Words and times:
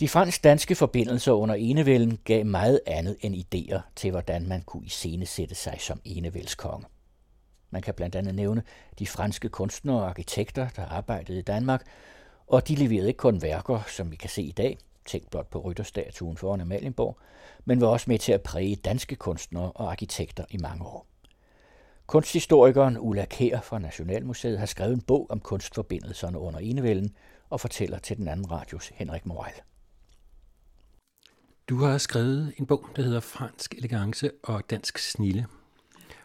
De 0.00 0.08
fransk-danske 0.08 0.74
forbindelser 0.74 1.32
under 1.32 1.54
enevælden 1.54 2.18
gav 2.24 2.46
meget 2.46 2.80
andet 2.86 3.16
end 3.20 3.34
idéer 3.34 3.80
til, 3.96 4.10
hvordan 4.10 4.48
man 4.48 4.62
kunne 4.62 4.86
iscenesætte 4.86 5.54
sig 5.54 5.76
som 5.80 6.00
enevældskonge. 6.04 6.86
Man 7.70 7.82
kan 7.82 7.94
blandt 7.94 8.14
andet 8.14 8.34
nævne 8.34 8.62
de 8.98 9.06
franske 9.06 9.48
kunstnere 9.48 10.00
og 10.00 10.08
arkitekter, 10.08 10.68
der 10.68 10.86
arbejdede 10.86 11.38
i 11.38 11.42
Danmark, 11.42 11.86
og 12.46 12.68
de 12.68 12.74
leverede 12.74 13.08
ikke 13.08 13.18
kun 13.18 13.42
værker, 13.42 13.82
som 13.88 14.10
vi 14.10 14.16
kan 14.16 14.30
se 14.30 14.42
i 14.42 14.52
dag, 14.52 14.78
tænk 15.06 15.30
blot 15.30 15.50
på 15.50 15.58
rytterstatuen 15.58 16.36
foran 16.36 16.60
Amalienborg, 16.60 17.18
men 17.64 17.80
var 17.80 17.86
også 17.86 18.10
med 18.10 18.18
til 18.18 18.32
at 18.32 18.42
præge 18.42 18.76
danske 18.76 19.16
kunstnere 19.16 19.72
og 19.72 19.90
arkitekter 19.90 20.44
i 20.50 20.56
mange 20.56 20.86
år. 20.86 21.06
Kunsthistorikeren 22.06 22.98
Ulla 22.98 23.24
Kær 23.24 23.60
fra 23.60 23.78
Nationalmuseet 23.78 24.58
har 24.58 24.66
skrevet 24.66 24.94
en 24.94 25.00
bog 25.00 25.26
om 25.30 25.40
kunstforbindelserne 25.40 26.38
under 26.38 26.60
enevælden 26.60 27.16
og 27.50 27.60
fortæller 27.60 27.98
til 27.98 28.16
den 28.16 28.28
anden 28.28 28.50
radios 28.50 28.88
Henrik 28.94 29.26
Moral. 29.26 29.52
Du 31.72 31.78
har 31.78 31.98
skrevet 31.98 32.52
en 32.56 32.66
bog, 32.66 32.86
der 32.96 33.02
hedder 33.02 33.20
Fransk 33.20 33.74
elegance 33.78 34.30
og 34.42 34.70
dansk 34.70 34.98
snille, 34.98 35.46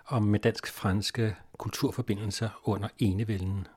om 0.07 0.23
med 0.23 0.39
dansk-franske 0.39 1.35
kulturforbindelser 1.57 2.49
under 2.63 2.87
enevælden. 2.99 3.67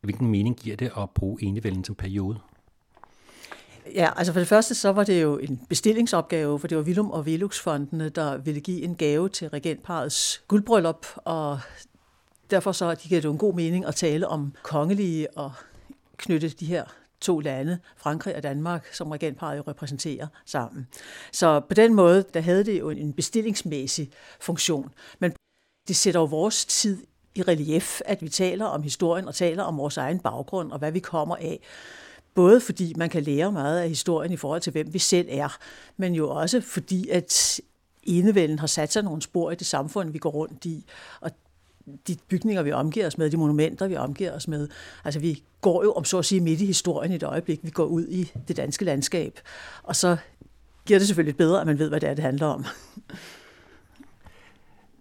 Hvilken 0.00 0.26
mening 0.26 0.56
giver 0.56 0.76
det 0.76 0.92
at 0.96 1.10
bruge 1.10 1.42
enevælden 1.42 1.84
som 1.84 1.94
periode? 1.94 2.38
Ja, 3.94 4.10
altså 4.16 4.32
for 4.32 4.40
det 4.40 4.48
første 4.48 4.74
så 4.74 4.92
var 4.92 5.04
det 5.04 5.22
jo 5.22 5.38
en 5.38 5.66
bestillingsopgave, 5.68 6.58
for 6.58 6.68
det 6.68 6.78
var 6.78 6.82
Willum 6.82 7.10
og 7.10 7.26
Velux-fondene, 7.26 8.08
der 8.08 8.36
ville 8.36 8.60
give 8.60 8.82
en 8.82 8.94
gave 8.94 9.28
til 9.28 9.48
regentparets 9.48 10.42
guldbryllup, 10.48 11.06
og 11.16 11.60
derfor 12.50 12.72
så 12.72 12.94
de 12.94 13.08
det 13.08 13.24
jo 13.24 13.32
en 13.32 13.38
god 13.38 13.54
mening 13.54 13.84
at 13.84 13.94
tale 13.94 14.28
om 14.28 14.54
kongelige 14.62 15.38
og 15.38 15.52
knytte 16.16 16.48
de 16.48 16.66
her 16.66 16.84
to 17.22 17.40
lande, 17.40 17.78
Frankrig 17.96 18.36
og 18.36 18.42
Danmark, 18.42 18.94
som 18.94 19.10
regentparet 19.10 19.56
jo 19.56 19.62
repræsenterer 19.68 20.26
sammen. 20.46 20.86
Så 21.32 21.60
på 21.60 21.74
den 21.74 21.94
måde, 21.94 22.24
der 22.34 22.40
havde 22.40 22.64
det 22.64 22.78
jo 22.78 22.90
en 22.90 23.12
bestillingsmæssig 23.12 24.10
funktion. 24.40 24.92
Men 25.18 25.32
det 25.88 25.96
sætter 25.96 26.20
jo 26.20 26.24
vores 26.24 26.64
tid 26.64 27.06
i 27.34 27.42
relief, 27.42 28.00
at 28.04 28.22
vi 28.22 28.28
taler 28.28 28.64
om 28.64 28.82
historien 28.82 29.28
og 29.28 29.34
taler 29.34 29.62
om 29.62 29.78
vores 29.78 29.96
egen 29.96 30.18
baggrund 30.18 30.72
og 30.72 30.78
hvad 30.78 30.92
vi 30.92 31.00
kommer 31.00 31.36
af. 31.36 31.60
Både 32.34 32.60
fordi 32.60 32.94
man 32.96 33.10
kan 33.10 33.22
lære 33.22 33.52
meget 33.52 33.80
af 33.80 33.88
historien 33.88 34.32
i 34.32 34.36
forhold 34.36 34.60
til, 34.60 34.72
hvem 34.72 34.94
vi 34.94 34.98
selv 34.98 35.28
er, 35.30 35.58
men 35.96 36.14
jo 36.14 36.30
også 36.30 36.60
fordi, 36.60 37.08
at 37.08 37.60
enevælden 38.02 38.58
har 38.58 38.66
sat 38.66 38.92
sig 38.92 39.02
nogle 39.02 39.22
spor 39.22 39.50
i 39.50 39.54
det 39.54 39.66
samfund, 39.66 40.10
vi 40.10 40.18
går 40.18 40.30
rundt 40.30 40.64
i. 40.64 40.86
Og 41.20 41.30
de 42.08 42.16
bygninger, 42.28 42.62
vi 42.62 42.72
omgiver 42.72 43.06
os 43.06 43.18
med, 43.18 43.30
de 43.30 43.36
monumenter, 43.36 43.86
vi 43.86 43.96
omgiver 43.96 44.32
os 44.32 44.48
med. 44.48 44.68
Altså 45.04 45.20
vi 45.20 45.42
går 45.60 45.84
jo, 45.84 45.92
om 45.92 46.04
så 46.04 46.18
at 46.18 46.24
sige, 46.24 46.40
midt 46.40 46.60
i 46.60 46.66
historien 46.66 47.12
i 47.12 47.14
et 47.14 47.22
øjeblik. 47.22 47.60
Vi 47.62 47.70
går 47.70 47.84
ud 47.84 48.06
i 48.08 48.32
det 48.48 48.56
danske 48.56 48.84
landskab. 48.84 49.40
Og 49.82 49.96
så 49.96 50.16
giver 50.86 50.98
det 50.98 51.08
selvfølgelig 51.08 51.36
bedre, 51.36 51.60
at 51.60 51.66
man 51.66 51.78
ved, 51.78 51.88
hvad 51.88 52.00
det 52.00 52.08
er, 52.08 52.14
det 52.14 52.24
handler 52.24 52.46
om. 52.46 52.64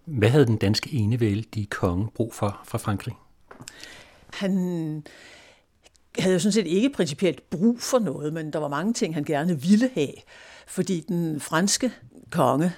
Hvad 0.06 0.30
havde 0.30 0.46
den 0.46 0.58
danske 0.58 0.94
enevældige 0.94 1.66
konge 1.66 2.08
brug 2.16 2.34
for 2.34 2.62
fra 2.66 2.78
Frankrig? 2.78 3.16
Han 4.34 5.04
havde 6.20 6.34
jo 6.34 6.40
sådan 6.40 6.52
set 6.52 6.68
ikke 6.68 6.90
principielt 6.90 7.50
brug 7.50 7.80
for 7.80 8.00
noget, 8.00 8.34
men 8.34 8.54
der 8.54 8.60
var 8.60 8.68
mange 8.68 8.94
ting, 8.94 9.14
han 9.14 9.24
gerne 9.24 9.62
ville 9.62 9.90
have. 9.94 10.14
Fordi 10.68 11.00
den 11.00 11.40
franske 11.40 11.92
konge, 12.32 12.74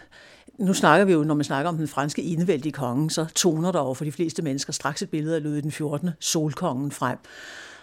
nu 0.59 0.73
snakker 0.73 1.06
vi 1.06 1.14
jo, 1.14 1.23
når 1.23 1.36
man 1.36 1.44
snakker 1.44 1.70
om 1.70 1.78
den 1.78 1.88
franske 1.88 2.22
enevældige 2.22 2.72
konge, 2.72 3.12
så 3.12 3.26
toner 3.36 3.72
der 3.72 3.80
over 3.80 3.96
for 3.96 4.06
de 4.06 4.12
fleste 4.12 4.42
mennesker 4.42 4.73
straks 4.73 5.02
et 5.02 5.10
billede 5.10 5.36
af 5.36 5.44
Ludvig 5.44 5.64
den 5.64 5.72
14. 5.72 6.10
solkongen 6.20 6.92
frem. 6.92 7.18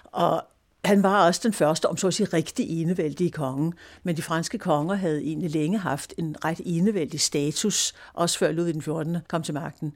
Og 0.04 0.44
han 0.84 1.02
var 1.02 1.26
også 1.26 1.40
den 1.44 1.52
første, 1.52 1.88
om 1.88 1.96
så 1.96 2.06
at 2.06 2.14
sige, 2.14 2.28
rigtig 2.32 2.82
enevældige 2.82 3.30
konge. 3.30 3.72
Men 4.02 4.16
de 4.16 4.22
franske 4.22 4.58
konger 4.58 4.94
havde 4.94 5.22
egentlig 5.22 5.50
længe 5.50 5.78
haft 5.78 6.14
en 6.18 6.36
ret 6.44 6.60
enevældig 6.64 7.20
status, 7.20 7.94
også 8.14 8.38
før 8.38 8.52
Ludvig 8.52 8.74
den 8.74 8.82
14. 8.82 9.16
kom 9.28 9.42
til 9.42 9.54
magten. 9.54 9.92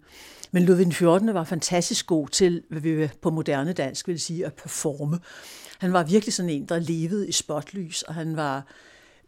Men 0.51 0.63
Ludvig 0.63 0.85
den 0.85 0.93
14. 0.93 1.35
var 1.35 1.45
fantastisk 1.45 2.07
god 2.07 2.29
til, 2.29 2.63
hvad 2.71 2.81
vi 2.81 3.09
på 3.23 3.31
moderne 3.31 3.73
dansk 3.73 4.09
vil 4.09 4.21
sige, 4.21 4.47
at 4.47 4.55
performe. 4.55 5.19
Han 5.79 5.93
var 5.93 6.03
virkelig 6.03 6.33
sådan 6.33 6.51
en, 6.51 6.67
der 6.67 6.79
levede 6.79 7.29
i 7.29 7.33
spotlys, 7.33 8.03
og 8.03 8.15
han 8.15 8.37
var 8.37 8.67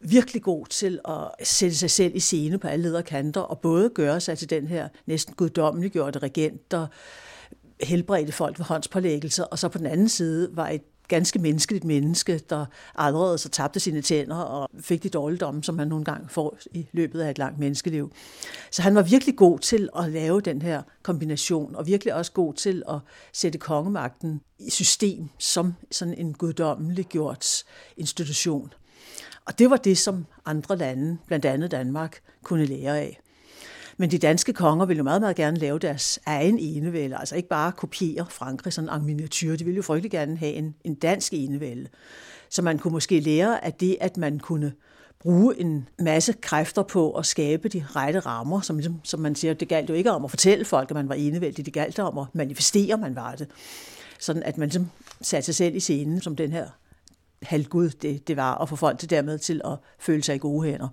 virkelig 0.01 0.43
god 0.43 0.67
til 0.67 1.01
at 1.09 1.47
sætte 1.47 1.77
sig 1.77 1.91
selv 1.91 2.17
i 2.17 2.21
scene 2.21 2.59
på 2.59 2.69
alle 2.69 2.83
ledere 2.83 3.03
kanter, 3.03 3.41
og 3.41 3.61
både 3.61 3.91
gøre 3.91 4.21
sig 4.21 4.39
til 4.39 4.51
den 4.51 4.67
her 4.67 4.89
næsten 5.07 5.35
guddommeliggjorte 5.35 6.19
regent, 6.19 6.71
der 6.71 6.87
helbredte 7.81 8.33
folk 8.33 8.59
ved 8.59 8.67
håndspålæggelser, 8.67 9.45
og 9.45 9.59
så 9.59 9.69
på 9.69 9.79
den 9.79 9.87
anden 9.87 10.09
side 10.09 10.49
var 10.53 10.69
et 10.69 10.83
ganske 11.09 11.39
menneskeligt 11.39 11.85
menneske, 11.85 12.39
der 12.39 12.67
allerede 12.95 13.39
så 13.39 13.49
tabte 13.49 13.81
sine 13.81 14.03
tænder 14.03 14.37
og 14.37 14.69
fik 14.81 15.03
de 15.03 15.09
dårligdomme, 15.09 15.65
som 15.65 15.75
man 15.75 15.89
nogle 15.89 16.05
gange 16.05 16.29
får 16.29 16.59
i 16.73 16.87
løbet 16.93 17.21
af 17.21 17.31
et 17.31 17.39
langt 17.39 17.59
menneskeliv. 17.59 18.13
Så 18.71 18.83
han 18.83 18.95
var 18.95 19.03
virkelig 19.03 19.37
god 19.37 19.59
til 19.59 19.89
at 19.99 20.11
lave 20.11 20.41
den 20.41 20.63
her 20.63 20.83
kombination, 21.03 21.77
og 21.77 21.87
virkelig 21.87 22.15
også 22.15 22.33
god 22.33 22.55
til 22.55 22.83
at 22.89 22.99
sætte 23.33 23.59
kongemagten 23.59 24.41
i 24.59 24.71
system 24.71 25.29
som 25.39 25.75
sådan 25.91 26.15
en 26.15 26.35
guddommelig 26.35 27.07
gjort 27.07 27.65
institution. 27.97 28.73
Og 29.47 29.59
det 29.59 29.71
var 29.71 29.77
det, 29.77 29.99
som 29.99 30.27
andre 30.45 30.77
lande, 30.77 31.19
blandt 31.27 31.45
andet 31.45 31.71
Danmark, 31.71 32.21
kunne 32.43 32.65
lære 32.65 32.99
af. 32.99 33.21
Men 33.97 34.11
de 34.11 34.19
danske 34.19 34.53
konger 34.53 34.87
ville 34.87 34.99
jo 34.99 35.05
meget, 35.05 35.21
meget 35.21 35.37
gerne 35.37 35.59
lave 35.59 35.79
deres 35.79 36.19
egen 36.27 36.59
enevælde, 36.59 37.17
altså 37.17 37.37
ikke 37.37 37.49
bare 37.49 37.73
kopiere 37.73 38.27
Frankrig 38.31 38.73
sådan 38.73 39.01
en 39.01 39.07
miniatyr. 39.07 39.57
De 39.57 39.65
ville 39.65 39.77
jo 39.77 39.83
frygtelig 39.83 40.11
gerne 40.11 40.37
have 40.37 40.53
en, 40.53 40.75
en 40.85 40.95
dansk 40.95 41.33
enevælde. 41.35 41.89
Så 42.51 42.63
man 42.63 42.79
kunne 42.79 42.93
måske 42.93 43.21
lære 43.21 43.65
af 43.65 43.73
det, 43.73 43.97
at 44.01 44.17
man 44.17 44.39
kunne 44.39 44.73
bruge 45.21 45.61
en 45.61 45.89
masse 45.99 46.33
kræfter 46.33 46.83
på 46.83 47.13
at 47.13 47.27
skabe 47.27 47.69
de 47.69 47.85
rette 47.97 48.21
rammer, 48.21 48.61
som, 48.61 48.77
ligesom, 48.77 49.01
som 49.05 49.21
man 49.21 49.35
siger, 49.35 49.55
det 49.55 49.69
galt 49.69 49.89
jo 49.89 49.95
ikke 49.95 50.13
om 50.13 50.25
at 50.25 50.31
fortælle 50.31 50.65
folk, 50.65 50.91
at 50.91 50.95
man 50.95 51.09
var 51.09 51.15
enevældig, 51.15 51.67
det 51.67 51.75
galt 51.75 51.99
om 51.99 52.19
at 52.19 52.27
manifestere, 52.33 52.95
at 52.95 53.01
man 53.01 53.17
var 53.17 53.35
det. 53.35 53.49
Sådan 54.19 54.43
at 54.43 54.59
man 54.59 54.69
ligesom 54.69 54.91
satte 55.21 55.45
sig 55.45 55.55
selv 55.55 55.77
i 55.77 55.81
scenen 55.81 56.21
som 56.21 56.37
den 56.37 56.53
her 56.53 56.67
halvgud, 57.43 57.91
det, 57.91 58.29
det 58.29 58.37
var, 58.37 58.55
at 58.55 58.69
få 58.69 58.77
folk 58.77 58.99
til 58.99 59.11
dermed 59.11 59.39
til 59.39 59.61
at 59.65 59.79
føle 59.99 60.23
sig 60.23 60.35
i 60.35 60.39
gode 60.39 60.67
hænder. 60.67 60.89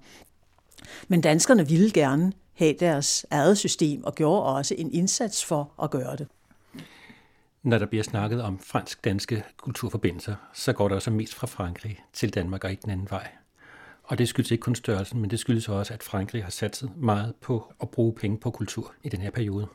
Men 1.07 1.21
danskerne 1.21 1.67
ville 1.67 1.91
gerne 1.91 2.33
have 2.53 2.75
deres 2.79 3.25
eget 3.31 3.57
system, 3.57 4.03
og 4.03 4.15
gjorde 4.15 4.43
også 4.43 4.75
en 4.77 4.91
indsats 4.91 5.45
for 5.45 5.71
at 5.83 5.91
gøre 5.91 6.15
det. 6.15 6.27
Når 7.63 7.77
der 7.77 7.85
bliver 7.85 8.03
snakket 8.03 8.41
om 8.41 8.59
fransk-danske 8.59 9.43
kulturforbindelser, 9.57 10.35
så 10.53 10.73
går 10.73 10.87
der 10.87 10.95
også 10.95 11.11
mest 11.11 11.33
fra 11.33 11.47
Frankrig 11.47 11.99
til 12.13 12.33
Danmark 12.33 12.63
og 12.63 12.71
ikke 12.71 12.81
den 12.81 12.91
anden 12.91 13.07
vej. 13.09 13.27
Og 14.03 14.17
det 14.17 14.27
skyldes 14.27 14.51
ikke 14.51 14.61
kun 14.61 14.75
størrelsen, 14.75 15.21
men 15.21 15.29
det 15.29 15.39
skyldes 15.39 15.69
også, 15.69 15.93
at 15.93 16.03
Frankrig 16.03 16.43
har 16.43 16.51
satset 16.51 16.91
meget 16.97 17.35
på 17.41 17.73
at 17.81 17.89
bruge 17.89 18.13
penge 18.13 18.37
på 18.37 18.51
kultur 18.51 18.93
i 19.03 19.09
den 19.09 19.21
her 19.21 19.31
periode. 19.31 19.67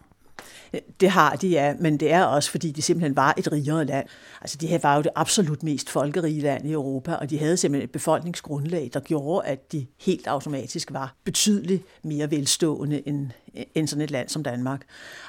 Det 1.01 1.11
har 1.11 1.37
de, 1.37 1.49
ja, 1.49 1.75
men 1.79 1.97
det 1.97 2.13
er 2.13 2.25
også, 2.25 2.51
fordi 2.51 2.71
de 2.71 2.83
simpelthen 2.83 3.17
var 3.17 3.35
et 3.39 3.53
rigere 3.53 3.85
land. 3.85 4.07
Altså, 4.41 4.57
de 4.57 4.67
her 4.67 4.79
var 4.79 4.97
jo 4.97 5.03
det 5.03 5.11
absolut 5.15 5.63
mest 5.63 5.91
folkerige 5.91 6.41
land 6.41 6.67
i 6.67 6.73
Europa, 6.73 7.15
og 7.15 7.31
de 7.31 7.39
havde 7.39 7.57
simpelthen 7.57 7.85
et 7.85 7.93
befolkningsgrundlag, 7.93 8.91
der 8.93 9.01
gjorde, 9.01 9.47
at 9.47 9.73
de 9.73 9.87
helt 10.01 10.27
automatisk 10.27 10.93
var 10.93 11.15
betydeligt 11.25 11.83
mere 12.03 12.31
velstående 12.31 13.09
end, 13.09 13.31
end 13.75 13.89
sådan 13.89 14.03
et 14.03 14.11
land 14.11 14.29
som 14.29 14.43
Danmark. 14.43 14.83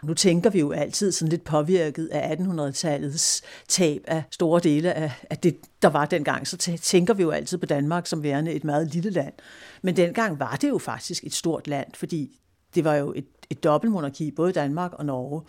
Nu 0.04 0.14
tænker 0.14 0.50
vi 0.50 0.60
jo 0.60 0.72
altid 0.72 1.12
sådan 1.12 1.30
lidt 1.30 1.44
påvirket 1.44 2.10
af 2.12 2.36
1800-tallets 2.36 3.42
tab 3.68 4.04
af 4.08 4.24
store 4.32 4.60
dele 4.60 4.94
af, 4.94 5.12
af 5.30 5.38
det, 5.38 5.58
der 5.82 5.90
var 5.90 6.06
dengang, 6.06 6.48
så 6.48 6.78
tænker 6.82 7.14
vi 7.14 7.24
jo 7.24 7.32
altid 7.32 7.58
på 7.58 7.66
Danmark 7.66 8.08
som 8.08 8.24
værende 8.24 8.52
et 8.52 8.64
meget 8.64 8.94
lille 8.94 9.10
land. 9.10 9.34
Men 9.82 9.96
dengang 9.96 10.40
var 10.40 10.56
det 10.56 10.70
jo 10.70 10.78
faktisk 10.78 11.24
et 11.24 11.34
stort 11.34 11.68
land, 11.68 11.88
fordi 11.96 12.40
det 12.76 12.84
var 12.84 12.96
jo 12.96 13.14
et, 13.16 13.26
et 13.50 13.64
dobbeltmonarki, 13.64 14.32
både 14.32 14.52
Danmark 14.52 14.94
og 14.94 15.06
Norge. 15.06 15.42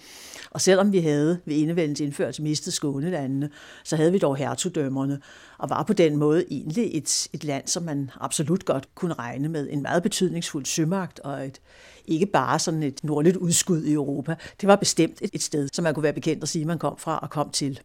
Og 0.51 0.61
selvom 0.61 0.93
vi 0.93 1.01
havde 1.01 1.41
ved 1.45 1.57
enevældens 1.57 2.01
indførelse 2.01 2.43
mistet 2.43 2.73
Skånelandene, 2.73 3.51
så 3.85 3.97
havde 3.97 4.13
vi 4.13 4.19
dog 4.19 4.37
hertugdømmerne, 4.37 5.21
og 5.59 5.71
var 5.71 5.83
på 5.83 5.93
den 5.93 6.17
måde 6.17 6.45
egentlig 6.51 6.97
et, 6.97 7.29
et 7.33 7.45
land, 7.45 7.67
som 7.67 7.83
man 7.83 8.11
absolut 8.21 8.65
godt 8.65 8.95
kunne 8.95 9.15
regne 9.15 9.49
med. 9.49 9.69
En 9.71 9.83
meget 9.83 10.03
betydningsfuld 10.03 10.67
sømagt 10.67 11.21
og 11.21 11.47
et, 11.47 11.61
ikke 12.07 12.27
bare 12.27 12.59
sådan 12.59 12.83
et 12.83 13.05
nordligt 13.05 13.37
udskud 13.37 13.83
i 13.83 13.93
Europa. 13.93 14.35
Det 14.61 14.67
var 14.67 14.77
bestemt 14.77 15.19
et, 15.23 15.31
et 15.33 15.43
sted, 15.43 15.69
som 15.73 15.83
man 15.83 15.95
kunne 15.95 16.03
være 16.03 16.13
bekendt 16.13 16.43
at 16.43 16.49
sige, 16.49 16.65
man 16.65 16.79
kom 16.79 16.99
fra 16.99 17.19
og 17.19 17.31
kom 17.31 17.51
til. 17.51 17.81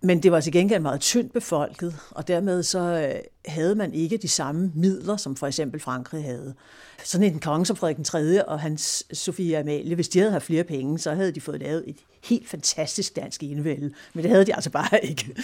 Men 0.00 0.22
det 0.22 0.32
var 0.32 0.40
til 0.40 0.52
gengæld 0.52 0.82
meget 0.82 1.00
tyndt 1.00 1.32
befolket, 1.32 1.96
og 2.10 2.28
dermed 2.28 2.62
så 2.62 2.78
øh, 2.78 3.20
havde 3.46 3.74
man 3.74 3.94
ikke 3.94 4.16
de 4.16 4.28
samme 4.28 4.72
midler, 4.74 5.16
som 5.16 5.36
for 5.36 5.46
eksempel 5.46 5.80
Frankrig 5.80 6.24
havde. 6.24 6.54
Sådan 7.04 7.32
en 7.32 7.38
konge 7.38 7.66
som 7.66 7.76
Frederik 7.76 7.96
den 7.96 8.04
3. 8.04 8.48
og 8.48 8.60
hans 8.60 9.04
Sofie 9.12 9.58
Amalie, 9.58 9.94
hvis 9.94 10.08
de 10.08 10.18
havde 10.18 10.32
haft 10.32 10.44
flere 10.44 10.64
penge, 10.64 10.98
så 10.98 11.14
havde 11.14 11.32
de 11.32 11.40
fået 11.40 11.60
lavet 11.60 11.84
et 11.86 11.96
helt 12.24 12.48
fantastisk 12.48 13.16
dansk 13.16 13.42
enevælde. 13.42 13.94
Men 14.14 14.22
det 14.22 14.30
havde 14.30 14.46
de 14.46 14.54
altså 14.54 14.70
bare 14.70 15.04
ikke. 15.04 15.34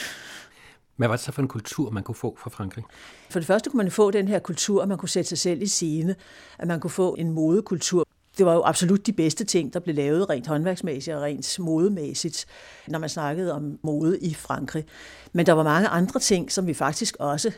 Hvad 0.97 1.09
var 1.09 1.17
det 1.17 1.25
så 1.25 1.33
for 1.33 1.43
en 1.43 1.49
kultur, 1.49 1.91
man 1.91 2.03
kunne 2.03 2.15
få 2.15 2.37
fra 2.39 2.51
Frankrig? 2.51 2.85
For 3.31 3.39
det 3.39 3.47
første 3.47 3.71
kunne 3.71 3.79
man 3.79 3.91
få 3.91 4.11
den 4.11 4.29
her 4.29 4.39
kultur, 4.39 4.83
at 4.83 4.89
man 4.89 4.99
kunne 4.99 5.09
sætte 5.09 5.29
sig 5.29 5.39
selv 5.39 5.63
i 5.63 5.67
scene, 5.67 6.17
at 6.59 6.69
man 6.69 6.81
kunne 6.81 6.91
få 6.91 7.15
en 7.15 7.31
modekultur 7.31 8.07
det 8.39 8.47
var 8.47 8.55
jo 8.55 8.63
absolut 8.65 9.07
de 9.07 9.13
bedste 9.13 9.45
ting, 9.45 9.73
der 9.73 9.81
blev 9.81 9.95
lavet 9.95 10.31
rent 10.31 10.47
håndværksmæssigt 10.47 11.17
og 11.17 11.23
rent 11.23 11.59
modemæssigt, 11.59 12.47
når 12.89 12.99
man 12.99 13.09
snakkede 13.09 13.53
om 13.53 13.79
mode 13.83 14.19
i 14.19 14.35
Frankrig. 14.35 14.85
Men 15.33 15.47
der 15.47 15.53
var 15.53 15.63
mange 15.63 15.89
andre 15.89 16.21
ting, 16.21 16.53
som 16.53 16.67
vi 16.67 16.75
faktisk 16.75 17.17
også 17.19 17.53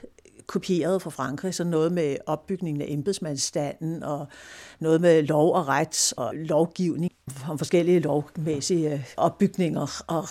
kopieret 0.47 1.03
fra 1.03 1.11
Frankrig, 1.11 1.55
så 1.55 1.65
noget 1.65 1.93
med 1.93 2.17
opbygningen 2.27 2.83
af 2.83 2.87
embedsmandsstanden 2.89 4.03
og 4.03 4.27
noget 4.81 5.01
med 5.01 5.23
lov 5.23 5.55
og 5.55 5.69
ret 5.69 6.13
og 6.17 6.35
lovgivning 6.35 7.13
om 7.49 7.59
forskellige 7.59 8.01
lovmæssige 8.01 8.93
øh, 8.93 9.05
opbygninger 9.17 10.03
og 10.07 10.29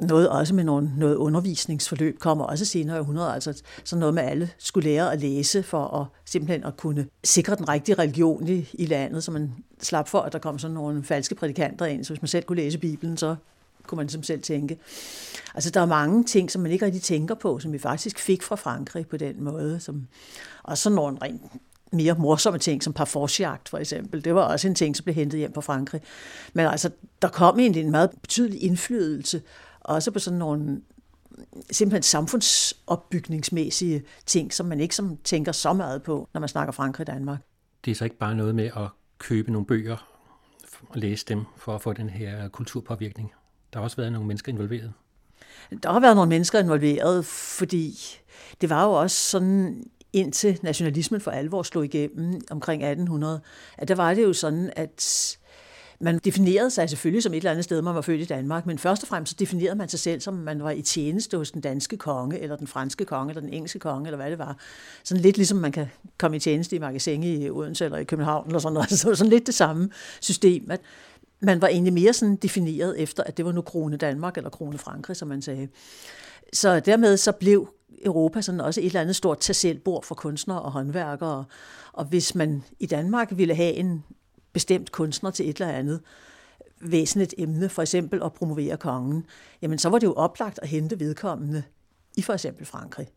noget 0.00 0.28
også 0.28 0.54
med 0.54 0.64
nogle, 0.64 0.92
noget 0.96 1.14
undervisningsforløb 1.14 2.18
kommer 2.18 2.44
også 2.44 2.64
senere 2.64 2.96
i 2.96 3.00
100, 3.00 3.32
altså 3.34 3.62
sådan 3.84 4.00
noget 4.00 4.14
med, 4.14 4.22
at 4.22 4.30
alle 4.30 4.50
skulle 4.58 4.88
lære 4.88 5.12
at 5.12 5.20
læse 5.20 5.62
for 5.62 6.00
at 6.00 6.06
simpelthen 6.24 6.64
at 6.64 6.76
kunne 6.76 7.06
sikre 7.24 7.56
den 7.56 7.68
rigtige 7.68 7.94
religion 7.94 8.48
i, 8.48 8.68
i 8.72 8.86
landet, 8.86 9.24
så 9.24 9.30
man 9.30 9.54
slap 9.82 10.08
for, 10.08 10.20
at 10.20 10.32
der 10.32 10.38
kom 10.38 10.58
sådan 10.58 10.74
nogle 10.74 11.04
falske 11.04 11.34
prædikanter 11.34 11.86
ind, 11.86 12.04
så 12.04 12.12
hvis 12.12 12.22
man 12.22 12.28
selv 12.28 12.44
kunne 12.44 12.56
læse 12.56 12.78
Bibelen, 12.78 13.16
så 13.16 13.36
kunne 13.86 13.96
man 13.96 14.06
ligesom 14.06 14.22
selv 14.22 14.42
tænke. 14.42 14.78
Altså, 15.54 15.70
der 15.70 15.80
er 15.80 15.86
mange 15.86 16.24
ting, 16.24 16.50
som 16.50 16.62
man 16.62 16.72
ikke 16.72 16.84
rigtig 16.84 17.02
tænker 17.02 17.34
på, 17.34 17.58
som 17.58 17.72
vi 17.72 17.78
faktisk 17.78 18.18
fik 18.18 18.42
fra 18.42 18.56
Frankrig 18.56 19.06
på 19.06 19.16
den 19.16 19.44
måde. 19.44 19.80
Som, 19.80 20.06
og 20.62 20.78
så 20.78 20.90
nogle 20.90 21.18
rent 21.22 21.42
mere 21.92 22.14
morsomme 22.18 22.58
ting, 22.58 22.82
som 22.82 22.92
parforsjagt 22.92 23.68
for 23.68 23.78
eksempel. 23.78 24.24
Det 24.24 24.34
var 24.34 24.42
også 24.42 24.68
en 24.68 24.74
ting, 24.74 24.96
som 24.96 25.04
blev 25.04 25.14
hentet 25.14 25.38
hjem 25.38 25.54
fra 25.54 25.60
Frankrig. 25.60 26.00
Men 26.52 26.66
altså, 26.66 26.90
der 27.22 27.28
kom 27.28 27.58
egentlig 27.58 27.82
en 27.82 27.90
meget 27.90 28.10
betydelig 28.22 28.62
indflydelse, 28.62 29.42
også 29.86 30.10
på 30.10 30.18
sådan 30.18 30.38
nogle 30.38 30.80
simpelthen 31.70 32.02
samfundsopbygningsmæssige 32.02 34.02
ting, 34.26 34.52
som 34.52 34.66
man 34.66 34.80
ikke 34.80 34.94
som 34.94 35.16
tænker 35.16 35.52
så 35.52 35.72
meget 35.72 36.02
på, 36.02 36.28
når 36.34 36.40
man 36.40 36.48
snakker 36.48 36.72
Frankrig 36.72 37.08
og 37.08 37.14
Danmark. 37.14 37.38
Det 37.84 37.90
er 37.90 37.94
så 37.94 38.04
ikke 38.04 38.18
bare 38.18 38.34
noget 38.34 38.54
med 38.54 38.64
at 38.64 38.88
købe 39.18 39.52
nogle 39.52 39.66
bøger 39.66 40.08
og 40.88 40.98
læse 40.98 41.24
dem 41.28 41.44
for 41.56 41.74
at 41.74 41.82
få 41.82 41.92
den 41.92 42.10
her 42.10 42.48
kulturpåvirkning. 42.48 43.32
Der 43.72 43.78
har 43.78 43.84
også 43.84 43.96
været 43.96 44.12
nogle 44.12 44.28
mennesker 44.28 44.52
involveret. 44.52 44.92
Der 45.82 45.92
har 45.92 46.00
været 46.00 46.16
nogle 46.16 46.28
mennesker 46.28 46.58
involveret, 46.58 47.26
fordi 47.26 47.98
det 48.60 48.70
var 48.70 48.84
jo 48.84 48.92
også 48.92 49.16
sådan 49.16 49.84
indtil 50.12 50.58
nationalismen 50.62 51.20
for 51.20 51.30
alvor 51.30 51.62
slog 51.62 51.84
igennem 51.84 52.40
omkring 52.50 52.82
1800, 52.82 53.40
at 53.78 53.88
der 53.88 53.94
var 53.94 54.14
det 54.14 54.22
jo 54.22 54.32
sådan, 54.32 54.72
at 54.76 55.38
man 56.00 56.18
definerede 56.18 56.70
sig 56.70 56.88
selvfølgelig 56.88 57.22
som 57.22 57.32
et 57.32 57.36
eller 57.36 57.50
andet 57.50 57.64
sted, 57.64 57.82
man 57.82 57.94
var 57.94 58.00
født 58.00 58.20
i 58.20 58.24
Danmark, 58.24 58.66
men 58.66 58.78
først 58.78 59.02
og 59.02 59.08
fremmest 59.08 59.30
så 59.30 59.36
definerede 59.38 59.76
man 59.76 59.88
sig 59.88 60.00
selv, 60.00 60.20
som 60.20 60.34
man 60.34 60.62
var 60.62 60.70
i 60.70 60.82
tjeneste 60.82 61.36
hos 61.36 61.50
den 61.50 61.60
danske 61.60 61.96
konge, 61.96 62.38
eller 62.38 62.56
den 62.56 62.66
franske 62.66 63.04
konge, 63.04 63.30
eller 63.30 63.40
den 63.40 63.52
engelske 63.52 63.78
konge, 63.78 64.06
eller 64.06 64.16
hvad 64.16 64.30
det 64.30 64.38
var. 64.38 64.56
Sådan 65.04 65.22
lidt 65.22 65.36
ligesom 65.36 65.58
man 65.58 65.72
kan 65.72 65.86
komme 66.18 66.36
i 66.36 66.40
tjeneste 66.40 66.76
i 66.76 66.78
magasin 66.78 67.22
i 67.22 67.50
Odense 67.50 67.84
eller 67.84 67.98
i 67.98 68.04
København, 68.04 68.46
eller 68.46 68.58
sådan 68.58 68.74
noget. 68.74 68.90
Så 68.98 69.14
sådan 69.14 69.30
lidt 69.30 69.46
det 69.46 69.54
samme 69.54 69.90
system, 70.20 70.70
at 70.70 70.80
man 71.40 71.60
var 71.60 71.68
egentlig 71.68 71.92
mere 71.92 72.12
sådan 72.12 72.36
defineret 72.36 73.00
efter, 73.00 73.22
at 73.22 73.36
det 73.36 73.44
var 73.44 73.52
nu 73.52 73.60
krone 73.60 73.96
Danmark 73.96 74.36
eller 74.36 74.50
krone 74.50 74.78
Frankrig, 74.78 75.16
som 75.16 75.28
man 75.28 75.42
sagde. 75.42 75.68
Så 76.52 76.80
dermed 76.80 77.16
så 77.16 77.32
blev 77.32 77.68
Europa 78.04 78.40
sådan 78.40 78.60
også 78.60 78.80
et 78.80 78.86
eller 78.86 79.00
andet 79.00 79.16
stort 79.16 79.38
tasselbord 79.38 80.04
for 80.04 80.14
kunstnere 80.14 80.62
og 80.62 80.72
håndværkere. 80.72 81.44
Og 81.92 82.04
hvis 82.04 82.34
man 82.34 82.64
i 82.78 82.86
Danmark 82.86 83.28
ville 83.36 83.54
have 83.54 83.72
en 83.72 84.04
bestemt 84.56 84.92
kunstner 84.92 85.30
til 85.30 85.50
et 85.50 85.60
eller 85.60 85.72
andet 85.72 86.00
væsentligt 86.80 87.34
emne, 87.38 87.68
for 87.68 87.82
eksempel 87.82 88.22
at 88.24 88.32
promovere 88.32 88.76
kongen, 88.76 89.26
jamen 89.62 89.78
så 89.78 89.88
var 89.88 89.98
det 89.98 90.06
jo 90.06 90.12
oplagt 90.12 90.58
at 90.62 90.68
hente 90.68 91.00
vedkommende 91.00 91.62
i 92.16 92.22
for 92.22 92.32
eksempel 92.32 92.66
Frankrig. 92.66 93.08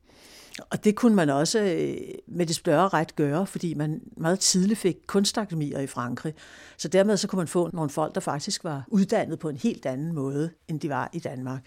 Og 0.70 0.84
det 0.84 0.96
kunne 0.96 1.16
man 1.16 1.30
også 1.30 1.60
øh, 1.60 1.98
med 2.28 2.46
det 2.46 2.56
større 2.56 2.88
ret 2.88 3.16
gøre, 3.16 3.48
fordi 3.48 3.74
man 3.74 4.02
meget 4.18 4.40
tidligt 4.40 4.80
fik 4.80 4.98
kunstakademier 5.08 5.80
i 5.80 5.88
Frankrig. 5.88 6.34
Så 6.78 6.88
dermed 6.88 7.18
så 7.18 7.28
kunne 7.28 7.38
man 7.38 7.48
få 7.48 7.70
nogle 7.74 7.90
folk, 7.90 8.16
der 8.16 8.22
faktisk 8.22 8.64
var 8.64 8.84
uddannet 8.88 9.40
på 9.40 9.50
en 9.50 9.58
helt 9.58 9.86
anden 9.86 10.14
måde, 10.14 10.50
end 10.68 10.80
de 10.80 10.90
var 10.90 11.10
i 11.14 11.20
Danmark. 11.20 11.62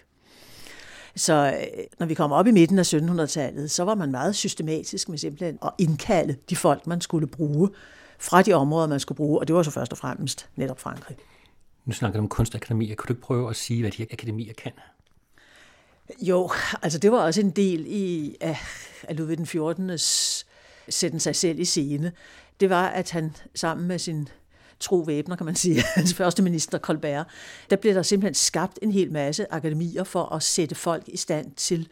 Så 1.15 1.33
øh, 1.33 1.83
når 1.99 2.05
vi 2.05 2.13
kom 2.13 2.31
op 2.31 2.47
i 2.47 2.51
midten 2.51 2.79
af 2.79 2.93
1700-tallet, 2.93 3.71
så 3.71 3.83
var 3.83 3.95
man 3.95 4.11
meget 4.11 4.35
systematisk 4.35 5.09
med 5.09 5.17
simpelthen 5.17 5.57
at 5.63 5.71
indkalde 5.77 6.35
de 6.49 6.55
folk, 6.55 6.87
man 6.87 7.01
skulle 7.01 7.27
bruge 7.27 7.69
fra 8.19 8.41
de 8.41 8.53
områder, 8.53 8.87
man 8.87 8.99
skulle 8.99 9.15
bruge, 9.15 9.39
og 9.39 9.47
det 9.47 9.55
var 9.55 9.63
så 9.63 9.71
først 9.71 9.91
og 9.91 9.97
fremmest 9.97 10.49
netop 10.55 10.79
Frankrig. 10.79 11.17
Nu 11.85 11.93
snakker 11.93 12.19
du 12.19 12.23
om 12.23 12.29
kunstakademier. 12.29 12.95
Kan 12.95 13.05
du 13.07 13.13
ikke 13.13 13.21
prøve 13.21 13.49
at 13.49 13.55
sige, 13.55 13.81
hvad 13.81 13.91
de 13.91 14.07
akademier 14.11 14.53
kan? 14.53 14.71
Jo, 16.21 16.51
altså 16.81 16.99
det 16.99 17.11
var 17.11 17.17
også 17.17 17.41
en 17.41 17.51
del 17.51 17.85
i, 17.87 18.35
af, 18.41 18.57
af 19.03 19.17
Ludvig 19.17 19.37
den 19.37 19.45
14. 19.45 19.91
sætten 20.89 21.19
sig 21.19 21.35
selv 21.35 21.59
i 21.59 21.65
scene. 21.65 22.11
Det 22.59 22.69
var, 22.69 22.87
at 22.87 23.11
han 23.11 23.35
sammen 23.55 23.87
med 23.87 23.99
sin 23.99 24.29
tro 24.79 24.97
væbner, 24.97 25.35
kan 25.35 25.45
man 25.45 25.55
sige, 25.55 25.81
hans 25.95 26.13
første 26.13 26.43
minister 26.43 26.77
Colbert, 26.77 27.27
der 27.69 27.75
blev 27.75 27.93
der 27.93 28.01
simpelthen 28.01 28.33
skabt 28.33 28.79
en 28.81 28.91
hel 28.91 29.11
masse 29.11 29.53
akademier 29.53 30.03
for 30.03 30.35
at 30.35 30.43
sætte 30.43 30.75
folk 30.75 31.03
i 31.07 31.17
stand 31.17 31.51
til 31.51 31.87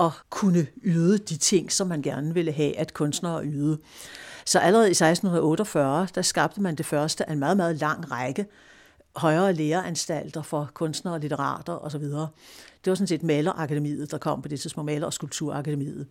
at 0.00 0.10
kunne 0.30 0.66
yde 0.84 1.18
de 1.18 1.36
ting, 1.36 1.72
som 1.72 1.86
man 1.86 2.02
gerne 2.02 2.34
ville 2.34 2.52
have, 2.52 2.78
at 2.78 2.94
kunstnere 2.94 3.44
yde. 3.44 3.78
Så 4.44 4.58
allerede 4.58 4.88
i 4.88 4.90
1648, 4.90 6.08
der 6.14 6.22
skabte 6.22 6.60
man 6.60 6.74
det 6.74 6.86
første 6.86 7.28
af 7.28 7.32
en 7.32 7.38
meget, 7.38 7.56
meget 7.56 7.80
lang 7.80 8.10
række 8.10 8.46
højere 9.16 9.52
læreanstalter 9.52 10.42
for 10.42 10.70
kunstnere 10.74 11.14
og 11.14 11.20
litterater 11.20 11.84
osv. 11.84 12.02
Det 12.84 12.90
var 12.90 12.94
sådan 12.94 13.06
set 13.06 13.22
Malerakademiet, 13.22 14.10
der 14.10 14.18
kom 14.18 14.42
på 14.42 14.48
det 14.48 14.60
tidspunkt, 14.60 14.86
Maler- 14.86 15.06
og 15.06 15.12
Skulpturakademiet. 15.12 16.06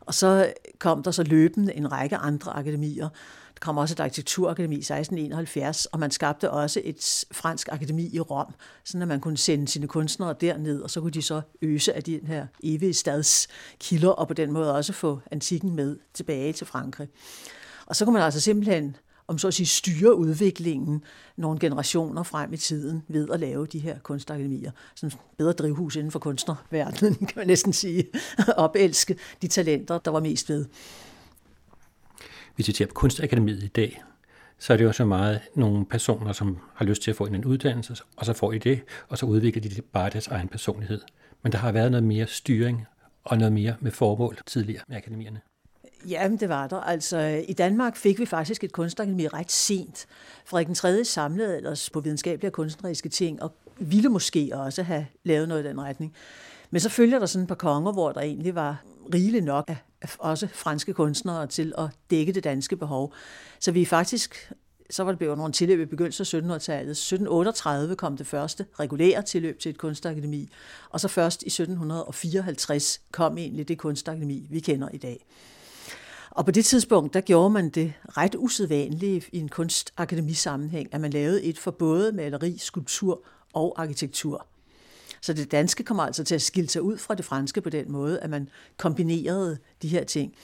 Og 0.00 0.14
så 0.14 0.52
kom 0.78 1.02
der 1.02 1.10
så 1.10 1.22
løbende 1.22 1.74
en 1.74 1.92
række 1.92 2.16
andre 2.16 2.52
akademier. 2.52 3.08
Der 3.56 3.60
kom 3.60 3.78
også 3.78 3.94
et 3.94 4.00
arkitekturakademi 4.00 4.74
i 4.74 4.78
1671, 4.78 5.86
og 5.86 5.98
man 5.98 6.10
skabte 6.10 6.50
også 6.50 6.80
et 6.84 7.24
fransk 7.32 7.68
akademi 7.72 8.10
i 8.12 8.20
Rom, 8.20 8.54
sådan 8.84 9.02
at 9.02 9.08
man 9.08 9.20
kunne 9.20 9.38
sende 9.38 9.68
sine 9.68 9.88
kunstnere 9.88 10.34
derned, 10.40 10.82
og 10.82 10.90
så 10.90 11.00
kunne 11.00 11.10
de 11.10 11.22
så 11.22 11.40
øse 11.62 11.92
af 11.92 12.02
den 12.02 12.26
her 12.26 12.46
evige 12.62 12.94
stads 12.94 13.48
kilder, 13.78 14.08
og 14.08 14.28
på 14.28 14.34
den 14.34 14.52
måde 14.52 14.74
også 14.74 14.92
få 14.92 15.20
antikken 15.30 15.76
med 15.76 15.98
tilbage 16.14 16.52
til 16.52 16.66
Frankrig. 16.66 17.08
Og 17.86 17.96
så 17.96 18.04
kunne 18.04 18.12
man 18.12 18.22
altså 18.22 18.40
simpelthen 18.40 18.96
om 19.28 19.38
så 19.38 19.48
at 19.48 19.54
sige, 19.54 19.66
styre 19.66 20.16
udviklingen 20.16 21.04
nogle 21.36 21.58
generationer 21.58 22.22
frem 22.22 22.52
i 22.52 22.56
tiden 22.56 23.02
ved 23.08 23.28
at 23.30 23.40
lave 23.40 23.66
de 23.66 23.78
her 23.78 23.98
kunstakademier. 23.98 24.70
Sådan 24.94 25.18
bedre 25.38 25.52
drivhus 25.52 25.96
inden 25.96 26.10
for 26.10 26.18
kunstnerverdenen, 26.18 27.14
kan 27.28 27.32
man 27.36 27.46
næsten 27.46 27.72
sige. 27.72 28.06
Opelske 28.56 29.16
de 29.42 29.48
talenter, 29.48 29.98
der 29.98 30.10
var 30.10 30.20
mest 30.20 30.48
ved. 30.48 30.66
Hvis 32.56 32.68
vi 32.68 32.72
ser 32.72 32.86
på 32.86 32.94
Kunstakademiet 32.94 33.62
i 33.62 33.68
dag, 33.68 34.02
så 34.58 34.72
er 34.72 34.76
det 34.76 34.84
jo 34.84 34.92
så 34.92 35.04
meget 35.04 35.40
nogle 35.54 35.86
personer, 35.86 36.32
som 36.32 36.58
har 36.74 36.84
lyst 36.84 37.02
til 37.02 37.10
at 37.10 37.16
få 37.16 37.26
en 37.26 37.44
uddannelse, 37.44 37.96
og 38.16 38.26
så 38.26 38.32
får 38.32 38.52
de 38.52 38.58
det, 38.58 38.80
og 39.08 39.18
så 39.18 39.26
udvikler 39.26 39.62
de 39.62 39.82
bare 39.92 40.10
deres 40.10 40.26
egen 40.26 40.48
personlighed. 40.48 41.00
Men 41.42 41.52
der 41.52 41.58
har 41.58 41.72
været 41.72 41.90
noget 41.90 42.04
mere 42.04 42.26
styring 42.26 42.86
og 43.24 43.38
noget 43.38 43.52
mere 43.52 43.74
med 43.80 43.90
formål 43.90 44.38
tidligere 44.46 44.82
med 44.88 44.96
akademierne. 44.96 45.40
Jamen, 46.08 46.40
det 46.40 46.48
var 46.48 46.66
der. 46.66 46.76
Altså, 46.76 47.18
i 47.48 47.52
Danmark 47.52 47.96
fik 47.96 48.18
vi 48.18 48.26
faktisk 48.26 48.64
et 48.64 48.72
kunstakademi 48.72 49.28
ret 49.28 49.52
sent. 49.52 50.06
Frederik 50.44 50.66
den 50.66 50.74
3. 50.74 51.04
samlede 51.04 51.56
ellers 51.56 51.90
på 51.90 52.00
videnskabelige 52.00 52.48
og 52.48 52.52
kunstneriske 52.52 53.08
ting, 53.08 53.42
og 53.42 53.52
ville 53.78 54.08
måske 54.08 54.50
også 54.54 54.82
have 54.82 55.06
lavet 55.24 55.48
noget 55.48 55.64
i 55.64 55.68
den 55.68 55.80
retning. 55.80 56.14
Men 56.70 56.80
så 56.80 56.88
følger 56.88 57.18
der 57.18 57.26
sådan 57.26 57.42
et 57.42 57.48
par 57.48 57.54
konger, 57.54 57.92
hvor 57.92 58.12
der 58.12 58.20
egentlig 58.20 58.54
var 58.54 58.82
rigeligt 59.14 59.44
nok 59.44 59.64
af 59.68 59.76
også 60.18 60.46
franske 60.46 60.92
kunstnere 60.92 61.46
til 61.46 61.72
at 61.78 61.88
dække 62.10 62.32
det 62.32 62.44
danske 62.44 62.76
behov. 62.76 63.14
Så 63.60 63.72
vi 63.72 63.84
faktisk 63.84 64.52
så 64.90 65.04
var 65.04 65.10
det 65.10 65.18
blevet 65.18 65.38
nogle 65.38 65.52
tilløb 65.52 65.80
i 65.80 65.84
begyndelsen 65.84 66.22
af 66.22 66.56
1700-tallet. 66.56 66.90
1738 66.90 67.96
kom 67.96 68.16
det 68.16 68.26
første 68.26 68.66
regulære 68.80 69.22
tilløb 69.22 69.58
til 69.58 69.70
et 69.70 69.78
kunstakademi, 69.78 70.48
og 70.90 71.00
så 71.00 71.08
først 71.08 71.42
i 71.42 71.46
1754 71.46 73.00
kom 73.12 73.38
egentlig 73.38 73.68
det 73.68 73.78
kunstakademi, 73.78 74.46
vi 74.50 74.60
kender 74.60 74.88
i 74.92 74.98
dag. 74.98 75.26
Og 76.30 76.44
på 76.44 76.50
det 76.50 76.64
tidspunkt, 76.64 77.14
der 77.14 77.20
gjorde 77.20 77.50
man 77.50 77.68
det 77.68 77.92
ret 78.16 78.34
usædvanligt 78.38 79.28
i 79.32 79.38
en 79.38 79.48
kunstakademisammenhæng, 79.48 80.94
at 80.94 81.00
man 81.00 81.10
lavede 81.10 81.42
et 81.42 81.58
for 81.58 81.70
både 81.70 82.12
maleri, 82.12 82.58
skulptur 82.58 83.22
og 83.52 83.74
arkitektur. 83.82 84.46
Så 85.26 85.32
det 85.32 85.52
danske 85.52 85.84
kommer 85.84 86.02
altså 86.02 86.24
til 86.24 86.34
at 86.34 86.42
skille 86.42 86.70
sig 86.70 86.82
ud 86.82 86.98
fra 86.98 87.14
det 87.14 87.24
franske 87.24 87.60
på 87.60 87.70
den 87.70 87.92
måde, 87.92 88.20
at 88.20 88.30
man 88.30 88.48
kombinerede 88.76 89.58
de 89.82 89.88
her 89.88 90.04
ting. 90.04 90.34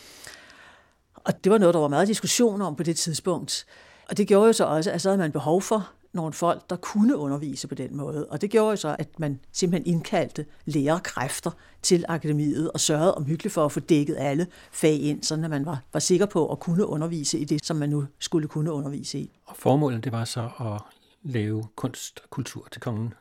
Og 1.14 1.44
det 1.44 1.52
var 1.52 1.58
noget, 1.58 1.74
der 1.74 1.80
var 1.80 1.88
meget 1.88 2.08
diskussion 2.08 2.62
om 2.62 2.76
på 2.76 2.82
det 2.82 2.96
tidspunkt. 2.96 3.66
Og 4.08 4.16
det 4.16 4.28
gjorde 4.28 4.46
jo 4.46 4.52
så 4.52 4.64
også, 4.64 4.90
at 4.90 5.00
så 5.00 5.08
havde 5.08 5.18
man 5.18 5.32
behov 5.32 5.62
for 5.62 5.90
nogle 6.12 6.32
folk, 6.32 6.70
der 6.70 6.76
kunne 6.76 7.16
undervise 7.16 7.68
på 7.68 7.74
den 7.74 7.96
måde. 7.96 8.26
Og 8.26 8.40
det 8.40 8.50
gjorde 8.50 8.70
jo 8.70 8.76
så, 8.76 8.96
at 8.98 9.20
man 9.20 9.40
simpelthen 9.52 9.94
indkaldte 9.94 10.46
lærerkræfter 10.64 11.50
til 11.82 12.04
akademiet 12.08 12.70
og 12.70 12.80
sørgede 12.80 13.14
omhyggeligt 13.14 13.54
for 13.54 13.64
at 13.64 13.72
få 13.72 13.80
dækket 13.80 14.16
alle 14.18 14.46
fag 14.72 15.00
ind, 15.00 15.22
så 15.22 15.36
man 15.36 15.66
var, 15.66 15.82
var 15.92 16.00
sikker 16.00 16.26
på 16.26 16.52
at 16.52 16.60
kunne 16.60 16.86
undervise 16.86 17.38
i 17.38 17.44
det, 17.44 17.64
som 17.64 17.76
man 17.76 17.88
nu 17.88 18.06
skulle 18.18 18.48
kunne 18.48 18.72
undervise 18.72 19.18
i. 19.18 19.30
Og 19.46 19.56
formålet 19.56 20.04
det 20.04 20.12
var 20.12 20.24
så 20.24 20.48
at 20.60 20.80
lave 21.22 21.64
kunst 21.76 22.20
og 22.24 22.30
kultur 22.30 22.68
til 22.72 22.80
kongen? 22.80 23.14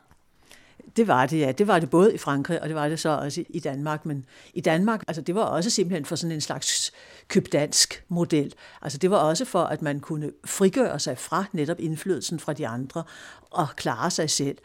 Det 0.97 1.07
var 1.07 1.25
det, 1.25 1.39
ja. 1.39 1.51
Det 1.51 1.67
var 1.67 1.79
det 1.79 1.89
både 1.89 2.13
i 2.13 2.17
Frankrig, 2.17 2.61
og 2.61 2.67
det 2.67 2.75
var 2.75 2.89
det 2.89 2.99
så 2.99 3.09
også 3.09 3.43
i 3.49 3.59
Danmark. 3.59 4.05
Men 4.05 4.25
i 4.53 4.61
Danmark, 4.61 5.03
altså 5.07 5.21
det 5.21 5.35
var 5.35 5.41
også 5.41 5.69
simpelthen 5.69 6.05
for 6.05 6.15
sådan 6.15 6.31
en 6.31 6.41
slags 6.41 6.91
købdansk 7.27 8.03
model. 8.07 8.53
Altså 8.81 8.97
det 8.97 9.11
var 9.11 9.17
også 9.17 9.45
for, 9.45 9.63
at 9.63 9.81
man 9.81 9.99
kunne 9.99 10.31
frigøre 10.45 10.99
sig 10.99 11.17
fra 11.17 11.45
netop 11.51 11.79
indflydelsen 11.79 12.39
fra 12.39 12.53
de 12.53 12.67
andre 12.67 13.03
og 13.49 13.67
klare 13.75 14.11
sig 14.11 14.29
selv. 14.29 14.57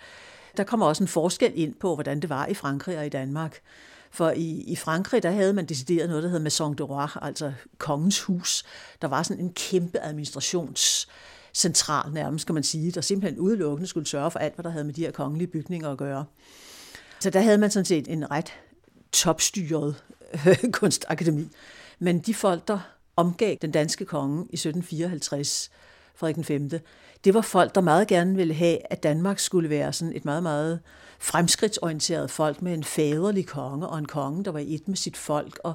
Der 0.57 0.65
kommer 0.65 0.87
også 0.87 1.05
en 1.05 1.09
forskel 1.09 1.53
ind 1.55 1.75
på, 1.75 1.95
hvordan 1.95 2.21
det 2.21 2.31
var 2.31 2.47
i 2.47 2.55
Frankrig 2.55 2.99
og 2.99 3.07
i 3.07 3.09
Danmark. 3.09 3.61
For 4.11 4.31
i, 4.31 4.65
i 4.67 4.77
Frankrig, 4.77 5.23
der 5.23 5.31
havde 5.31 5.53
man 5.53 5.67
decideret 5.67 6.09
noget, 6.09 6.23
der 6.23 6.29
hedder 6.29 6.43
Maison 6.43 6.75
de 6.75 6.83
Roi, 6.83 7.09
altså 7.23 7.53
kongens 7.79 8.21
hus. 8.21 8.65
Der 9.03 9.09
var 9.09 9.23
sådan 9.23 9.45
en 9.45 9.53
kæmpe 9.53 9.99
central 11.57 12.13
nærmest, 12.13 12.47
kan 12.47 12.55
man 12.55 12.63
sige, 12.63 12.93
der 12.93 13.01
simpelthen 13.01 13.41
udelukkende 13.41 13.89
skulle 13.89 14.07
sørge 14.07 14.31
for 14.31 14.39
alt, 14.39 14.55
hvad 14.55 14.63
der 14.63 14.71
havde 14.71 14.85
med 14.85 14.95
de 14.95 15.01
her 15.01 15.11
kongelige 15.11 15.49
bygninger 15.49 15.91
at 15.91 15.99
gøre. 15.99 16.25
Så 17.21 17.31
der 17.31 17.41
havde 17.41 17.59
man 17.59 17.71
sådan 17.71 17.85
set 17.85 18.09
en 18.09 18.31
ret 18.31 18.53
topstyret 19.13 19.95
øh, 20.47 20.71
kunstakademi. 20.73 21.49
Men 21.99 22.19
de 22.19 22.35
folk, 22.35 22.69
der 22.69 22.79
omgav 23.17 23.57
den 23.63 23.71
danske 23.71 24.05
konge 24.05 24.39
i 24.39 24.55
1754, 24.55 25.71
Frederik 26.15 26.47
5., 26.47 26.71
det 27.25 27.35
var 27.35 27.41
folk, 27.41 27.75
der 27.75 27.81
meget 27.81 28.09
gerne 28.09 28.37
ville 28.37 28.55
have, 28.55 28.93
at 28.93 29.03
Danmark 29.03 29.39
skulle 29.39 29.71
være 29.71 29.93
sådan 29.93 30.17
et 30.17 30.25
meget, 30.25 30.43
meget 30.43 30.81
fremskridtsorienteret 31.19 32.31
folk 32.31 32.63
med 32.63 32.75
en 32.75 32.85
faderlig 32.85 33.47
konge, 33.47 33.87
og 33.87 33.99
en 33.99 34.07
konge, 34.07 34.45
der 34.45 34.51
var 34.51 34.63
et 34.67 34.89
med 34.89 34.97
sit 34.97 35.17
folk, 35.17 35.59
og 35.65 35.75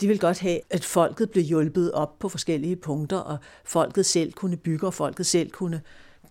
de 0.00 0.06
ville 0.06 0.20
godt 0.20 0.38
have, 0.38 0.60
at 0.70 0.84
folket 0.84 1.30
blev 1.30 1.44
hjulpet 1.44 1.92
op 1.92 2.18
på 2.18 2.28
forskellige 2.28 2.76
punkter, 2.76 3.16
og 3.16 3.38
folket 3.64 4.06
selv 4.06 4.32
kunne 4.32 4.56
bygge, 4.56 4.86
og 4.86 4.94
folket 4.94 5.26
selv 5.26 5.50
kunne 5.50 5.80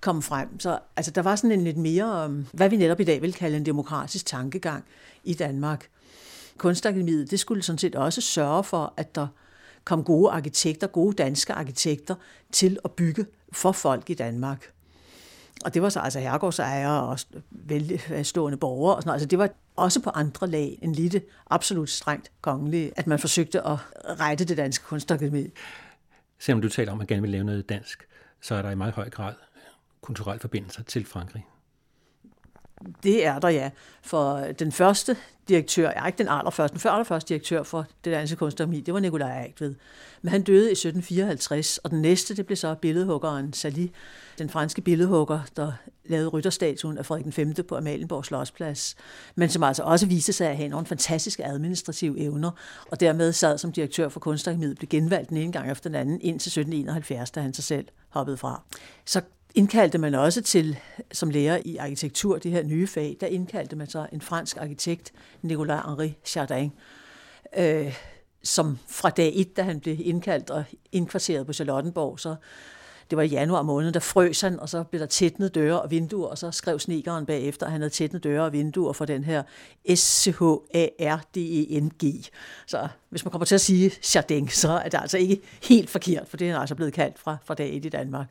komme 0.02 0.22
frem. 0.22 0.60
Så 0.60 0.80
altså, 0.96 1.12
der 1.12 1.22
var 1.22 1.36
sådan 1.36 1.52
en 1.52 1.64
lidt 1.64 1.78
mere, 1.78 2.24
øhm, 2.24 2.46
hvad 2.54 2.70
vi 2.70 2.78
netop 2.78 3.00
i 3.00 3.04
dag 3.04 3.22
vil 3.22 3.34
kalde 3.34 3.58
en 3.58 3.66
demokratisk 3.66 4.26
tankegang 4.26 4.84
i 5.24 5.34
Danmark. 5.34 5.88
Kunstakademiet, 6.58 7.32
det 7.32 7.40
skulle 7.40 7.64
sådan 7.64 7.80
set 7.80 7.96
også 7.96 8.22
sørge 8.22 8.64
for, 8.64 8.94
at 8.98 9.16
der 9.16 9.28
kom 9.84 10.04
gode 10.04 10.32
arkitekter, 10.32 10.88
gode 10.88 11.16
danske 11.16 11.54
arkitekter, 11.54 12.16
til 12.52 12.78
at 12.86 12.92
bygge 12.92 13.26
for 13.52 13.72
folk 13.72 14.10
i 14.10 14.14
Danmark. 14.14 14.72
Og 15.66 15.74
det 15.74 15.82
var 15.82 15.90
så 15.90 16.00
altså 16.00 16.20
herregårdsejere 16.20 17.04
og 17.04 17.20
velstående 17.52 18.56
øh, 18.56 18.60
borgere 18.60 18.96
og 18.96 19.02
sådan 19.02 19.08
noget. 19.08 19.16
Altså 19.16 19.28
det 19.28 19.40
var 19.40 19.50
også 19.76 20.02
på 20.02 20.10
andre 20.10 20.48
lag 20.48 20.80
en 20.82 20.94
lille, 20.94 21.22
absolut 21.50 21.90
strengt 21.90 22.32
kongelige, 22.42 22.92
at 22.96 23.08
man 23.08 23.20
forsøgte 23.20 23.68
at 23.68 23.78
rette 24.20 24.46
det 24.46 24.58
danske 24.58 24.86
kunstakademi. 24.86 25.48
Selvom 26.40 26.62
du 26.62 26.70
taler 26.70 26.92
om, 26.92 26.96
at 26.96 27.00
man 27.00 27.08
gerne 27.08 27.22
vil 27.22 27.32
lave 27.32 27.44
noget 27.44 27.70
dansk, 27.70 28.08
så 28.42 28.56
er 28.56 28.62
der 28.62 28.70
i 28.70 28.76
meget 28.76 28.94
høj 28.94 29.10
grad 29.10 29.34
kulturelle 30.02 30.40
forbindelser 30.40 30.84
til 30.84 31.06
Frankrig. 31.06 31.46
Det 33.04 33.26
er 33.26 33.40
der, 33.40 33.50
ja. 33.50 33.70
For 34.02 34.38
den 34.60 34.72
første 34.72 35.18
direktør, 35.48 35.90
ja, 35.96 36.06
ikke 36.06 36.18
den 36.18 36.28
allerførste, 36.28 36.80
den 36.80 36.90
allerførste 36.90 37.30
direktør 37.30 37.64
for 37.64 37.86
det 38.04 38.14
danske 38.14 38.36
kunstakademi, 38.36 38.82
det 38.82 38.94
var 38.94 39.00
Nikolaj 39.00 39.44
Agtved. 39.44 39.76
Men 40.22 40.32
han 40.32 40.42
døde 40.42 40.70
i 40.70 40.72
1754, 40.72 41.78
og 41.78 41.92
den 41.92 42.02
næste, 42.02 42.36
det 42.36 42.46
blev 42.46 42.56
så 42.56 42.76
billedhuggeren 42.76 43.54
Sali, 43.54 43.92
den 44.38 44.50
franske 44.50 44.82
billedhugger, 44.82 45.40
der 45.58 45.72
lavede 46.06 46.28
rytterstatuen 46.28 46.98
af 46.98 47.06
Frederik 47.06 47.34
5. 47.34 47.54
på 47.68 47.78
Amalienborg 47.78 48.26
Slottsplads, 48.26 48.96
men 49.36 49.50
som 49.50 49.64
altså 49.64 49.84
også 49.84 50.06
viste 50.06 50.34
sig 50.34 50.50
at 50.50 50.58
have 50.58 50.70
nogle 50.70 50.86
fantastiske 50.86 51.46
administrative 51.46 52.20
evner, 52.20 52.52
og 52.92 53.00
dermed 53.00 53.34
sad 53.34 53.58
som 53.58 53.72
direktør 53.72 54.10
for 54.10 54.20
Kunstakademiet, 54.20 54.78
blev 54.78 54.90
genvalgt 54.90 55.30
den 55.30 55.38
ene 55.38 55.52
gang 55.52 55.72
efter 55.72 55.90
den 55.90 55.96
anden 55.96 56.22
indtil 56.22 56.50
1771, 56.50 57.32
da 57.32 57.42
han 57.42 57.54
sig 57.54 57.64
selv 57.64 57.88
hoppede 58.10 58.38
fra. 58.38 58.62
Så 59.06 59.22
indkaldte 59.56 59.98
man 59.98 60.16
også 60.16 60.42
til, 60.42 60.78
som 61.12 61.30
lærer 61.30 61.60
i 61.66 61.78
arkitektur, 61.78 62.38
det 62.38 62.52
her 62.52 62.64
nye 62.64 62.88
fag, 62.88 63.18
der 63.22 63.28
indkaldte 63.28 63.76
man 63.76 63.90
så 63.90 64.08
en 64.12 64.22
fransk 64.22 64.58
arkitekt, 64.58 65.14
Nicolas 65.42 65.82
Henri 65.86 66.18
Chardin, 66.26 66.72
øh, 67.58 67.98
som 68.44 68.80
fra 68.88 69.10
dag 69.10 69.32
et, 69.36 69.58
da 69.58 69.62
han 69.62 69.80
blev 69.80 69.98
indkaldt 70.00 70.50
og 70.50 70.64
indkvarteret 70.92 71.46
på 71.46 71.54
Charlottenborg, 71.54 72.20
så 72.20 72.36
det 73.10 73.18
var 73.18 73.24
i 73.24 73.28
januar 73.28 73.62
måned, 73.62 73.92
der 73.92 74.00
frøs 74.00 74.42
han, 74.42 74.60
og 74.60 74.70
så 74.70 74.84
blev 74.84 75.00
der 75.00 75.06
tætnet 75.06 75.56
døre 75.56 75.82
og 75.82 75.92
vinduer, 75.92 76.28
og 76.28 76.38
så 76.38 76.52
skrev 76.52 76.80
snikeren 76.80 77.26
bagefter, 77.26 77.66
at 77.66 77.72
han 77.72 77.82
havde 77.82 77.94
tætnet 77.94 78.24
døre 78.24 78.44
og 78.44 78.54
vinduer 78.54 78.94
for 78.94 79.06
den 79.06 79.24
her 79.24 79.44
S-C-H-A-R-D-E-N-G. 79.96 80.44
Så 82.66 82.88
hvis 83.10 83.26
man 83.26 83.32
kommer 83.32 83.46
til 83.46 83.56
at 83.56 83.62
sige 83.62 83.90
Chardin, 83.90 84.50
så 84.50 84.72
er 84.72 84.90
det 84.90 85.00
altså 85.02 85.18
ikke 85.18 85.42
helt 85.64 85.90
forkert, 85.90 86.28
for 86.28 86.38
det 86.38 86.50
er 86.50 86.60
altså 86.60 86.76
blevet 86.76 86.94
kaldt 86.94 87.20
fra, 87.20 87.38
fra 87.46 87.54
dag 87.54 87.78
et 87.78 87.86
i 87.86 87.90
Danmark. 87.90 88.28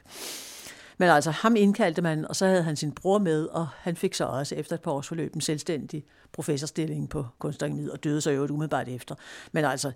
Men 1.03 1.11
altså, 1.11 1.31
ham 1.31 1.57
indkaldte 1.57 2.03
man, 2.03 2.27
og 2.27 2.37
så 2.37 2.47
havde 2.47 2.63
han 2.63 2.77
sin 2.77 2.93
bror 2.93 3.19
med, 3.19 3.47
og 3.47 3.69
han 3.79 3.97
fik 3.97 4.15
så 4.15 4.25
også 4.25 4.55
efter 4.55 4.75
et 4.75 4.81
par 4.81 4.91
års 4.91 5.09
forløb 5.09 5.35
en 5.35 5.41
selvstændig 5.41 6.05
professorstilling 6.33 7.09
på 7.09 7.27
Kunstakademiet, 7.39 7.91
og 7.91 8.05
døde 8.05 8.21
så 8.21 8.31
jo 8.31 8.47
umiddelbart 8.51 8.89
efter. 8.89 9.15
Men 9.53 9.65
altså, 9.65 9.93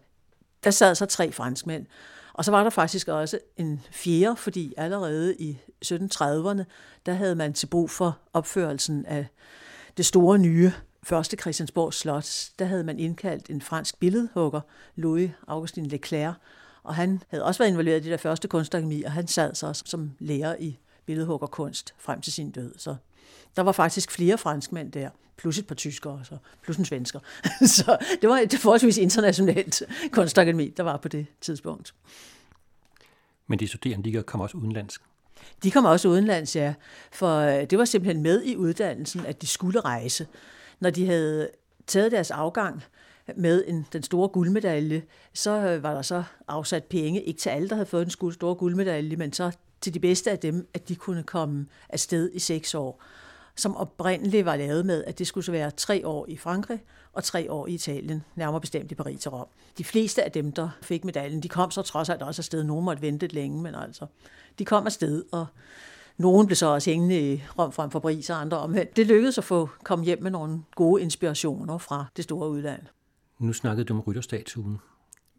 der 0.65 0.71
sad 0.71 0.95
så 0.95 1.07
tre 1.07 1.33
franskmænd, 1.33 1.87
og 2.33 2.45
så 2.45 2.51
var 2.51 2.63
der 2.63 2.71
faktisk 2.71 3.09
også 3.09 3.39
en 3.57 3.83
fjerde, 3.91 4.37
fordi 4.37 4.75
allerede 4.77 5.37
i 5.37 5.59
1730'erne, 5.85 6.63
der 7.07 7.13
havde 7.13 7.35
man 7.35 7.53
til 7.53 7.67
brug 7.67 7.91
for 7.91 8.19
opførelsen 8.33 9.07
af 9.07 9.27
det 9.97 10.07
store 10.07 10.39
nye 10.39 10.73
første 11.03 11.37
Christiansborg 11.37 11.95
Slot, 11.95 12.51
der 12.59 12.65
havde 12.65 12.85
man 12.85 12.99
indkaldt 12.99 13.51
en 13.51 13.63
fransk 13.63 13.99
billedhugger, 13.99 14.61
Louis 14.97 15.31
Augustin 15.47 15.87
Leclerc, 15.87 16.35
og 16.83 16.95
han 16.95 17.23
havde 17.29 17.45
også 17.45 17.59
været 17.59 17.71
involveret 17.71 18.01
i 18.01 18.03
det 18.03 18.11
der 18.11 18.17
første 18.17 18.49
kunstakademi, 18.49 19.03
og 19.03 19.13
han 19.13 19.27
sad 19.27 19.55
så 19.55 19.83
som 19.85 20.13
lærer 20.19 20.57
i 20.59 20.79
billedhuggerkunst 21.07 21.95
frem 21.99 22.21
til 22.21 22.33
sin 22.33 22.51
død. 22.51 22.75
Så 22.79 22.97
der 23.57 23.63
var 23.63 23.73
faktisk 23.73 24.11
flere 24.11 24.39
franskmænd 24.39 24.93
der, 24.93 25.11
plus 25.37 25.59
et 25.59 25.67
par 25.67 25.75
tyskere, 25.75 26.25
så, 26.25 26.37
plus 26.63 26.77
en 26.77 26.85
svensker. 26.85 27.21
så 27.77 27.99
det 28.21 28.29
var 28.29 28.39
et 28.39 28.55
forholdsvis 28.55 28.99
internationalt 28.99 29.83
kunstakademi, 30.13 30.69
der 30.77 30.83
var 30.83 30.97
på 30.97 31.09
det 31.09 31.27
tidspunkt. 31.41 31.95
Men 33.47 33.59
de 33.59 33.69
studerende, 33.69 34.13
de 34.13 34.23
kom 34.23 34.41
også 34.41 34.57
udenlandsk? 34.57 35.03
De 35.63 35.71
kom 35.71 35.85
også 35.85 36.09
udenlands, 36.09 36.57
ja. 36.57 36.75
For 37.13 37.39
øh, 37.39 37.71
det 37.71 37.79
var 37.79 37.85
simpelthen 37.85 38.23
med 38.23 38.43
i 38.43 38.57
uddannelsen, 38.57 39.27
at 39.27 39.43
de 39.43 39.47
skulle 39.47 39.81
rejse. 39.81 40.27
Når 40.81 40.91
de 40.91 41.07
havde 41.07 41.51
taget 41.87 42.13
deres 42.13 42.31
afgang 42.31 42.83
med 43.37 43.65
en, 43.67 43.87
den 43.93 44.03
store 44.03 44.29
guldmedalje, 44.29 45.03
så 45.35 45.51
øh, 45.51 45.83
var 45.83 45.95
der 45.95 46.03
så 46.03 46.23
afsat 46.49 46.85
penge, 46.85 47.23
ikke 47.23 47.41
til 47.41 47.51
alle, 47.51 47.69
der 47.69 47.75
havde 47.75 47.87
fået 47.87 48.07
den 48.07 48.33
store 48.33 48.55
guldmedalje, 48.55 49.17
men 49.17 49.33
så 49.33 49.51
til 49.81 49.95
de 49.95 50.01
bedste 50.01 50.31
af 50.31 50.39
dem, 50.39 50.69
at 50.75 50.89
de 50.89 50.95
kunne 50.95 51.23
komme 51.23 51.67
afsted 51.89 52.31
i 52.35 52.39
seks 52.39 52.75
år, 52.75 53.03
som 53.57 53.77
oprindeligt 53.77 54.45
var 54.45 54.57
lavet 54.57 54.87
med, 54.87 55.05
at 55.05 55.19
det 55.19 55.27
skulle 55.27 55.45
så 55.45 55.53
være 55.53 55.71
tre 55.71 56.07
år 56.07 56.27
i 56.29 56.37
Frankrig 56.37 56.83
og 57.13 57.25
tre 57.25 57.53
år 57.53 57.67
i 57.67 57.75
Italien, 57.75 58.25
nærmere 58.35 58.61
bestemt 58.61 58.93
i 58.93 58.95
Paris 58.95 59.27
og 59.27 59.33
Rom. 59.33 59.47
De 59.79 59.85
fleste 59.85 60.25
af 60.25 60.33
dem, 60.33 60.53
der 60.53 60.69
fik 60.83 61.05
medaljen, 61.05 61.43
de 61.43 61.49
kom 61.49 61.71
så 61.71 61.83
trods 61.83 62.09
alt 62.09 62.23
også 62.23 62.41
afsted. 62.41 62.65
Nogle 62.65 62.85
måtte 62.85 63.03
vente 63.03 63.23
lidt 63.23 63.33
længe, 63.33 63.63
men 63.63 63.75
altså, 63.75 64.07
de 64.59 64.65
kom 64.65 64.87
afsted, 64.87 65.25
og 65.33 65.47
nogen 66.17 66.47
blev 66.47 66.57
så 66.57 66.67
også 66.67 66.91
hængende 66.91 67.33
i 67.33 67.43
Rom 67.59 67.73
frem 67.73 67.91
for 67.91 67.99
Paris 67.99 68.31
og 68.31 68.41
andre 68.41 68.59
omvendt. 68.59 68.97
Det 68.97 69.07
lykkedes 69.07 69.39
at 69.39 69.45
få 69.45 69.69
komme 69.85 70.05
hjem 70.05 70.23
med 70.23 70.31
nogle 70.31 70.63
gode 70.75 71.03
inspirationer 71.03 71.79
fra 71.79 72.07
det 72.17 72.25
store 72.25 72.51
udland. 72.51 72.83
Nu 73.39 73.53
snakkede 73.53 73.85
du 73.85 73.95
om 73.95 74.01
rytterstatuen. 74.01 74.79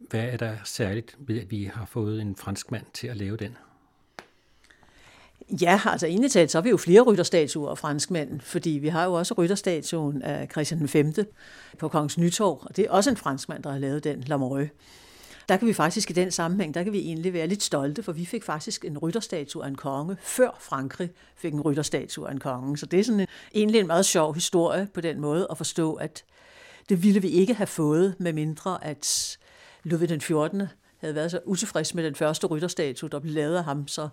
Hvad 0.10 0.24
er 0.24 0.38
der 0.38 0.56
særligt 0.63 1.15
ved, 1.20 1.39
at 1.39 1.51
vi 1.51 1.63
har 1.63 1.86
fået 1.86 2.22
en 2.22 2.36
fransk 2.36 2.72
mand 2.72 2.86
til 2.94 3.08
at 3.08 3.17
lave 3.17 3.38
den? 3.38 3.58
Ja, 5.62 5.82
altså 5.86 6.08
egentlig 6.08 6.32
talt, 6.32 6.51
så 6.51 6.58
har 6.58 6.63
vi 6.63 6.70
jo 6.70 6.77
flere 6.77 7.01
rytterstatuer 7.01 7.70
af 7.70 7.77
franskmænd, 7.77 8.42
fordi 8.42 8.70
vi 8.70 8.88
har 8.88 9.06
jo 9.06 9.13
også 9.13 9.34
rytterstatuen 9.34 10.22
af 10.22 10.48
Christian 10.51 10.89
V 10.94 11.13
på 11.77 11.88
Kongens 11.88 12.18
Nytorv, 12.18 12.60
og 12.62 12.75
det 12.75 12.86
er 12.86 12.92
også 12.92 13.10
en 13.10 13.18
franskmand, 13.18 13.63
der 13.63 13.72
har 13.72 13.80
lavet 13.80 14.04
den, 14.04 14.24
Lamoureux. 14.27 14.70
Der 15.50 15.58
kan 15.58 15.68
vi 15.68 15.74
faktisk 15.74 16.10
i 16.10 16.13
den 16.13 16.32
sammenhæng, 16.32 16.74
der 16.74 16.84
kan 16.84 16.94
vi 16.94 17.00
egentlig 17.00 17.34
være 17.34 17.48
lidt 17.48 17.63
stolte, 17.63 18.04
for 18.04 18.12
vi 18.12 18.25
fik 18.25 18.44
faktisk 18.44 18.86
en 18.86 18.98
rytterstatue 18.98 19.63
af 19.63 19.68
en 19.68 19.75
konge, 19.75 20.18
før 20.22 20.58
Frankrig 20.60 21.10
fik 21.36 21.54
en 21.54 21.62
rytterstatue 21.62 22.27
af 22.27 22.32
en 22.32 22.39
konge. 22.39 22.77
Så 22.77 22.86
det 22.86 23.00
er 23.00 23.04
sådan 23.04 23.20
en, 23.20 23.27
egentlig 23.56 23.80
en 23.80 23.88
meget 23.88 24.06
sjov 24.06 24.34
historie 24.34 24.88
på 24.94 25.01
den 25.01 25.22
måde 25.22 25.48
at 25.50 25.58
forstå, 25.58 25.94
at 25.94 26.24
det 26.89 27.04
ville 27.04 27.22
vi 27.22 27.27
ikke 27.27 27.54
have 27.54 27.68
fået, 27.68 28.16
med 28.20 28.34
mindre 28.34 28.86
at 28.86 29.38
Ludvig 29.84 30.10
den 30.10 30.22
14. 30.22 30.63
havde 30.98 31.16
været 31.16 31.32
så 31.32 31.39
utilfreds 31.46 31.94
med 31.94 32.04
den 32.04 32.16
første 32.16 32.48
rytterstatue, 32.48 33.10
der 33.10 33.20
blev 33.20 33.34
lavet 33.34 33.58
af 33.58 33.63
ham, 33.63 33.88
så 33.88 34.10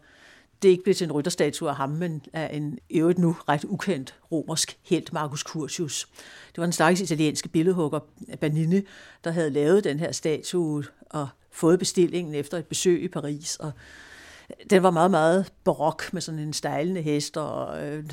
det 0.64 0.70
ikke 0.70 0.82
blev 0.82 0.94
til 0.94 1.04
en 1.04 1.12
rytterstatue 1.12 1.68
af 1.68 1.76
ham, 1.76 1.90
men 1.90 2.22
af 2.32 2.56
en 2.56 2.78
øvrigt 2.90 3.18
nu 3.18 3.36
ret 3.48 3.64
ukendt 3.64 4.14
romersk 4.32 4.78
helt, 4.82 5.12
Marcus 5.12 5.40
Curtius. 5.40 6.08
Det 6.48 6.58
var 6.58 6.64
den 6.64 6.72
slags 6.72 7.00
italienske 7.00 7.48
billedhugger 7.48 8.00
eh, 8.28 8.38
Banini, 8.38 8.80
der 9.24 9.30
havde 9.30 9.50
lavet 9.50 9.84
den 9.84 9.98
her 9.98 10.12
statue 10.12 10.84
og 11.10 11.28
fået 11.50 11.78
bestillingen 11.78 12.34
efter 12.34 12.58
et 12.58 12.66
besøg 12.66 13.02
i 13.02 13.08
Paris. 13.08 13.56
Og 13.56 13.72
eh, 14.50 14.56
den 14.70 14.82
var 14.82 14.90
meget, 14.90 15.10
meget 15.10 15.52
barok 15.64 16.12
med 16.12 16.22
sådan 16.22 16.40
en 16.40 16.52
stejlende 16.52 17.02
hest 17.02 17.36
og 17.36 17.86
øh, 17.86 18.04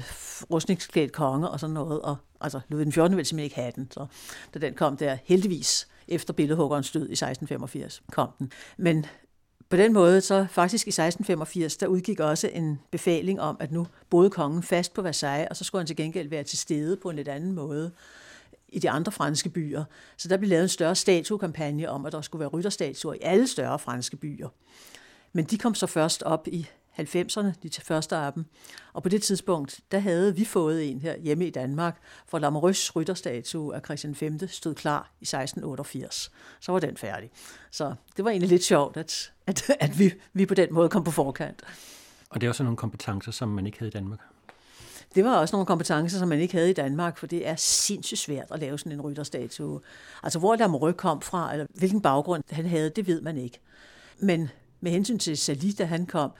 rustningsklædt 0.51 1.11
konge 1.11 1.49
og 1.49 1.59
sådan 1.59 1.73
noget. 1.73 2.01
Og, 2.01 2.15
altså, 2.41 2.59
Ludvig 2.69 2.85
den 2.85 2.93
14. 2.93 3.17
ville 3.17 3.27
simpelthen 3.27 3.43
ikke 3.43 3.55
have 3.55 3.71
den. 3.75 3.91
Så 3.91 4.05
da 4.53 4.59
den 4.59 4.73
kom 4.73 4.97
der, 4.97 5.17
heldigvis 5.23 5.87
efter 6.07 6.33
billedhuggerens 6.33 6.91
død 6.91 7.01
i 7.01 7.11
1685 7.11 8.01
kom 8.11 8.29
den. 8.39 8.51
Men 8.77 9.05
på 9.71 9.77
den 9.77 9.93
måde, 9.93 10.21
så 10.21 10.47
faktisk 10.49 10.87
i 10.87 10.89
1685, 10.89 11.77
der 11.77 11.87
udgik 11.87 12.19
også 12.19 12.49
en 12.53 12.79
befaling 12.91 13.41
om, 13.41 13.57
at 13.59 13.71
nu 13.71 13.87
boede 14.09 14.29
kongen 14.29 14.63
fast 14.63 14.93
på 14.93 15.01
Versailles, 15.01 15.47
og 15.49 15.55
så 15.55 15.63
skulle 15.63 15.79
han 15.79 15.87
til 15.87 15.95
gengæld 15.95 16.29
være 16.29 16.43
til 16.43 16.57
stede 16.57 16.97
på 16.97 17.09
en 17.09 17.15
lidt 17.15 17.27
anden 17.27 17.51
måde 17.51 17.91
i 18.69 18.79
de 18.79 18.89
andre 18.89 19.11
franske 19.11 19.49
byer. 19.49 19.83
Så 20.17 20.27
der 20.27 20.37
blev 20.37 20.49
lavet 20.49 20.63
en 20.63 20.69
større 20.69 20.95
statuekampagne 20.95 21.89
om, 21.89 22.05
at 22.05 22.11
der 22.11 22.21
skulle 22.21 22.39
være 22.39 22.49
rytterstatuer 22.49 23.13
i 23.13 23.19
alle 23.21 23.47
større 23.47 23.79
franske 23.79 24.17
byer. 24.17 24.49
Men 25.33 25.45
de 25.45 25.57
kom 25.57 25.75
så 25.75 25.87
først 25.87 26.23
op 26.23 26.47
i 26.47 26.67
90'erne, 26.99 27.51
de 27.63 27.69
første 27.81 28.15
af 28.15 28.33
dem. 28.33 28.45
Og 28.93 29.03
på 29.03 29.09
det 29.09 29.23
tidspunkt, 29.23 29.79
der 29.91 29.99
havde 29.99 30.35
vi 30.35 30.45
fået 30.45 30.89
en 30.91 31.01
her 31.01 31.17
hjemme 31.17 31.47
i 31.47 31.49
Danmark, 31.49 31.97
for 32.27 32.39
Lamarøs 32.39 32.95
rytterstatue 32.95 33.75
af 33.75 33.81
Christian 33.85 34.15
V 34.21 34.47
stod 34.47 34.75
klar 34.75 35.11
i 35.19 35.23
1688. 35.23 36.31
Så 36.59 36.71
var 36.71 36.79
den 36.79 36.97
færdig. 36.97 37.31
Så 37.71 37.93
det 38.17 38.25
var 38.25 38.31
egentlig 38.31 38.49
lidt 38.49 38.63
sjovt, 38.63 38.97
at, 38.97 39.31
at, 39.47 39.69
at 39.79 39.99
vi, 39.99 40.13
vi 40.33 40.45
på 40.45 40.53
den 40.53 40.73
måde 40.73 40.89
kom 40.89 41.03
på 41.03 41.11
forkant. 41.11 41.63
Og 42.29 42.41
det 42.41 42.47
er 42.47 42.49
også 42.51 42.63
nogle 42.63 42.77
kompetencer, 42.77 43.31
som 43.31 43.49
man 43.49 43.65
ikke 43.65 43.79
havde 43.79 43.89
i 43.89 43.93
Danmark? 43.93 44.19
Det 45.15 45.25
var 45.25 45.37
også 45.37 45.55
nogle 45.55 45.65
kompetencer, 45.65 46.19
som 46.19 46.27
man 46.27 46.39
ikke 46.39 46.53
havde 46.53 46.69
i 46.69 46.73
Danmark, 46.73 47.17
for 47.17 47.27
det 47.27 47.47
er 47.47 47.55
sindssygt 47.55 48.19
svært 48.19 48.47
at 48.51 48.59
lave 48.59 48.79
sådan 48.79 48.91
en 48.91 49.01
rytterstatue. 49.01 49.79
Altså 50.23 50.39
hvor 50.39 50.55
Lamarø 50.55 50.91
kom 50.91 51.21
fra, 51.21 51.53
eller 51.53 51.65
hvilken 51.75 52.01
baggrund 52.01 52.43
han 52.49 52.65
havde, 52.65 52.89
det 52.89 53.07
ved 53.07 53.21
man 53.21 53.37
ikke. 53.37 53.59
Men 54.19 54.49
med 54.81 54.91
hensyn 54.91 55.19
til 55.19 55.37
Sali, 55.37 55.71
da 55.71 55.85
han 55.85 56.05
kom, 56.05 56.31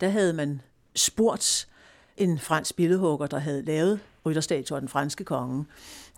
der 0.00 0.08
havde 0.08 0.32
man 0.32 0.60
spurgt 0.96 1.68
en 2.16 2.38
fransk 2.38 2.76
billedhugger, 2.76 3.26
der 3.26 3.38
havde 3.38 3.62
lavet 3.62 4.00
rytterstatuer 4.26 4.76
af 4.76 4.82
den 4.82 4.88
franske 4.88 5.24
konge. 5.24 5.64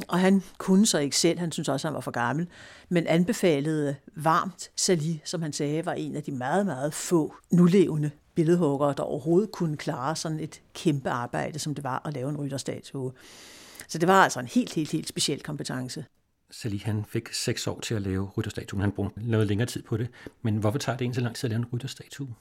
Og 0.09 0.19
han 0.19 0.43
kunne 0.59 0.87
så 0.87 0.99
ikke 0.99 1.17
selv, 1.17 1.39
han 1.39 1.53
synes 1.53 1.69
også, 1.69 1.89
han 1.89 1.95
var 1.95 2.01
for 2.01 2.11
gammel, 2.11 2.47
men 2.89 3.07
anbefalede 3.07 3.97
varmt 4.17 4.71
Sali, 4.77 5.23
som 5.25 5.43
han 5.43 5.53
sagde, 5.53 5.87
var 5.87 5.93
en 5.93 6.17
af 6.17 6.23
de 6.23 6.33
meget, 6.33 6.67
meget 6.67 6.95
få 6.95 7.35
nulevende 7.51 8.11
billedhuggere, 8.35 8.95
der 8.97 9.03
overhovedet 9.03 9.53
kunne 9.53 9.77
klare 9.77 10.17
sådan 10.17 10.41
et 10.41 10.63
kæmpe 10.75 11.11
arbejde, 11.11 11.59
som 11.59 11.75
det 11.75 11.85
var 11.85 12.03
at 12.05 12.15
lave 12.15 12.31
en 12.31 12.37
rytterstatue. 12.37 13.13
Så 13.89 13.99
det 13.99 14.09
var 14.09 14.25
altså 14.25 14.41
en 14.41 14.47
helt, 14.47 14.75
helt, 14.75 14.93
helt 14.93 15.09
speciel 15.09 15.43
kompetence. 15.43 16.05
Sali 16.51 16.79
han 16.79 17.05
fik 17.09 17.33
seks 17.33 17.67
år 17.67 17.81
til 17.81 17.95
at 17.95 18.03
lave 18.03 18.31
rytterstatuen. 18.37 18.81
Han 18.81 18.93
brugte 18.93 19.31
noget 19.31 19.47
længere 19.47 19.67
tid 19.67 19.83
på 19.83 19.97
det. 19.97 20.09
Men 20.43 20.57
hvorfor 20.57 20.79
tager 20.79 20.99
det 20.99 21.05
en 21.05 21.15
så 21.15 21.21
lang 21.21 21.37
tid 21.37 21.45
at 21.45 21.51
lave 21.51 21.59
en 21.59 21.67
rytterstatue? 21.73 22.35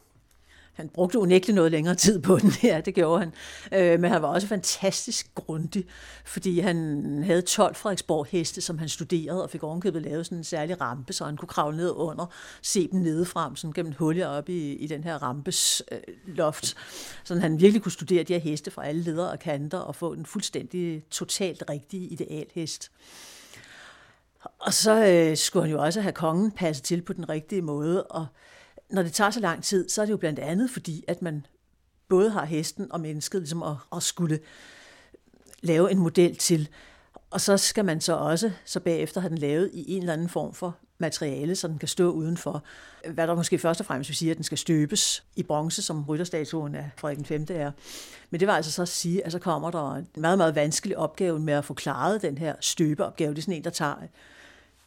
Han 0.73 0.89
brugte 0.89 1.19
unægteligt 1.19 1.55
noget 1.55 1.71
længere 1.71 1.95
tid 1.95 2.21
på 2.21 2.37
den, 2.37 2.51
ja, 2.63 2.81
det 2.85 2.95
gjorde 2.95 3.19
han. 3.19 3.33
Øh, 3.73 3.99
men 3.99 4.11
han 4.11 4.21
var 4.21 4.27
også 4.27 4.47
fantastisk 4.47 5.35
grundig, 5.35 5.85
fordi 6.25 6.59
han 6.59 7.23
havde 7.23 7.41
12 7.41 7.75
Frederiksborg 7.75 8.27
heste, 8.29 8.61
som 8.61 8.77
han 8.77 8.89
studerede, 8.89 9.43
og 9.43 9.49
fik 9.49 9.63
ovenkøbet 9.63 10.01
lavet 10.01 10.25
sådan 10.25 10.37
en 10.37 10.43
særlig 10.43 10.81
rampe, 10.81 11.13
så 11.13 11.25
han 11.25 11.37
kunne 11.37 11.47
kravle 11.47 11.77
ned 11.77 11.91
under, 11.95 12.25
se 12.61 12.87
dem 12.87 12.99
nedefrem, 12.99 13.55
sådan 13.55 13.73
gennem 13.73 13.93
huller 13.93 14.27
op 14.27 14.49
i, 14.49 14.73
i 14.73 14.87
den 14.87 15.03
her 15.03 15.23
rampes 15.23 15.83
øh, 15.91 15.99
loft. 16.25 16.75
Så 17.23 17.39
han 17.39 17.61
virkelig 17.61 17.81
kunne 17.81 17.91
studere 17.91 18.23
de 18.23 18.33
her 18.33 18.39
heste 18.39 18.71
fra 18.71 18.85
alle 18.85 19.01
ledere 19.01 19.31
og 19.31 19.39
kanter, 19.39 19.77
og 19.77 19.95
få 19.95 20.13
en 20.13 20.25
fuldstændig 20.25 21.03
totalt 21.09 21.63
rigtig 21.69 22.11
idealhest. 22.11 22.91
Og 24.59 24.73
så 24.73 25.05
øh, 25.05 25.37
skulle 25.37 25.63
han 25.63 25.71
jo 25.71 25.83
også 25.83 26.01
have 26.01 26.13
kongen 26.13 26.51
passet 26.51 26.85
til 26.85 27.01
på 27.01 27.13
den 27.13 27.29
rigtige 27.29 27.61
måde, 27.61 28.03
og 28.03 28.25
når 28.91 29.03
det 29.03 29.13
tager 29.13 29.31
så 29.31 29.39
lang 29.39 29.63
tid, 29.63 29.89
så 29.89 30.01
er 30.01 30.05
det 30.05 30.11
jo 30.11 30.17
blandt 30.17 30.39
andet 30.39 30.69
fordi, 30.69 31.03
at 31.07 31.21
man 31.21 31.45
både 32.09 32.29
har 32.29 32.45
hesten 32.45 32.91
og 32.91 33.01
mennesket 33.01 33.41
ligesom 33.41 33.63
at, 33.63 33.75
at 33.95 34.03
skulle 34.03 34.39
lave 35.61 35.91
en 35.91 35.99
model 35.99 36.35
til. 36.35 36.69
Og 37.29 37.41
så 37.41 37.57
skal 37.57 37.85
man 37.85 38.01
så 38.01 38.15
også 38.15 38.51
så 38.65 38.79
bagefter 38.79 39.21
have 39.21 39.29
den 39.29 39.37
lavet 39.37 39.69
i 39.73 39.91
en 39.91 40.01
eller 40.01 40.13
anden 40.13 40.29
form 40.29 40.53
for 40.53 40.77
materiale, 40.97 41.55
så 41.55 41.67
den 41.67 41.77
kan 41.77 41.87
stå 41.87 42.11
udenfor. 42.11 42.63
Hvad 43.09 43.27
der 43.27 43.35
måske 43.35 43.57
først 43.57 43.79
og 43.79 43.85
fremmest 43.85 44.09
vil 44.09 44.15
sige, 44.15 44.31
at 44.31 44.37
den 44.37 44.43
skal 44.43 44.57
støbes 44.57 45.23
i 45.35 45.43
bronze, 45.43 45.81
som 45.81 46.05
rytterstatuen 46.09 46.75
af 46.75 46.89
Frederik 46.97 47.27
5. 47.27 47.45
er. 47.49 47.71
Men 48.29 48.39
det 48.39 48.47
var 48.47 48.55
altså 48.55 48.71
så 48.71 48.81
at 48.81 48.87
sige, 48.87 49.25
at 49.25 49.31
så 49.31 49.39
kommer 49.39 49.71
der 49.71 49.95
en 49.95 50.07
meget, 50.17 50.37
meget 50.37 50.55
vanskelig 50.55 50.97
opgave 50.97 51.39
med 51.39 51.53
at 51.53 51.65
få 51.65 51.73
klaret 51.73 52.21
den 52.21 52.37
her 52.37 52.55
støbeopgave. 52.59 53.29
Det 53.29 53.37
er 53.37 53.41
sådan 53.41 53.53
en, 53.53 53.63
der 53.63 53.69
tager 53.69 53.95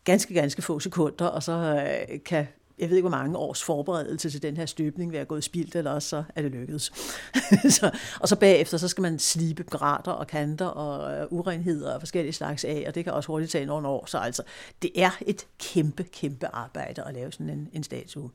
ganske, 0.05 0.35
ganske 0.35 0.63
få 0.63 0.81
sekunder, 0.81 1.27
og 1.27 1.43
så 1.43 1.53
øh, 1.53 2.19
kan 2.25 2.47
jeg 2.79 2.89
ved 2.89 2.97
ikke, 2.97 3.09
hvor 3.09 3.19
mange 3.19 3.39
års 3.39 3.63
forberedelse 3.63 4.31
til 4.31 4.43
den 4.43 4.57
her 4.57 4.67
støbning 4.67 5.13
være 5.13 5.25
gået 5.25 5.45
spildt, 5.45 5.77
eller 5.77 5.91
også 5.91 6.09
så 6.09 6.25
er 6.35 6.43
det 6.43 6.51
lykkedes. 6.51 6.93
så, 7.77 7.91
og 8.21 8.29
så 8.29 8.37
bagefter, 8.37 8.79
så 8.79 8.89
skal 8.89 9.03
man 9.03 9.19
slibe 9.19 9.63
grater 9.63 10.13
og 10.13 10.27
kanter 10.27 10.67
og 10.67 11.21
øh, 11.21 11.27
urenheder 11.31 11.95
og 11.95 12.01
forskellige 12.01 12.33
slags 12.33 12.65
af, 12.65 12.85
og 12.87 12.95
det 12.95 13.05
kan 13.05 13.13
også 13.13 13.27
hurtigt 13.27 13.53
tage 13.53 13.67
nogle 13.67 13.89
år. 13.89 14.07
Så 14.07 14.19
altså, 14.19 14.43
det 14.83 14.91
er 14.95 15.11
et 15.27 15.47
kæmpe, 15.59 16.03
kæmpe 16.03 16.47
arbejde 16.47 17.03
at 17.03 17.15
lave 17.15 17.33
sådan 17.33 17.51
en, 17.51 17.69
en 17.73 17.83
statue. 17.83 18.31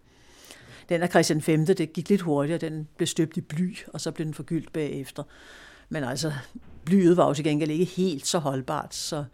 Den 0.89 1.01
af 1.01 1.09
Christian 1.09 1.41
5. 1.41 1.65
det 1.65 1.93
gik 1.93 2.09
lidt 2.09 2.21
hurtigere, 2.21 2.59
den 2.59 2.87
blev 2.97 3.07
støbt 3.07 3.37
i 3.37 3.41
bly, 3.41 3.77
og 3.87 4.01
så 4.01 4.11
blev 4.11 4.25
den 4.25 4.33
forgyldt 4.33 4.73
bagefter. 4.73 5.23
Men 5.89 6.03
altså, 6.03 6.33
blyet 6.85 7.17
var 7.17 7.27
jo 7.27 7.33
til 7.33 7.43
gengæld 7.43 7.71
ikke 7.71 7.85
helt 7.85 8.27
så 8.27 8.39
holdbart, 8.39 8.95
så 8.95 9.25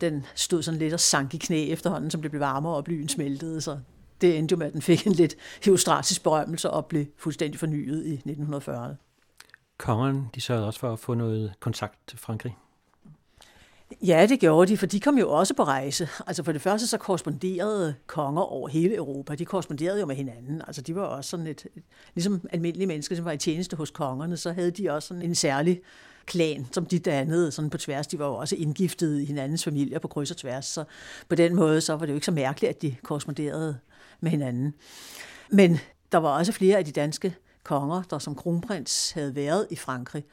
den 0.00 0.26
stod 0.34 0.62
sådan 0.62 0.78
lidt 0.78 0.94
og 0.94 1.00
sank 1.00 1.34
i 1.34 1.38
knæ 1.38 1.68
efterhånden, 1.68 2.10
som 2.10 2.22
det 2.22 2.30
blev 2.30 2.40
varmere, 2.40 2.74
og 2.74 2.84
blyen 2.84 3.08
smeltede, 3.08 3.60
så 3.60 3.78
det 4.20 4.38
endte 4.38 4.52
jo 4.52 4.56
med, 4.56 4.66
at 4.66 4.72
den 4.72 4.82
fik 4.82 5.06
en 5.06 5.12
lidt 5.12 5.34
heostratisk 5.64 6.22
berømmelse 6.22 6.70
og 6.70 6.86
blev 6.86 7.06
fuldstændig 7.16 7.60
fornyet 7.60 8.06
i 8.06 8.30
1940'erne. 8.30 8.94
Kongeren, 9.78 10.30
de 10.34 10.40
sørgede 10.40 10.66
også 10.66 10.80
for 10.80 10.92
at 10.92 10.98
få 10.98 11.14
noget 11.14 11.52
kontakt 11.60 11.98
til 12.06 12.18
Frankrig. 12.18 12.56
Ja, 14.02 14.26
det 14.28 14.40
gjorde 14.40 14.72
de, 14.72 14.76
for 14.76 14.86
de 14.86 15.00
kom 15.00 15.18
jo 15.18 15.30
også 15.30 15.54
på 15.54 15.64
rejse. 15.64 16.08
Altså 16.26 16.42
for 16.42 16.52
det 16.52 16.60
første 16.60 16.86
så 16.86 16.98
korresponderede 16.98 17.94
konger 18.06 18.42
over 18.42 18.68
hele 18.68 18.94
Europa. 18.94 19.34
De 19.34 19.44
korresponderede 19.44 20.00
jo 20.00 20.06
med 20.06 20.16
hinanden. 20.16 20.62
Altså 20.66 20.82
de 20.82 20.94
var 20.94 21.02
også 21.02 21.30
sådan 21.30 21.46
et, 21.46 21.66
ligesom 22.14 22.48
almindelige 22.52 22.86
mennesker, 22.86 23.16
som 23.16 23.24
var 23.24 23.32
i 23.32 23.36
tjeneste 23.36 23.76
hos 23.76 23.90
kongerne, 23.90 24.36
så 24.36 24.52
havde 24.52 24.70
de 24.70 24.90
også 24.90 25.08
sådan 25.08 25.22
en 25.22 25.34
særlig 25.34 25.80
klan, 26.26 26.66
som 26.72 26.86
de 26.86 26.98
dannede 26.98 27.50
sådan 27.50 27.70
på 27.70 27.78
tværs. 27.78 28.06
De 28.06 28.18
var 28.18 28.26
jo 28.26 28.34
også 28.34 28.56
indgiftet 28.56 29.20
i 29.20 29.24
hinandens 29.24 29.64
familier 29.64 29.98
på 29.98 30.08
kryds 30.08 30.30
og 30.30 30.36
tværs, 30.36 30.66
så 30.66 30.84
på 31.28 31.34
den 31.34 31.54
måde 31.54 31.80
så 31.80 31.92
var 31.92 32.06
det 32.06 32.12
jo 32.12 32.14
ikke 32.14 32.26
så 32.26 32.32
mærkeligt, 32.32 32.70
at 32.70 32.82
de 32.82 32.96
korresponderede 33.02 33.78
med 34.24 34.30
hinanden. 34.30 34.74
Men 35.50 35.78
der 36.12 36.18
var 36.18 36.38
også 36.38 36.52
flere 36.52 36.78
af 36.78 36.84
de 36.84 36.92
danske 36.92 37.36
konger, 37.62 38.02
der 38.02 38.18
som 38.18 38.34
kronprins 38.34 39.10
havde 39.10 39.34
været 39.34 39.66
i 39.70 39.76
Frankrig. 39.76 40.24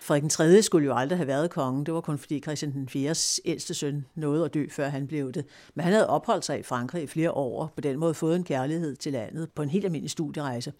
Frederik 0.00 0.22
den 0.22 0.30
3. 0.30 0.62
skulle 0.62 0.86
jo 0.86 0.96
aldrig 0.96 1.18
have 1.18 1.26
været 1.26 1.50
konge. 1.50 1.84
Det 1.84 1.94
var 1.94 2.00
kun 2.00 2.18
fordi 2.18 2.40
Christian 2.40 2.72
den 2.72 2.88
4. 2.88 3.14
ældste 3.44 3.74
søn 3.74 4.06
nåede 4.14 4.44
at 4.44 4.54
dø, 4.54 4.66
før 4.70 4.88
han 4.88 5.06
blev 5.06 5.32
det. 5.32 5.44
Men 5.74 5.84
han 5.84 5.92
havde 5.92 6.06
opholdt 6.06 6.44
sig 6.44 6.58
i 6.58 6.62
Frankrig 6.62 7.02
i 7.02 7.06
flere 7.06 7.30
år, 7.30 7.62
og 7.62 7.72
på 7.74 7.80
den 7.80 7.98
måde 7.98 8.14
fået 8.14 8.36
en 8.36 8.44
kærlighed 8.44 8.96
til 8.96 9.12
landet 9.12 9.50
på 9.54 9.62
en 9.62 9.68
helt 9.68 9.84
almindelig 9.84 10.10
studierejse. 10.10 10.72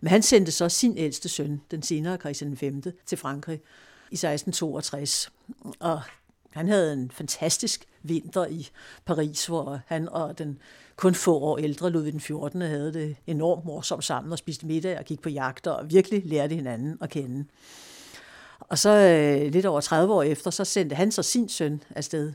Men 0.00 0.10
han 0.10 0.22
sendte 0.22 0.52
så 0.52 0.68
sin 0.68 0.98
ældste 0.98 1.28
søn, 1.28 1.60
den 1.70 1.82
senere 1.82 2.16
Christian 2.16 2.50
den 2.50 2.56
5. 2.56 2.82
til 3.06 3.18
Frankrig 3.18 3.60
i 4.10 4.14
1662. 4.14 5.32
Og 5.80 6.02
han 6.50 6.68
havde 6.68 6.92
en 6.92 7.10
fantastisk 7.10 7.86
vinter 8.02 8.46
i 8.46 8.68
Paris, 9.04 9.46
hvor 9.46 9.80
han 9.86 10.08
og 10.08 10.38
den 10.38 10.58
kun 10.96 11.14
få 11.14 11.38
år 11.38 11.58
ældre 11.58 11.90
Ludvig 11.90 12.12
den 12.12 12.20
14. 12.20 12.60
havde 12.60 12.92
det 12.92 13.16
enormt 13.26 13.64
morsomt 13.64 14.04
sammen 14.04 14.32
og 14.32 14.38
spiste 14.38 14.66
middag 14.66 14.98
og 14.98 15.04
gik 15.04 15.22
på 15.22 15.28
jagter 15.28 15.70
og 15.70 15.90
virkelig 15.90 16.22
lærte 16.24 16.54
hinanden 16.54 16.98
at 17.00 17.10
kende. 17.10 17.44
Og 18.60 18.78
så 18.78 18.90
øh, 18.90 19.52
lidt 19.52 19.66
over 19.66 19.80
30 19.80 20.14
år 20.14 20.22
efter, 20.22 20.50
så 20.50 20.64
sendte 20.64 20.96
han 20.96 21.12
så 21.12 21.22
sin 21.22 21.48
søn 21.48 21.82
afsted, 21.90 22.32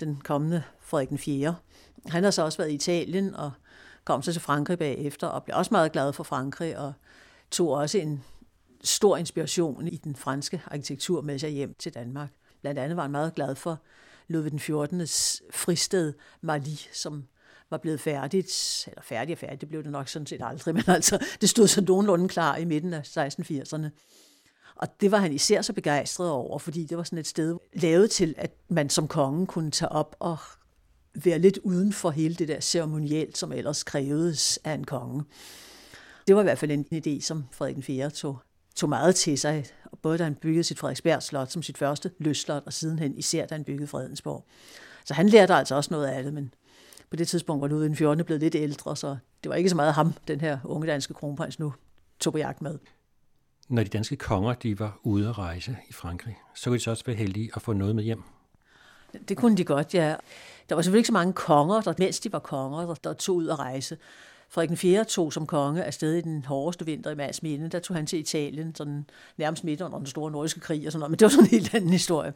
den 0.00 0.20
kommende 0.24 0.62
Frederik 0.80 1.08
den 1.08 1.18
4. 1.18 1.56
Han 2.06 2.24
har 2.24 2.30
så 2.30 2.42
også 2.42 2.58
været 2.58 2.70
i 2.70 2.74
Italien 2.74 3.34
og 3.34 3.50
kom 4.04 4.22
så 4.22 4.32
til 4.32 4.42
Frankrig 4.42 4.78
bagefter 4.78 5.26
og 5.26 5.44
blev 5.44 5.56
også 5.56 5.68
meget 5.70 5.92
glad 5.92 6.12
for 6.12 6.24
Frankrig 6.24 6.78
og 6.78 6.92
tog 7.50 7.68
også 7.68 7.98
en 7.98 8.24
stor 8.84 9.16
inspiration 9.16 9.88
i 9.88 9.96
den 9.96 10.16
franske 10.16 10.62
arkitektur 10.66 11.20
med 11.20 11.38
sig 11.38 11.50
hjem 11.50 11.74
til 11.78 11.94
Danmark. 11.94 12.28
Blandt 12.64 12.80
andet 12.80 12.96
var 12.96 13.02
han 13.02 13.10
meget 13.10 13.34
glad 13.34 13.54
for 13.54 13.80
Ludvig 14.28 14.50
den 14.50 14.60
14. 14.60 15.00
fristed 15.50 16.12
Mali, 16.40 16.80
som 16.92 17.24
var 17.70 17.76
blevet 17.78 18.00
færdigt, 18.00 18.84
eller 18.86 19.02
færdig 19.02 19.32
og 19.32 19.38
færdig, 19.38 19.60
det 19.60 19.68
blev 19.68 19.82
det 19.82 19.92
nok 19.92 20.08
sådan 20.08 20.26
set 20.26 20.40
aldrig, 20.44 20.74
men 20.78 20.84
altså, 20.86 21.26
det 21.40 21.48
stod 21.48 21.66
så 21.66 21.80
nogenlunde 21.80 22.28
klar 22.28 22.56
i 22.56 22.64
midten 22.64 22.94
af 22.94 23.00
1680'erne. 23.00 23.86
Og 24.76 25.00
det 25.00 25.10
var 25.10 25.18
han 25.18 25.32
især 25.32 25.62
så 25.62 25.72
begejstret 25.72 26.30
over, 26.30 26.58
fordi 26.58 26.84
det 26.84 26.96
var 26.96 27.02
sådan 27.02 27.18
et 27.18 27.26
sted 27.26 27.58
lavet 27.72 28.10
til, 28.10 28.34
at 28.38 28.50
man 28.68 28.90
som 28.90 29.08
konge 29.08 29.46
kunne 29.46 29.70
tage 29.70 29.92
op 29.92 30.16
og 30.18 30.36
være 31.24 31.38
lidt 31.38 31.58
uden 31.58 31.92
for 31.92 32.10
hele 32.10 32.34
det 32.34 32.48
der 32.48 32.60
ceremonielt, 32.60 33.38
som 33.38 33.52
ellers 33.52 33.82
krævedes 33.82 34.58
af 34.64 34.72
en 34.72 34.84
konge. 34.84 35.24
Det 36.26 36.36
var 36.36 36.42
i 36.42 36.44
hvert 36.44 36.58
fald 36.58 36.70
en 36.70 36.86
idé, 36.92 37.20
som 37.20 37.44
Frederik 37.52 37.84
4. 37.84 38.10
tog, 38.10 38.38
tog 38.76 38.88
meget 38.88 39.14
til 39.14 39.38
sig, 39.38 39.66
både 40.04 40.18
da 40.18 40.24
han 40.24 40.34
byggede 40.34 40.64
sit 40.64 40.78
Frederiksberg 40.78 41.22
Slot 41.22 41.50
som 41.50 41.62
sit 41.62 41.78
første 41.78 42.10
løsslot, 42.18 42.62
og 42.66 42.72
sidenhen 42.72 43.18
især 43.18 43.46
da 43.46 43.54
han 43.54 43.64
byggede 43.64 43.86
Fredensborg. 43.86 44.44
Så 45.04 45.14
han 45.14 45.28
lærte 45.28 45.54
altså 45.54 45.74
også 45.74 45.94
noget 45.94 46.06
af 46.06 46.22
det, 46.22 46.34
men 46.34 46.54
på 47.10 47.16
det 47.16 47.28
tidspunkt 47.28 47.60
var 47.60 47.68
Ludvig 47.68 47.88
den 47.88 47.96
14. 47.96 48.24
blevet 48.24 48.42
lidt 48.42 48.54
ældre, 48.54 48.96
så 48.96 49.16
det 49.42 49.50
var 49.50 49.54
ikke 49.54 49.70
så 49.70 49.76
meget 49.76 49.94
ham, 49.94 50.14
den 50.28 50.40
her 50.40 50.58
unge 50.64 50.86
danske 50.86 51.14
kronprins 51.14 51.58
nu 51.58 51.74
tog 52.20 52.32
på 52.32 52.38
jagt 52.38 52.62
med. 52.62 52.78
Når 53.68 53.82
de 53.82 53.88
danske 53.88 54.16
konger 54.16 54.54
de 54.54 54.78
var 54.78 55.00
ude 55.02 55.28
at 55.28 55.38
rejse 55.38 55.76
i 55.88 55.92
Frankrig, 55.92 56.36
så 56.54 56.70
kunne 56.70 56.78
de 56.78 56.82
så 56.82 56.90
også 56.90 57.04
være 57.06 57.16
heldige 57.16 57.50
at 57.54 57.62
få 57.62 57.72
noget 57.72 57.96
med 57.96 58.04
hjem. 58.04 58.22
Det 59.28 59.36
kunne 59.36 59.56
de 59.56 59.64
godt, 59.64 59.94
ja. 59.94 60.16
Der 60.68 60.74
var 60.74 60.82
selvfølgelig 60.82 61.00
ikke 61.00 61.06
så 61.06 61.12
mange 61.12 61.32
konger, 61.32 61.80
der, 61.80 61.94
mens 61.98 62.20
de 62.20 62.32
var 62.32 62.38
konger, 62.38 62.86
der, 62.86 62.94
der 62.94 63.12
tog 63.12 63.36
ud 63.36 63.48
at 63.48 63.58
rejse. 63.58 63.96
Frederik 64.54 64.68
den 64.68 64.76
4. 64.76 65.04
tog 65.04 65.32
som 65.32 65.46
konge 65.46 65.84
afsted 65.84 66.14
i 66.14 66.20
den 66.20 66.44
hårdeste 66.44 66.86
vinter 66.86 67.10
i 67.10 67.14
Mads 67.14 67.42
Minde. 67.42 67.68
Der 67.68 67.78
tog 67.78 67.96
han 67.96 68.06
til 68.06 68.18
Italien, 68.18 68.74
sådan 68.74 69.06
nærmest 69.36 69.64
midt 69.64 69.80
under 69.80 69.98
den 69.98 70.06
store 70.06 70.30
nordiske 70.30 70.60
krig 70.60 70.86
og 70.86 70.92
sådan 70.92 71.00
noget, 71.00 71.10
men 71.10 71.18
det 71.18 71.24
var 71.24 71.30
sådan 71.30 71.44
en 71.44 71.50
helt 71.50 71.74
anden 71.74 71.90
historie. 71.90 72.32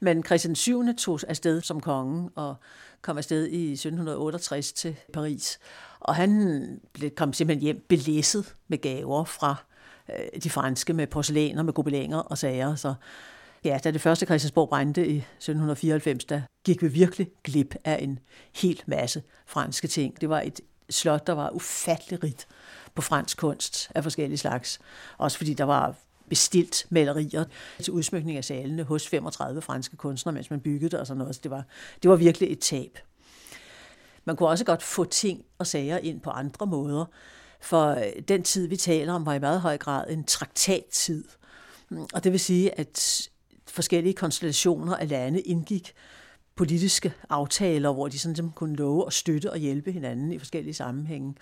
Men 0.00 0.24
Christian 0.24 0.54
7. 0.54 0.94
tog 0.96 1.20
afsted 1.28 1.60
som 1.60 1.80
konge 1.80 2.30
og 2.34 2.54
kom 3.02 3.18
afsted 3.18 3.46
i 3.46 3.72
1768 3.72 4.72
til 4.72 4.96
Paris. 5.12 5.58
Og 6.00 6.14
han 6.14 6.80
kom 7.16 7.32
simpelthen 7.32 7.62
hjem 7.62 7.84
belæsset 7.88 8.54
med 8.68 8.78
gaver 8.78 9.24
fra 9.24 9.54
øh, 10.08 10.42
de 10.42 10.50
franske 10.50 10.92
med 10.92 11.06
porcelæner, 11.06 11.62
med 11.62 11.72
gobelænger 11.72 12.18
og 12.18 12.38
sager. 12.38 12.74
Så 12.74 12.94
ja, 13.64 13.78
da 13.84 13.90
det 13.90 14.00
første 14.00 14.26
Christiansborg 14.26 14.68
brændte 14.68 15.00
i 15.00 15.16
1794, 15.16 16.24
der 16.24 16.40
gik 16.64 16.82
vi 16.82 16.88
virkelig 16.88 17.26
glip 17.44 17.74
af 17.84 17.98
en 18.02 18.18
hel 18.54 18.82
masse 18.86 19.22
franske 19.46 19.88
ting. 19.88 20.20
Det 20.20 20.28
var 20.28 20.40
et 20.40 20.60
slot, 20.92 21.26
der 21.26 21.32
var 21.32 21.50
ufattelig 21.50 22.24
rigt 22.24 22.46
på 22.94 23.02
fransk 23.02 23.38
kunst 23.38 23.90
af 23.94 24.02
forskellige 24.02 24.38
slags. 24.38 24.80
Også 25.18 25.36
fordi 25.36 25.54
der 25.54 25.64
var 25.64 25.94
bestilt 26.28 26.86
malerier 26.90 27.44
til 27.82 27.92
udsmykning 27.92 28.38
af 28.38 28.44
salene 28.44 28.82
hos 28.82 29.08
35 29.08 29.62
franske 29.62 29.96
kunstnere, 29.96 30.34
mens 30.34 30.50
man 30.50 30.60
byggede 30.60 30.90
det 30.90 31.00
og 31.00 31.06
sådan 31.06 31.18
noget. 31.18 31.34
Så 31.34 31.40
det 31.42 31.50
var, 31.50 31.64
det 32.02 32.10
var 32.10 32.16
virkelig 32.16 32.52
et 32.52 32.58
tab. 32.58 32.98
Man 34.24 34.36
kunne 34.36 34.48
også 34.48 34.64
godt 34.64 34.82
få 34.82 35.04
ting 35.04 35.44
og 35.58 35.66
sager 35.66 35.98
ind 35.98 36.20
på 36.20 36.30
andre 36.30 36.66
måder, 36.66 37.04
for 37.60 37.88
øh, 37.90 38.22
den 38.28 38.42
tid, 38.42 38.66
vi 38.66 38.76
taler 38.76 39.12
om, 39.12 39.26
var 39.26 39.34
i 39.34 39.38
meget 39.38 39.60
høj 39.60 39.78
grad 39.78 40.10
en 40.10 40.24
traktattid. 40.24 41.24
Mm, 41.88 42.06
og 42.14 42.24
det 42.24 42.32
vil 42.32 42.40
sige, 42.40 42.78
at 42.78 43.28
forskellige 43.66 44.14
konstellationer 44.14 44.96
af 44.96 45.08
lande 45.08 45.40
indgik 45.40 45.94
politiske 46.56 47.12
aftaler, 47.30 47.92
hvor 47.92 48.08
de 48.08 48.18
sådan 48.18 48.50
kunne 48.50 48.76
love 48.76 49.06
at 49.06 49.12
støtte 49.12 49.50
og 49.50 49.58
hjælpe 49.58 49.92
hinanden 49.92 50.32
i 50.32 50.38
forskellige 50.38 50.74
sammenhænge. 50.74 51.34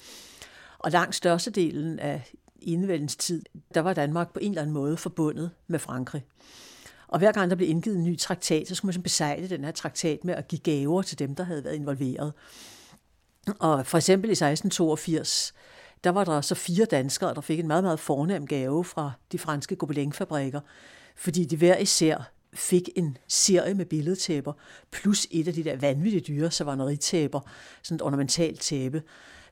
Og 0.79 0.91
langt 0.91 1.15
størstedelen 1.15 1.99
af 1.99 2.33
enevældens 2.61 3.17
tid, 3.17 3.43
der 3.75 3.81
var 3.81 3.95
Danmark 3.95 4.33
på 4.33 4.39
en 4.43 4.51
eller 4.51 4.63
anden 4.63 4.75
måde 4.75 4.97
forbundet 4.97 5.51
med 5.67 5.79
Frankrig. 5.79 6.25
Og 7.09 7.19
hver 7.19 7.33
gang 7.33 7.51
der 7.51 7.57
blev 7.57 7.69
indgivet 7.69 7.97
en 7.97 8.05
ny 8.05 8.19
traktat, 8.19 8.69
så 8.69 8.75
skulle 8.75 8.95
man 8.97 9.03
besejle 9.03 9.49
den 9.49 9.65
her 9.65 9.71
traktat 9.71 10.25
med 10.25 10.35
at 10.35 10.49
give 10.49 10.59
gaver 10.59 11.03
til 11.03 11.19
dem, 11.19 11.35
der 11.35 11.45
havde 11.45 11.65
været 11.65 11.75
involveret. 11.75 12.33
Og 13.59 13.87
for 13.87 13.99
eksempel 13.99 14.31
i 14.31 14.33
1682, 14.33 15.55
der 16.05 16.11
var 16.11 16.25
der 16.25 16.41
så 16.41 16.55
fire 16.55 16.85
danskere, 16.85 17.35
der 17.35 17.41
fik 17.41 17.59
en 17.59 17.67
meget, 17.67 17.85
meget 17.85 18.01
fornem 18.01 18.47
gave 18.47 18.85
fra 18.85 19.13
de 19.33 19.39
franske 19.39 19.77
gobelinfabrikker, 19.77 20.61
fordi 21.17 21.45
de 21.45 21.57
hver 21.57 21.77
især 21.77 22.33
fik 22.55 22.89
en 22.97 23.17
serie 23.29 23.75
med 23.75 23.85
billedtæpper, 23.85 24.53
plus 24.91 25.27
et 25.31 25.49
af 25.49 25.55
de 25.55 25.65
der 25.65 25.77
vanvittige 25.77 26.21
dyre 26.21 26.51
savanneritæpper, 26.51 27.41
sådan 27.83 27.97
et 27.97 28.03
ornamentalt 28.03 28.61
tæppe, 28.61 29.03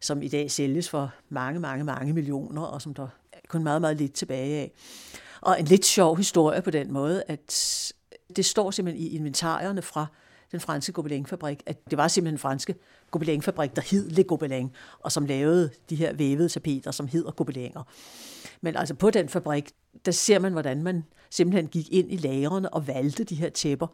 som 0.01 0.23
i 0.23 0.29
dag 0.29 0.51
sælges 0.51 0.89
for 0.89 1.13
mange, 1.29 1.61
mange, 1.61 1.85
mange 1.85 2.13
millioner, 2.13 2.63
og 2.63 2.83
som 2.83 2.95
der 2.95 3.09
er 3.33 3.39
kun 3.49 3.63
meget, 3.63 3.81
meget 3.81 3.97
lidt 3.97 4.13
tilbage 4.13 4.57
af. 4.57 4.73
Og 5.41 5.61
en 5.61 5.67
lidt 5.67 5.85
sjov 5.85 6.17
historie 6.17 6.63
på 6.63 6.71
den 6.71 6.93
måde, 6.93 7.23
at 7.29 7.93
det 8.37 8.45
står 8.45 8.71
simpelthen 8.71 9.07
i 9.07 9.09
inventarierne 9.09 9.83
fra 9.83 10.07
den 10.53 10.61
franske 10.61 10.93
gobelinfabrik, 10.93 11.63
at 11.67 11.91
det 11.91 11.99
var 11.99 12.09
simpelthen 12.09 12.33
den 12.33 12.39
franske 12.39 12.75
gobelinfabrik, 13.11 13.77
der 13.77 13.83
hed 13.83 14.11
Le 14.11 14.25
Gobelin, 14.25 14.71
og 15.01 15.13
som 15.13 15.27
lavede 15.27 15.71
de 15.91 15.97
her 15.97 16.13
vævede 16.13 16.49
tapeter, 16.49 16.91
som 16.91 17.09
hedder 17.09 17.31
Gobelinger. 17.31 17.83
Men 18.61 18.77
altså 18.77 18.95
på 18.95 19.11
den 19.11 19.29
fabrik, 19.29 19.71
der 20.05 20.13
ser 20.13 20.39
man, 20.39 20.53
hvordan 20.53 20.83
man 20.83 21.05
simpelthen 21.31 21.69
gik 21.69 21.93
ind 21.93 22.13
i 22.13 22.17
lagerne 22.17 22.75
og 22.75 22.87
valgte 22.87 23.25
de 23.25 23.35
her 23.35 23.49
tæpper 23.49 23.87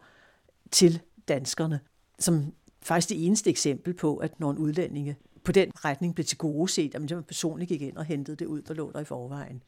til 0.71 1.01
danskerne, 1.27 1.79
som 2.19 2.53
faktisk 2.81 3.09
det 3.09 3.25
eneste 3.25 3.49
eksempel 3.49 3.93
på, 3.93 4.17
at 4.17 4.39
nogle 4.39 4.59
udlændinge 4.59 5.17
på 5.43 5.51
den 5.51 5.71
retning 5.75 6.15
blev 6.15 6.25
til 6.25 6.37
gode 6.37 6.71
set, 6.71 6.95
at 6.95 7.01
man 7.01 7.23
personligt 7.23 7.69
gik 7.69 7.81
ind 7.81 7.97
og 7.97 8.05
hentede 8.05 8.37
det 8.37 8.45
ud, 8.45 8.61
der 8.61 8.73
lå 8.73 8.91
der 8.91 8.99
i 8.99 9.05
forvejen. 9.05 9.63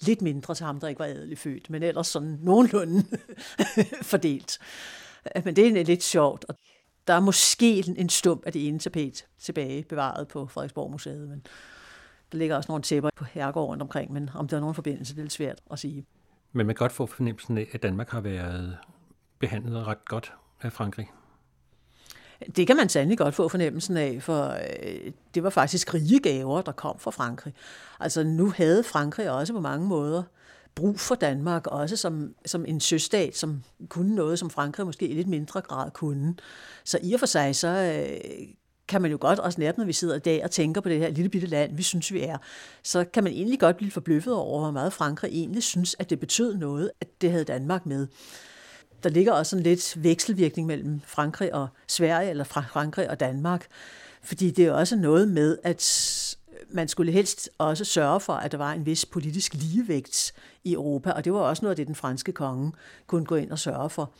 Lidt 0.00 0.22
mindre 0.22 0.54
til 0.54 0.66
ham, 0.66 0.80
der 0.80 0.88
ikke 0.88 0.98
var 0.98 1.04
adelig 1.04 1.38
født, 1.38 1.70
men 1.70 1.82
ellers 1.82 2.06
sådan 2.06 2.38
nogenlunde 2.42 3.04
fordelt. 4.02 4.58
Øh, 5.36 5.42
men 5.44 5.56
det 5.56 5.78
er 5.78 5.84
lidt 5.84 6.02
sjovt, 6.02 6.44
og 6.48 6.54
der 7.06 7.14
er 7.14 7.20
måske 7.20 7.98
en 7.98 8.08
stump 8.08 8.46
af 8.46 8.52
det 8.52 8.68
ene 8.68 8.78
tapet 8.78 9.26
tilbage 9.38 9.84
bevaret 9.84 10.28
på 10.28 10.46
Frederiksborg 10.46 10.90
Museet, 10.90 11.28
men 11.28 11.46
der 12.32 12.38
ligger 12.38 12.56
også 12.56 12.72
nogle 12.72 12.82
tæpper 12.82 13.10
på 13.16 13.24
herregården 13.24 13.82
omkring, 13.82 14.12
men 14.12 14.30
om 14.34 14.48
der 14.48 14.56
er 14.56 14.60
nogen 14.60 14.74
forbindelse, 14.74 15.14
det 15.14 15.18
er 15.18 15.24
lidt 15.24 15.32
svært 15.32 15.60
at 15.70 15.78
sige. 15.78 16.06
Men 16.52 16.66
man 16.66 16.76
kan 16.76 16.84
godt 16.84 16.92
få 16.92 17.06
fornemmelsen 17.06 17.58
af, 17.58 17.68
at 17.72 17.82
Danmark 17.82 18.10
har 18.10 18.20
været 18.20 18.78
behandlet 19.38 19.86
ret 19.86 20.04
godt 20.04 20.32
af 20.62 20.72
Frankrig. 20.72 21.06
Det 22.56 22.66
kan 22.66 22.76
man 22.76 22.88
sandelig 22.88 23.18
godt 23.18 23.34
få 23.34 23.48
fornemmelsen 23.48 23.96
af, 23.96 24.22
for 24.22 24.44
øh, 24.82 25.12
det 25.34 25.42
var 25.42 25.50
faktisk 25.50 25.94
rige 25.94 26.20
gaver, 26.20 26.62
der 26.62 26.72
kom 26.72 26.98
fra 26.98 27.10
Frankrig. 27.10 27.54
Altså 28.00 28.24
nu 28.24 28.52
havde 28.56 28.84
Frankrig 28.84 29.30
også 29.30 29.52
på 29.52 29.60
mange 29.60 29.86
måder 29.86 30.22
brug 30.74 31.00
for 31.00 31.14
Danmark, 31.14 31.66
også 31.66 31.96
som, 31.96 32.34
som 32.46 32.64
en 32.68 32.80
søstat, 32.80 33.36
som 33.36 33.62
kunne 33.88 34.14
noget, 34.14 34.38
som 34.38 34.50
Frankrig 34.50 34.86
måske 34.86 35.08
i 35.08 35.14
lidt 35.14 35.28
mindre 35.28 35.60
grad 35.60 35.90
kunne. 35.90 36.34
Så 36.84 36.98
i 37.02 37.12
og 37.12 37.20
for 37.20 37.26
sig, 37.26 37.56
så 37.56 37.68
øh, 37.68 38.48
kan 38.88 39.02
man 39.02 39.10
jo 39.10 39.18
godt, 39.20 39.38
også 39.38 39.60
nært 39.60 39.78
når 39.78 39.84
vi 39.84 39.92
sidder 39.92 40.16
i 40.16 40.18
dag 40.18 40.44
og 40.44 40.50
tænker 40.50 40.80
på 40.80 40.88
det 40.88 40.98
her 40.98 41.10
lille 41.10 41.28
bitte 41.28 41.46
land, 41.46 41.76
vi 41.76 41.82
synes, 41.82 42.12
vi 42.12 42.22
er, 42.22 42.38
så 42.82 43.04
kan 43.04 43.24
man 43.24 43.32
egentlig 43.32 43.60
godt 43.60 43.76
blive 43.76 43.90
forbløffet 43.90 44.34
over, 44.34 44.60
hvor 44.60 44.70
meget 44.70 44.92
Frankrig 44.92 45.30
egentlig 45.30 45.62
synes, 45.62 45.96
at 45.98 46.10
det 46.10 46.20
betød 46.20 46.56
noget, 46.56 46.90
at 47.00 47.08
det 47.20 47.30
havde 47.30 47.44
Danmark 47.44 47.86
med. 47.86 48.06
Der 49.02 49.08
ligger 49.08 49.32
også 49.32 49.56
en 49.56 49.62
lidt 49.62 50.02
vekselvirkning 50.02 50.66
mellem 50.66 51.00
Frankrig 51.06 51.54
og 51.54 51.68
Sverige, 51.88 52.30
eller 52.30 52.44
Frankrig 52.44 53.10
og 53.10 53.20
Danmark, 53.20 53.66
fordi 54.22 54.50
det 54.50 54.66
er 54.66 54.72
også 54.72 54.96
noget 54.96 55.28
med, 55.28 55.58
at 55.62 56.36
man 56.70 56.88
skulle 56.88 57.12
helst 57.12 57.50
også 57.58 57.84
sørge 57.84 58.20
for, 58.20 58.32
at 58.32 58.52
der 58.52 58.58
var 58.58 58.72
en 58.72 58.86
vis 58.86 59.06
politisk 59.06 59.54
ligevægt 59.54 60.32
i 60.64 60.72
Europa, 60.72 61.10
og 61.10 61.24
det 61.24 61.32
var 61.32 61.38
også 61.38 61.62
noget 61.62 61.72
af 61.72 61.76
det, 61.76 61.86
den 61.86 61.94
franske 61.94 62.32
konge 62.32 62.72
kunne 63.06 63.24
gå 63.24 63.34
ind 63.34 63.50
og 63.50 63.58
sørge 63.58 63.90
for. 63.90 64.12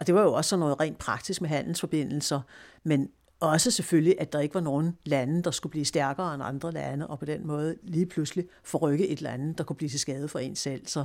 Og 0.00 0.06
det 0.06 0.14
var 0.14 0.22
jo 0.22 0.32
også 0.32 0.48
sådan 0.48 0.60
noget 0.60 0.80
rent 0.80 0.98
praktisk 0.98 1.40
med 1.40 1.48
handelsforbindelser, 1.48 2.40
men 2.84 3.08
også 3.44 3.70
selvfølgelig, 3.70 4.14
at 4.18 4.32
der 4.32 4.40
ikke 4.40 4.54
var 4.54 4.60
nogen 4.60 4.96
lande, 5.04 5.42
der 5.42 5.50
skulle 5.50 5.70
blive 5.70 5.84
stærkere 5.84 6.34
end 6.34 6.42
andre 6.42 6.72
lande, 6.72 7.06
og 7.06 7.18
på 7.18 7.24
den 7.24 7.46
måde 7.46 7.76
lige 7.82 8.06
pludselig 8.06 8.44
forrykke 8.64 9.08
et 9.08 9.20
land, 9.22 9.54
der 9.54 9.64
kunne 9.64 9.76
blive 9.76 9.88
til 9.88 10.00
skade 10.00 10.28
for 10.28 10.38
en 10.38 10.56
selv. 10.56 10.86
Så 10.86 11.04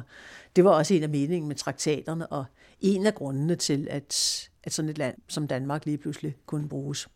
det 0.55 0.63
var 0.63 0.71
også 0.71 0.93
en 0.93 1.03
af 1.03 1.09
meningen 1.09 1.47
med 1.47 1.55
traktaterne, 1.55 2.27
og 2.27 2.45
en 2.81 3.05
af 3.05 3.15
grundene 3.15 3.55
til, 3.55 3.87
at, 3.91 4.49
at 4.63 4.73
sådan 4.73 4.89
et 4.89 4.97
land 4.97 5.15
som 5.27 5.47
Danmark 5.47 5.85
lige 5.85 5.97
pludselig 5.97 6.35
kunne 6.45 6.69
bruges. 6.69 7.09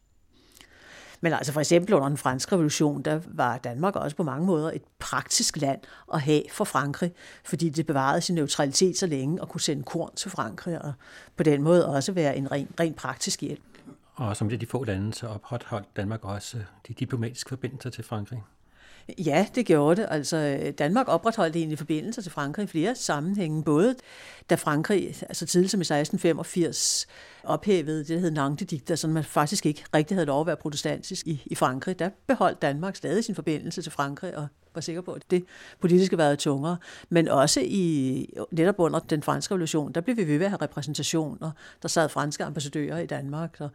Men 1.23 1.33
altså 1.33 1.53
for 1.53 1.59
eksempel 1.59 1.93
under 1.93 2.07
den 2.07 2.17
franske 2.17 2.51
revolution, 2.55 3.01
der 3.01 3.19
var 3.27 3.57
Danmark 3.57 3.95
også 3.95 4.15
på 4.15 4.23
mange 4.23 4.45
måder 4.45 4.71
et 4.71 4.83
praktisk 4.99 5.57
land 5.57 5.79
at 6.13 6.21
have 6.21 6.41
for 6.51 6.63
Frankrig, 6.63 7.13
fordi 7.45 7.69
det 7.69 7.85
bevarede 7.85 8.21
sin 8.21 8.35
neutralitet 8.35 8.97
så 8.97 9.07
længe 9.07 9.41
og 9.41 9.49
kunne 9.49 9.61
sende 9.61 9.83
korn 9.83 10.15
til 10.15 10.31
Frankrig, 10.31 10.81
og 10.81 10.93
på 11.35 11.43
den 11.43 11.61
måde 11.61 11.87
også 11.87 12.11
være 12.11 12.37
en 12.37 12.51
ren, 12.51 12.67
ren 12.79 12.93
praktisk 12.93 13.41
hjælp. 13.41 13.72
Og 14.15 14.37
som 14.37 14.49
det 14.49 14.61
de 14.61 14.65
få 14.65 14.83
lande, 14.83 15.13
så 15.13 15.27
opholdt 15.27 15.87
Danmark 15.95 16.25
også 16.25 16.57
øh, 16.57 16.63
de 16.87 16.93
diplomatiske 16.93 17.49
forbindelser 17.49 17.89
til 17.89 18.03
Frankrig. 18.03 18.43
Ja, 19.17 19.47
det 19.55 19.65
gjorde 19.65 20.01
det. 20.01 20.07
Altså, 20.11 20.73
Danmark 20.77 21.07
opretholdt 21.07 21.55
egentlig 21.55 21.77
forbindelser 21.77 22.21
til 22.21 22.31
Frankrig 22.31 22.63
i 22.63 22.67
flere 22.67 22.95
sammenhænge. 22.95 23.63
Både 23.63 23.95
da 24.49 24.55
Frankrig, 24.55 25.15
altså 25.21 25.45
tidligt 25.45 25.71
som 25.71 25.79
i 25.79 25.81
1685, 25.81 27.07
ophævede 27.43 27.99
det, 27.99 28.07
der 28.07 28.19
hed 28.19 28.31
Nantes 28.31 28.99
så 28.99 29.07
man 29.07 29.23
faktisk 29.23 29.65
ikke 29.65 29.83
rigtig 29.93 30.15
havde 30.17 30.25
lov 30.25 30.41
at 30.41 30.47
være 30.47 30.57
protestantisk 30.57 31.27
i, 31.27 31.43
i 31.45 31.55
Frankrig, 31.55 31.99
der 31.99 32.09
beholdt 32.27 32.61
Danmark 32.61 32.95
stadig 32.95 33.23
sin 33.23 33.35
forbindelse 33.35 33.81
til 33.81 33.91
Frankrig 33.91 34.37
og 34.37 34.47
var 34.75 34.81
sikker 34.81 35.01
på, 35.01 35.11
at 35.11 35.21
det 35.31 35.45
politiske 35.79 36.17
været 36.17 36.39
tungere. 36.39 36.77
Men 37.09 37.27
også 37.27 37.61
i, 37.63 38.33
netop 38.51 38.75
under 38.79 38.99
den 38.99 39.23
franske 39.23 39.53
revolution, 39.53 39.91
der 39.91 40.01
blev 40.01 40.17
vi 40.17 40.39
ved 40.39 40.45
at 40.45 40.51
have 40.51 40.61
repræsentationer. 40.61 41.51
Der 41.81 41.87
sad 41.87 42.09
franske 42.09 42.43
ambassadører 42.43 42.99
i 42.99 43.05
Danmark. 43.05 43.55
Og 43.59 43.69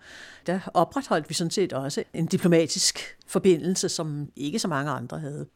der 0.46 0.60
opretholdt 0.74 1.28
vi 1.28 1.34
sådan 1.34 1.50
set 1.50 1.72
også 1.72 2.04
en 2.14 2.26
diplomatisk 2.26 2.98
forbindelse, 3.26 3.88
som 3.88 4.28
ikke 4.36 4.58
så 4.58 4.68
mange 4.68 4.90
andre 4.90 5.18
havde. 5.18 5.46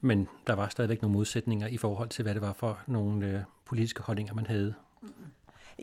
Men 0.00 0.28
der 0.46 0.54
var 0.54 0.68
stadigvæk 0.68 1.02
nogle 1.02 1.16
modsætninger 1.16 1.66
i 1.66 1.76
forhold 1.76 2.08
til, 2.08 2.22
hvad 2.22 2.34
det 2.34 2.42
var 2.42 2.52
for 2.52 2.78
nogle 2.86 3.26
øh, 3.26 3.40
politiske 3.66 4.02
holdninger, 4.02 4.34
man 4.34 4.46
havde. 4.46 4.74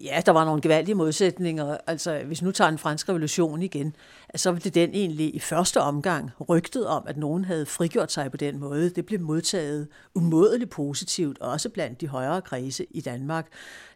Ja, 0.04 0.22
der 0.26 0.32
var 0.32 0.46
nogle 0.46 0.62
gevaldige 0.62 0.96
modsætninger. 0.96 1.78
Altså, 1.88 2.22
hvis 2.26 2.42
nu 2.42 2.52
tager 2.52 2.70
en 2.70 2.78
fransk 2.78 3.10
revolution 3.10 3.62
igen, 3.62 3.96
så 4.36 4.52
blev 4.52 4.62
det 4.62 4.76
den 4.76 4.90
egentlig 4.94 5.36
i 5.36 5.40
første 5.40 5.82
omgang 5.82 6.32
rygtet 6.50 6.88
om, 6.88 7.04
at 7.08 7.18
nogen 7.18 7.46
havde 7.46 7.66
frigjort 7.66 8.12
sig 8.12 8.32
på 8.32 8.38
den 8.38 8.60
måde. 8.60 8.90
Det 8.90 9.06
blev 9.06 9.20
modtaget 9.20 9.88
umådeligt 10.16 10.70
positivt, 10.70 11.40
også 11.40 11.70
blandt 11.70 12.02
de 12.02 12.08
højere 12.08 12.42
kredse 12.42 12.86
i 12.92 13.02
Danmark. 13.02 13.48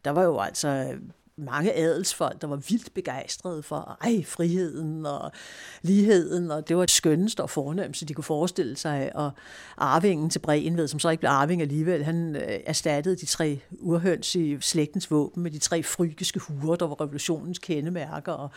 Der 0.05 0.11
var 0.11 0.23
jo 0.23 0.39
altså 0.39 0.93
mange 1.41 1.73
adelsfolk, 1.73 2.41
der 2.41 2.47
var 2.47 2.55
vildt 2.55 2.93
begejstrede 2.93 3.63
for 3.63 3.97
ej, 4.01 4.23
friheden 4.23 5.05
og 5.05 5.31
ligheden, 5.81 6.51
og 6.51 6.67
det 6.67 6.77
var 6.77 6.83
et 6.83 6.91
skønneste 6.91 7.43
og 7.43 7.49
fornemmelse, 7.49 8.05
de 8.05 8.13
kunne 8.13 8.23
forestille 8.23 8.75
sig. 8.77 9.11
Og 9.15 9.31
arvingen 9.77 10.29
til 10.29 10.41
ved, 10.47 10.87
som 10.87 10.99
så 10.99 11.09
ikke 11.09 11.21
blev 11.21 11.29
arving 11.29 11.61
alligevel, 11.61 12.03
han 12.03 12.35
øh, 12.35 12.59
erstattede 12.65 13.15
de 13.15 13.25
tre 13.25 13.59
urhøns 13.79 14.35
i 14.35 14.57
slægtens 14.61 15.11
våben 15.11 15.43
med 15.43 15.51
de 15.51 15.59
tre 15.59 15.83
frygiske 15.83 16.39
huer, 16.39 16.75
der 16.75 16.87
var 16.87 17.01
revolutionens 17.01 17.59
kendemærker. 17.59 18.31
Og 18.31 18.49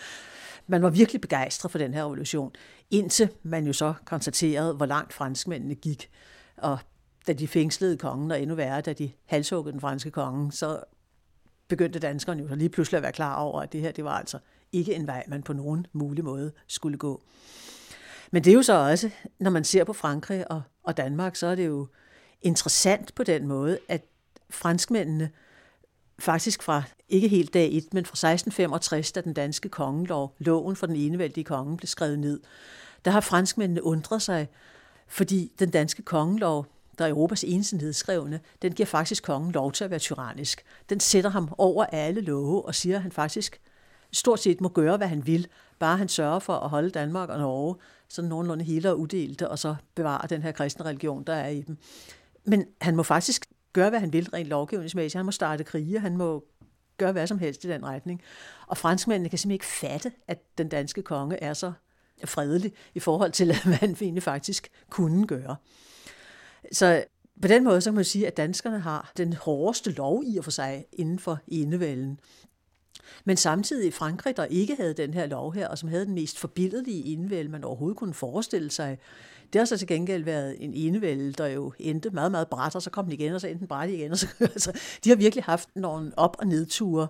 man 0.67 0.83
var 0.83 0.91
virkelig 0.91 1.21
begejstret 1.21 1.71
for 1.71 1.79
den 1.79 1.95
her 1.95 2.05
revolution, 2.05 2.53
indtil 2.91 3.29
man 3.43 3.67
jo 3.67 3.73
så 3.73 3.95
konstaterede, 4.05 4.75
hvor 4.75 4.87
langt 4.87 5.13
franskmændene 5.13 5.75
gik. 5.75 6.11
Og 6.57 6.79
da 7.27 7.33
de 7.33 7.49
fængslede 7.49 7.97
kongen, 7.97 8.31
og 8.31 8.43
endnu 8.43 8.55
værre, 8.55 8.81
da 8.81 8.93
de 8.93 9.11
halshuggede 9.27 9.73
den 9.73 9.81
franske 9.81 10.11
konge, 10.11 10.53
så 10.53 10.81
begyndte 11.77 11.99
danskerne 11.99 12.43
jo 12.43 12.49
så 12.49 12.55
lige 12.55 12.69
pludselig 12.69 12.97
at 12.97 13.03
være 13.03 13.13
klar 13.13 13.37
over, 13.37 13.61
at 13.61 13.73
det 13.73 13.81
her, 13.81 13.93
det 13.93 14.05
var 14.05 14.19
altså 14.19 14.39
ikke 14.73 14.95
en 14.95 15.07
vej, 15.07 15.25
man 15.29 15.43
på 15.43 15.53
nogen 15.53 15.87
mulig 15.93 16.25
måde 16.25 16.53
skulle 16.67 16.99
gå. 16.99 17.23
Men 18.31 18.45
det 18.45 18.51
er 18.51 18.55
jo 18.55 18.63
så 18.63 18.73
også, 18.73 19.11
når 19.39 19.51
man 19.51 19.65
ser 19.65 19.85
på 19.85 19.93
Frankrig 19.93 20.51
og, 20.51 20.63
og 20.83 20.97
Danmark, 20.97 21.37
så 21.37 21.47
er 21.47 21.55
det 21.55 21.67
jo 21.67 21.87
interessant 22.43 23.15
på 23.15 23.23
den 23.23 23.47
måde, 23.47 23.79
at 23.89 24.05
franskmændene 24.51 25.31
faktisk 26.19 26.63
fra 26.63 26.83
ikke 27.09 27.29
helt 27.29 27.55
dag 27.55 27.73
1, 27.73 27.95
men 27.95 28.05
fra 28.05 28.13
1665, 28.13 29.13
da 29.13 29.21
den 29.21 29.33
danske 29.33 29.69
kongelov, 29.69 30.35
loven 30.39 30.77
for 30.77 30.87
den 30.87 30.97
enevældige 30.97 31.45
konge, 31.45 31.77
blev 31.77 31.87
skrevet 31.87 32.19
ned, 32.19 32.41
der 33.05 33.11
har 33.11 33.21
franskmændene 33.21 33.83
undret 33.83 34.23
sig, 34.23 34.49
fordi 35.09 35.53
den 35.59 35.71
danske 35.71 36.03
kongelov, 36.03 36.67
der 36.99 37.05
er 37.05 37.09
Europas 37.09 37.45
ensindighedsskrevne, 37.45 38.41
den 38.63 38.73
giver 38.73 38.87
faktisk 38.87 39.23
kongen 39.23 39.53
lov 39.53 39.73
til 39.73 39.85
at 39.85 39.91
være 39.91 39.99
tyrannisk. 39.99 40.65
Den 40.89 41.01
sætter 41.01 41.31
ham 41.31 41.49
over 41.59 41.85
alle 41.85 42.21
love 42.21 42.65
og 42.65 42.75
siger, 42.75 42.97
at 42.97 43.03
han 43.03 43.13
faktisk 43.13 43.61
stort 44.13 44.41
set 44.41 44.61
må 44.61 44.69
gøre, 44.69 44.97
hvad 44.97 45.09
han 45.09 45.27
vil, 45.27 45.47
bare 45.79 45.97
han 45.97 46.09
sørger 46.09 46.39
for 46.39 46.53
at 46.55 46.71
holde 46.71 46.91
Danmark 46.91 47.29
og 47.29 47.39
Norge 47.39 47.77
sådan 48.09 48.29
nogenlunde 48.29 48.65
hele 48.65 48.91
og 48.91 49.01
uddelte, 49.01 49.51
og 49.51 49.59
så 49.59 49.75
bevare 49.95 50.27
den 50.29 50.43
her 50.43 50.53
kristne 50.53 50.85
religion, 50.85 51.25
der 51.25 51.35
er 51.35 51.49
i 51.49 51.63
dem. 51.63 51.79
Men 52.45 52.67
han 52.81 52.97
må 52.97 53.03
faktisk 53.03 53.47
gøre, 53.73 53.91
hvad 53.91 54.01
han 54.01 54.13
vil 54.13 54.31
rent 54.31 54.49
lovgivningsmæssigt. 54.49 55.19
Han 55.19 55.25
må 55.25 55.31
starte 55.31 55.65
krige, 55.65 56.01
han 56.01 56.17
må 56.17 56.45
gøre 56.99 57.13
hvad 57.13 57.27
som 57.27 57.39
helst 57.39 57.65
i 57.65 57.69
den 57.69 57.85
retning. 57.85 58.23
Og 58.67 58.77
franskmændene 58.77 59.29
kan 59.29 59.39
simpelthen 59.39 59.55
ikke 59.55 60.01
fatte, 60.01 60.13
at 60.29 60.59
den 60.59 60.69
danske 60.69 61.03
konge 61.03 61.43
er 61.43 61.55
så 61.55 61.73
fredelig 62.25 62.73
i 62.95 63.01
forhold 63.01 63.33
til, 63.33 63.47
hvad 63.65 63.75
han 63.75 63.97
egentlig 64.01 64.23
faktisk 64.23 64.69
kunne 64.91 65.27
gøre. 65.27 65.57
Så 66.73 67.05
på 67.43 67.49
den 67.49 67.65
måde 67.65 67.81
så 67.81 67.91
kan 67.91 67.95
man 67.95 68.05
sige, 68.05 68.27
at 68.27 68.37
danskerne 68.37 68.79
har 68.79 69.13
den 69.17 69.33
hårdeste 69.33 69.91
lov 69.91 70.23
i 70.27 70.39
og 70.39 70.45
for 70.45 70.51
sig 70.51 70.85
inden 70.93 71.19
for 71.19 71.39
enevælden. 71.49 72.21
Men 73.25 73.37
samtidig 73.37 73.89
i 73.89 73.91
Frankrig, 73.91 74.37
der 74.37 74.45
ikke 74.45 74.77
havde 74.77 74.95
den 74.95 75.15
her 75.15 75.27
lov 75.27 75.55
her, 75.55 75.69
og 75.69 75.79
som 75.79 75.89
havde 75.89 76.07
den 76.07 76.15
mest 76.15 76.39
forbilledelige 76.39 77.05
enevælde, 77.05 77.51
man 77.51 77.65
overhovedet 77.65 77.99
kunne 77.99 78.15
forestille 78.15 78.71
sig, 78.71 78.99
det 79.53 79.61
har 79.61 79.67
så 79.67 79.77
til 79.79 79.89
gengæld 79.89 80.25
været 80.25 80.57
en 80.65 80.75
enevælde, 80.75 81.33
der 81.33 81.47
jo 81.47 81.73
endte 81.79 82.11
meget, 82.11 82.31
meget 82.31 82.49
bræt, 82.49 82.75
og 82.75 82.83
så 82.83 82.91
kom 82.91 83.05
den 83.05 83.13
igen, 83.13 83.35
og 83.35 83.41
så 83.41 83.47
endte 83.47 83.61
den 83.61 83.69
bræt 83.69 83.91
igen. 83.91 84.11
Og 84.11 84.19
så, 84.19 84.27
altså, 84.41 84.73
de 85.05 85.09
har 85.09 85.17
virkelig 85.17 85.45
haft 85.45 85.69
nogle 85.77 86.13
op- 86.17 86.37
og 86.39 86.47
nedture, 86.47 87.09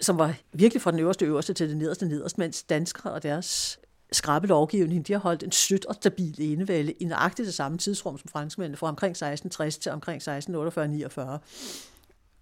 som 0.00 0.18
var 0.18 0.34
virkelig 0.52 0.82
fra 0.82 0.90
den 0.90 1.00
øverste 1.00 1.24
øverste 1.24 1.54
til 1.54 1.68
den 1.68 1.78
nederste 1.78 2.06
nederste, 2.06 2.40
mens 2.40 2.62
danskere 2.62 3.12
og 3.12 3.22
deres 3.22 3.80
skrabe 4.12 4.46
lovgivning, 4.46 5.06
de 5.06 5.12
har 5.12 5.20
holdt 5.20 5.42
en 5.42 5.52
sødt 5.52 5.84
og 5.84 5.94
stabil 5.94 6.34
enevælde 6.38 6.92
i 6.92 7.04
nøjagtigt 7.04 7.46
det 7.46 7.54
samme 7.54 7.78
tidsrum 7.78 8.18
som 8.18 8.28
franskmændene, 8.28 8.76
fra 8.76 8.88
omkring 8.88 9.10
1660 9.10 9.78
til 9.78 9.92
omkring 9.92 10.22
1648-49 10.22 11.38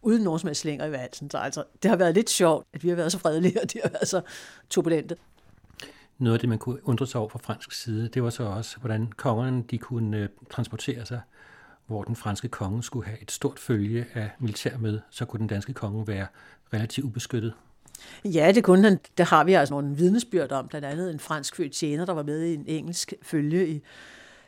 uden 0.02 0.22
nogen 0.22 0.38
som 0.38 0.46
helst 0.46 0.60
slinger 0.60 0.86
i 0.86 0.90
valsen. 0.90 1.30
Så 1.30 1.38
altså, 1.38 1.64
det 1.82 1.88
har 1.88 1.96
været 1.96 2.14
lidt 2.14 2.30
sjovt, 2.30 2.66
at 2.72 2.82
vi 2.82 2.88
har 2.88 2.96
været 2.96 3.12
så 3.12 3.18
fredelige, 3.18 3.60
og 3.62 3.72
de 3.72 3.80
har 3.82 3.90
været 3.90 4.08
så 4.08 4.20
turbulente. 4.70 5.16
Noget 6.18 6.34
af 6.34 6.40
det, 6.40 6.48
man 6.48 6.58
kunne 6.58 6.88
undre 6.88 7.06
sig 7.06 7.20
over 7.20 7.28
fra 7.28 7.38
fransk 7.38 7.72
side, 7.72 8.08
det 8.08 8.22
var 8.22 8.30
så 8.30 8.42
også, 8.42 8.78
hvordan 8.78 9.12
kongerne 9.16 9.64
de 9.70 9.78
kunne 9.78 10.16
øh, 10.16 10.28
transportere 10.50 11.06
sig, 11.06 11.20
hvor 11.86 12.02
den 12.02 12.16
franske 12.16 12.48
konge 12.48 12.82
skulle 12.82 13.06
have 13.06 13.22
et 13.22 13.30
stort 13.30 13.58
følge 13.58 14.06
af 14.14 14.30
militær 14.38 14.78
med, 14.78 15.00
så 15.10 15.24
kunne 15.24 15.40
den 15.40 15.46
danske 15.46 15.72
konge 15.72 16.06
være 16.06 16.26
relativt 16.72 17.06
ubeskyttet. 17.06 17.52
Ja, 18.24 18.52
det 18.54 18.64
kunne 18.64 18.88
han. 18.88 18.98
Der 19.18 19.24
har 19.24 19.44
vi 19.44 19.52
altså 19.52 19.74
nogle 19.74 19.96
vidnesbyrd 19.96 20.52
om, 20.52 20.68
blandt 20.68 20.86
andet 20.86 21.10
en 21.10 21.18
fransk 21.18 21.56
født 21.56 21.72
tjener, 21.72 22.06
der 22.06 22.12
var 22.12 22.22
med 22.22 22.42
i 22.42 22.54
en 22.54 22.64
engelsk 22.66 23.12
følge 23.22 23.68
i 23.68 23.82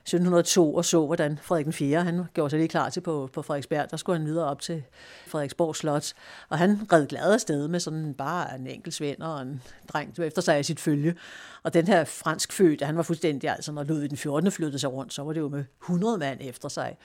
1702 0.00 0.74
og 0.74 0.84
så, 0.84 1.06
hvordan 1.06 1.38
Frederik 1.42 1.64
den 1.64 1.72
4. 1.72 2.04
han 2.04 2.24
gjorde 2.34 2.50
sig 2.50 2.58
lige 2.58 2.68
klar 2.68 2.88
til 2.88 3.00
på, 3.00 3.30
på 3.32 3.42
Frederiksberg. 3.42 3.90
Der 3.90 3.96
skulle 3.96 4.18
han 4.18 4.26
videre 4.26 4.46
op 4.46 4.60
til 4.60 4.82
Frederiksborg 5.26 5.76
Slot. 5.76 6.12
Og 6.48 6.58
han 6.58 6.80
red 6.92 7.06
glad 7.06 7.32
afsted 7.32 7.68
med 7.68 7.80
sådan 7.80 8.14
bare 8.14 8.58
en 8.58 8.66
enkelt 8.66 8.94
svend 8.94 9.18
og 9.18 9.42
en 9.42 9.62
dreng 9.88 10.18
efter 10.18 10.42
sig 10.42 10.60
i 10.60 10.62
sit 10.62 10.80
følge. 10.80 11.14
Og 11.62 11.74
den 11.74 11.86
her 11.86 12.04
fransk 12.04 12.52
fødte, 12.52 12.84
han 12.84 12.96
var 12.96 13.02
fuldstændig, 13.02 13.50
altså 13.50 13.72
når 13.72 13.82
Ludvig 13.82 14.10
den 14.10 14.18
14. 14.18 14.50
flyttede 14.50 14.78
sig 14.78 14.92
rundt, 14.92 15.14
så 15.14 15.22
var 15.22 15.32
det 15.32 15.40
jo 15.40 15.48
med 15.48 15.64
100 15.82 16.18
mand 16.18 16.38
efter 16.42 16.68
sig. 16.68 16.96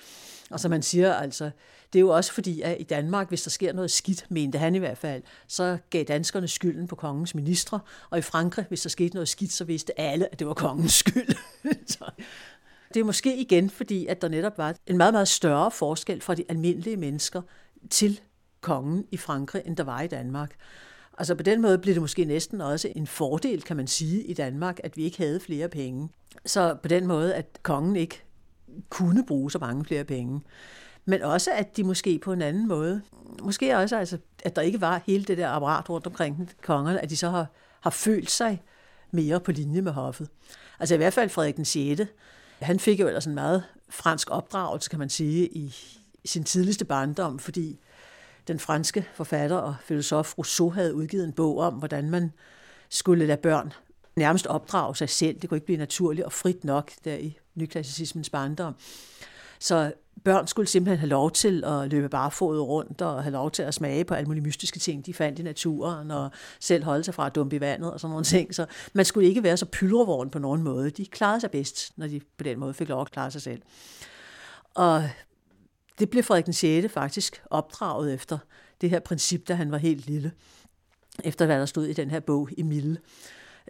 Og 0.50 0.60
som 0.60 0.72
man 0.72 0.82
siger, 0.82 1.14
altså, 1.14 1.52
det 1.94 2.00
er 2.00 2.02
jo 2.02 2.10
også 2.10 2.34
fordi, 2.34 2.62
at 2.62 2.78
i 2.80 2.84
Danmark, 2.84 3.30
hvis 3.30 3.44
der 3.44 3.50
sker 3.50 3.74
noget 3.74 3.92
skidt, 3.92 4.26
mente 4.30 4.58
han 4.58 4.76
i 4.76 4.78
hvert 4.80 4.98
fald, 4.98 5.24
så 5.48 5.78
gav 5.90 6.04
danskerne 6.04 6.48
skylden 6.48 6.88
på 6.88 6.96
kongens 6.96 7.36
ministre, 7.36 7.80
og 8.10 8.18
i 8.18 8.22
Frankrig, 8.22 8.66
hvis 8.68 8.82
der 8.82 8.90
skete 8.90 9.14
noget 9.14 9.30
skidt, 9.30 9.52
så 9.52 9.64
vidste 9.64 10.00
alle, 10.00 10.32
at 10.32 10.40
det 10.40 10.48
var 10.48 10.54
kongens 10.54 10.94
skyld. 10.94 11.36
så, 11.88 12.06
det 12.96 13.02
er 13.02 13.06
måske 13.06 13.38
igen, 13.38 13.70
fordi 13.70 14.06
at 14.06 14.22
der 14.22 14.28
netop 14.28 14.58
var 14.58 14.76
en 14.88 14.98
meget, 14.98 15.14
meget 15.14 15.28
større 15.28 15.72
forskel 15.72 16.22
fra 16.22 16.36
de 16.36 16.44
almindelige 16.50 16.98
mennesker 16.98 17.42
til 17.90 18.20
kongen 18.62 19.06
i 19.12 19.18
Frankrig, 19.18 19.62
end 19.66 19.78
der 19.78 19.84
var 19.84 20.02
i 20.02 20.08
Danmark. 20.08 20.56
Altså 21.18 21.36
på 21.36 21.44
den 21.44 21.62
måde 21.62 21.78
blev 21.78 21.94
det 21.94 22.02
måske 22.02 22.26
næsten 22.26 22.62
også 22.62 22.90
en 22.96 23.08
fordel, 23.08 23.62
kan 23.62 23.78
man 23.78 23.88
sige, 23.88 24.24
i 24.24 24.34
Danmark, 24.34 24.80
at 24.84 24.98
vi 24.98 25.04
ikke 25.04 25.18
havde 25.18 25.40
flere 25.40 25.70
penge. 25.70 26.10
Så 26.46 26.76
på 26.82 26.88
den 26.88 27.08
måde, 27.08 27.36
at 27.36 27.60
kongen 27.64 27.96
ikke 27.96 28.24
kunne 28.90 29.26
bruge 29.26 29.52
så 29.52 29.60
mange 29.60 29.86
flere 29.86 30.04
penge. 30.04 30.42
Men 31.06 31.22
også, 31.22 31.52
at 31.52 31.78
de 31.78 31.84
måske 31.84 32.20
på 32.20 32.34
en 32.34 32.42
anden 32.42 32.68
måde, 32.68 33.02
måske 33.44 33.78
også, 33.78 33.98
altså, 33.98 34.18
at 34.44 34.56
der 34.56 34.62
ikke 34.62 34.82
var 34.82 35.02
hele 35.06 35.24
det 35.24 35.38
der 35.38 35.50
apparat 35.50 35.90
rundt 35.90 36.08
omkring 36.08 36.52
kongerne, 36.64 37.02
at 37.02 37.10
de 37.10 37.18
så 37.18 37.30
har, 37.30 37.48
har 37.82 37.90
følt 37.90 38.32
sig 38.32 38.64
mere 39.12 39.40
på 39.40 39.52
linje 39.52 39.82
med 39.82 39.92
hoffet. 39.92 40.30
Altså 40.80 40.96
i 40.96 40.98
hvert 40.98 41.14
fald 41.14 41.30
Frederik 41.30 41.56
den 41.56 41.66
6., 41.66 42.02
han 42.60 42.80
fik 42.80 43.00
jo 43.00 43.08
ellers 43.08 43.26
en 43.26 43.36
meget 43.36 43.64
fransk 43.90 44.32
opdragelse, 44.32 44.90
kan 44.90 45.00
man 45.00 45.10
sige, 45.10 45.48
i 45.48 45.76
sin 46.26 46.44
tidligste 46.44 46.86
barndom, 46.86 47.40
fordi 47.40 47.80
den 48.48 48.60
franske 48.60 49.08
forfatter 49.14 49.58
og 49.58 49.76
filosof 49.84 50.38
Rousseau 50.38 50.70
havde 50.70 50.96
udgivet 50.96 51.24
en 51.24 51.34
bog 51.34 51.58
om, 51.58 51.74
hvordan 51.74 52.10
man 52.10 52.32
skulle 52.90 53.26
lade 53.26 53.42
børn 53.42 53.74
nærmest 54.16 54.48
opdrage 54.48 54.96
sig 54.96 55.10
selv. 55.10 55.40
Det 55.40 55.50
kunne 55.50 55.58
ikke 55.58 55.66
blive 55.66 55.78
naturligt 55.78 56.26
og 56.26 56.34
frit 56.34 56.64
nok 56.64 56.92
der 57.04 57.16
i 57.16 57.38
nyklassicismens 57.56 58.30
barndom. 58.30 58.76
Så 59.60 59.94
børn 60.24 60.48
skulle 60.48 60.68
simpelthen 60.68 61.00
have 61.00 61.10
lov 61.10 61.32
til 61.32 61.64
at 61.64 61.92
løbe 61.92 62.10
barfodet 62.10 62.62
rundt 62.62 63.02
og 63.02 63.24
have 63.24 63.34
lov 63.34 63.52
til 63.52 63.64
at 63.64 63.74
smage 63.74 64.06
på 64.06 64.14
alle 64.14 64.28
mulige 64.28 64.44
mystiske 64.44 64.80
ting, 64.80 65.06
de 65.06 65.14
fandt 65.14 65.40
i 65.40 65.44
naturen, 65.44 66.12
og 66.12 66.32
selv 66.60 66.84
holde 66.84 67.04
sig 67.04 67.14
fra 67.14 67.26
at 67.26 67.36
dumpe 67.36 67.56
i 67.56 67.60
vandet 67.60 67.94
og 67.94 68.00
sådan 68.00 68.10
nogle 68.10 68.26
ting. 68.26 68.56
Så 68.56 68.66
man 68.94 69.06
skulle 69.06 69.28
ikke 69.28 69.44
være 69.44 69.58
så 69.58 69.66
pylrevogn 69.66 70.30
på 70.30 70.40
nogen 70.40 70.64
måde. 70.64 70.90
De 70.90 71.06
klarede 71.06 71.42
sig 71.42 71.52
bedst, 71.52 71.98
når 71.98 72.08
de 72.08 72.22
på 72.38 72.44
den 72.44 72.60
måde 72.60 72.74
fik 72.74 72.90
lov 72.90 73.02
at 73.02 73.12
klare 73.12 73.32
sig 73.32 73.42
selv. 73.42 73.62
Og 74.74 75.10
det 76.00 76.10
blev 76.10 76.24
Frederik 76.24 76.46
den 76.46 76.54
6. 76.54 76.94
faktisk 76.94 77.42
opdraget 77.50 78.14
efter 78.14 78.38
det 78.82 78.90
her 78.90 79.00
princip, 79.00 79.48
da 79.48 79.54
han 79.54 79.72
var 79.72 79.78
helt 79.78 80.06
lille. 80.06 80.32
Efter 81.24 81.46
hvad 81.46 81.60
der 81.60 81.66
stod 81.66 81.86
i 81.86 81.94
den 81.94 82.12
her 82.12 82.20
bog, 82.20 82.50
Emile. 82.58 82.98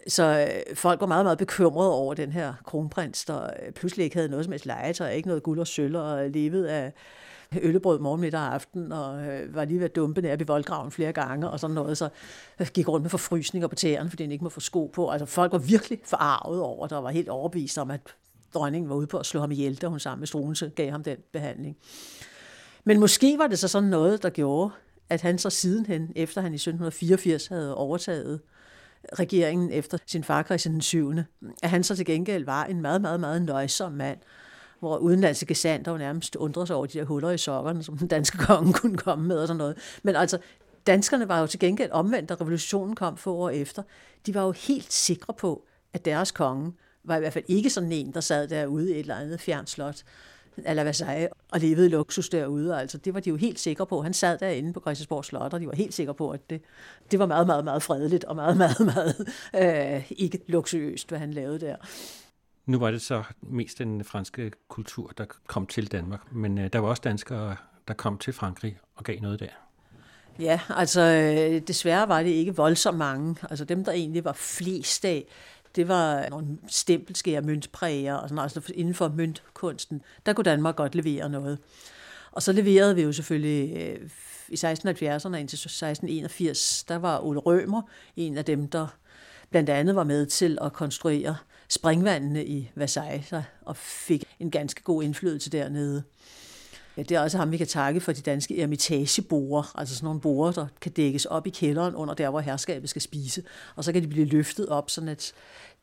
Så 0.08 0.48
øh, 0.68 0.76
folk 0.76 1.00
var 1.00 1.06
meget, 1.06 1.24
meget 1.24 1.38
bekymrede 1.38 1.92
over 1.92 2.14
den 2.14 2.32
her 2.32 2.54
kronprins, 2.64 3.24
der 3.24 3.44
øh, 3.44 3.72
pludselig 3.72 4.04
ikke 4.04 4.16
havde 4.16 4.28
noget 4.28 4.44
som 4.44 4.52
helst 4.52 4.66
legetøj, 4.66 5.10
ikke 5.10 5.28
noget 5.28 5.42
guld 5.42 5.58
og 5.58 5.66
sølv, 5.66 5.96
og 5.96 6.30
levede 6.30 6.72
af 6.72 6.92
øllebrød 7.62 7.98
morgen, 7.98 8.20
middag 8.20 8.40
og 8.40 8.54
aften, 8.54 8.92
og 8.92 9.26
øh, 9.26 9.54
var 9.54 9.64
lige 9.64 9.78
ved 9.78 9.84
at 9.84 9.96
dumpe 9.96 10.20
nær 10.20 10.36
ved 10.36 10.46
voldgraven 10.46 10.90
flere 10.90 11.12
gange, 11.12 11.50
og 11.50 11.60
sådan 11.60 11.74
noget, 11.74 11.98
så 11.98 12.08
øh, 12.60 12.66
gik 12.74 12.88
rundt 12.88 13.02
med 13.02 13.10
forfrysninger 13.10 13.68
på 13.68 13.74
tæerne, 13.74 14.10
fordi 14.10 14.22
han 14.22 14.32
ikke 14.32 14.44
må 14.44 14.50
få 14.50 14.60
sko 14.60 14.86
på. 14.86 15.08
Altså 15.08 15.26
folk 15.26 15.52
var 15.52 15.58
virkelig 15.58 15.98
forarvet 16.04 16.60
over, 16.60 16.86
der 16.86 16.98
var 16.98 17.10
helt 17.10 17.28
overbevist 17.28 17.78
om, 17.78 17.90
at 17.90 18.00
dronningen 18.54 18.88
var 18.88 18.96
ude 18.96 19.06
på 19.06 19.18
at 19.18 19.26
slå 19.26 19.40
ham 19.40 19.52
ihjel, 19.52 19.76
da 19.76 19.86
hun 19.86 20.00
sammen 20.00 20.20
med 20.20 20.26
Struense 20.26 20.70
gav 20.76 20.90
ham 20.90 21.02
den 21.02 21.16
behandling. 21.32 21.76
Men 22.84 23.00
måske 23.00 23.38
var 23.38 23.46
det 23.46 23.58
så 23.58 23.68
sådan 23.68 23.88
noget, 23.88 24.22
der 24.22 24.30
gjorde, 24.30 24.70
at 25.08 25.22
han 25.22 25.38
så 25.38 25.50
sidenhen, 25.50 26.12
efter 26.16 26.40
han 26.40 26.52
i 26.52 26.54
1784 26.54 27.46
havde 27.46 27.76
overtaget 27.76 28.40
regeringen 29.18 29.70
efter 29.72 29.98
sin 30.06 30.24
far 30.24 30.42
Christian 30.42 30.72
den 30.72 30.80
7., 30.80 31.12
at 31.62 31.70
han 31.70 31.84
så 31.84 31.96
til 31.96 32.06
gengæld 32.06 32.44
var 32.44 32.64
en 32.64 32.80
meget, 32.80 33.00
meget, 33.00 33.20
meget 33.20 33.42
nøjsom 33.42 33.92
mand, 33.92 34.18
hvor 34.78 34.96
udenlandske 34.96 35.46
gesanter 35.46 35.92
jo 35.92 35.98
nærmest 35.98 36.36
undrede 36.36 36.66
sig 36.66 36.76
over 36.76 36.86
de 36.86 36.98
der 36.98 37.04
huller 37.04 37.30
i 37.30 37.38
sokkerne, 37.38 37.82
som 37.82 37.98
den 37.98 38.08
danske 38.08 38.38
konge 38.46 38.72
kunne 38.72 38.98
komme 38.98 39.28
med 39.28 39.38
og 39.38 39.46
sådan 39.46 39.58
noget. 39.58 39.78
Men 40.02 40.16
altså, 40.16 40.38
danskerne 40.86 41.28
var 41.28 41.40
jo 41.40 41.46
til 41.46 41.60
gengæld 41.60 41.90
omvendt, 41.90 42.28
da 42.28 42.34
revolutionen 42.34 42.94
kom 42.94 43.16
få 43.16 43.34
år 43.34 43.50
efter. 43.50 43.82
De 44.26 44.34
var 44.34 44.42
jo 44.42 44.52
helt 44.52 44.92
sikre 44.92 45.34
på, 45.34 45.66
at 45.92 46.04
deres 46.04 46.30
konge 46.30 46.72
var 47.04 47.16
i 47.16 47.18
hvert 47.18 47.32
fald 47.32 47.44
ikke 47.48 47.70
sådan 47.70 47.92
en, 47.92 48.14
der 48.14 48.20
sad 48.20 48.48
derude 48.48 48.90
i 48.90 48.92
et 48.92 48.98
eller 48.98 49.14
andet 49.14 49.40
fjernslot 49.40 49.96
slot, 49.96 50.04
eller 50.64 50.84
Versailles, 50.84 51.28
og 51.52 51.60
levede 51.60 51.88
luksus 51.88 52.28
derude. 52.28 52.80
Altså, 52.80 52.98
det 52.98 53.14
var 53.14 53.20
de 53.20 53.30
jo 53.30 53.36
helt 53.36 53.60
sikre 53.60 53.86
på. 53.86 54.02
Han 54.02 54.12
sad 54.12 54.38
derinde 54.38 54.72
på 54.72 54.80
Christiansborg 54.80 55.24
Slot, 55.24 55.54
og 55.54 55.60
de 55.60 55.66
var 55.66 55.76
helt 55.76 55.94
sikre 55.94 56.14
på, 56.14 56.30
at 56.30 56.50
det, 56.50 56.62
det 57.10 57.18
var 57.18 57.26
meget, 57.26 57.46
meget, 57.46 57.64
meget 57.64 57.82
fredeligt, 57.82 58.24
og 58.24 58.36
meget, 58.36 58.56
meget, 58.64 58.80
meget 58.80 59.28
øh, 59.96 60.12
ikke 60.16 60.40
luksuriøst, 60.46 61.08
hvad 61.08 61.18
han 61.18 61.32
lavede 61.32 61.60
der. 61.60 61.76
Nu 62.66 62.78
var 62.78 62.90
det 62.90 63.02
så 63.02 63.22
mest 63.42 63.78
den 63.78 64.04
franske 64.04 64.52
kultur, 64.68 65.12
der 65.18 65.24
kom 65.46 65.66
til 65.66 65.92
Danmark, 65.92 66.32
men 66.32 66.58
øh, 66.58 66.72
der 66.72 66.78
var 66.78 66.88
også 66.88 67.02
danskere, 67.04 67.56
der 67.88 67.94
kom 67.94 68.18
til 68.18 68.32
Frankrig 68.32 68.78
og 68.96 69.04
gav 69.04 69.20
noget 69.20 69.40
der. 69.40 69.48
Ja, 70.38 70.60
altså 70.68 71.00
øh, 71.00 71.60
desværre 71.60 72.08
var 72.08 72.22
det 72.22 72.30
ikke 72.30 72.56
voldsomt 72.56 72.98
mange. 72.98 73.36
Altså 73.50 73.64
dem, 73.64 73.84
der 73.84 73.92
egentlig 73.92 74.24
var 74.24 74.32
flest 74.32 75.04
af, 75.04 75.26
det 75.76 75.88
var 75.88 76.28
nogle 76.28 76.46
stempelskære 76.68 77.42
møntpræger 77.42 78.14
og 78.14 78.28
sådan 78.28 78.42
altså 78.42 78.72
inden 78.74 78.94
for 78.94 79.08
møntkunsten, 79.08 80.02
der 80.26 80.32
kunne 80.32 80.44
Danmark 80.44 80.76
godt 80.76 80.94
levere 80.94 81.28
noget. 81.28 81.58
Og 82.32 82.42
så 82.42 82.52
leverede 82.52 82.94
vi 82.94 83.02
jo 83.02 83.12
selvfølgelig 83.12 83.76
øh, 83.76 84.10
i 84.48 84.54
1670'erne 84.54 85.36
indtil 85.36 85.56
1681, 85.56 86.84
der 86.88 86.96
var 86.96 87.24
Ole 87.24 87.38
Rømer 87.38 87.82
en 88.16 88.38
af 88.38 88.44
dem, 88.44 88.68
der 88.68 88.86
blandt 89.50 89.70
andet 89.70 89.96
var 89.96 90.04
med 90.04 90.26
til 90.26 90.58
at 90.60 90.72
konstruere 90.72 91.36
springvandene 91.68 92.46
i 92.46 92.70
Versailles 92.74 93.32
og 93.64 93.76
fik 93.76 94.24
en 94.40 94.50
ganske 94.50 94.82
god 94.82 95.02
indflydelse 95.02 95.50
dernede. 95.50 96.02
Ja, 96.96 97.02
det 97.02 97.14
er 97.14 97.20
også 97.20 97.38
ham, 97.38 97.52
vi 97.52 97.56
kan 97.56 97.66
takke 97.66 98.00
for 98.00 98.12
de 98.12 98.20
danske 98.20 98.62
ermitageborer, 98.62 99.78
altså 99.78 99.94
sådan 99.94 100.04
nogle 100.04 100.20
borer, 100.20 100.52
der 100.52 100.66
kan 100.80 100.92
dækkes 100.92 101.24
op 101.24 101.46
i 101.46 101.50
kælderen 101.50 101.94
under 101.94 102.14
der, 102.14 102.30
hvor 102.30 102.40
herskabet 102.40 102.90
skal 102.90 103.02
spise. 103.02 103.42
Og 103.76 103.84
så 103.84 103.92
kan 103.92 104.02
de 104.02 104.08
blive 104.08 104.24
løftet 104.24 104.68
op, 104.68 104.90
sådan 104.90 105.08
at 105.08 105.32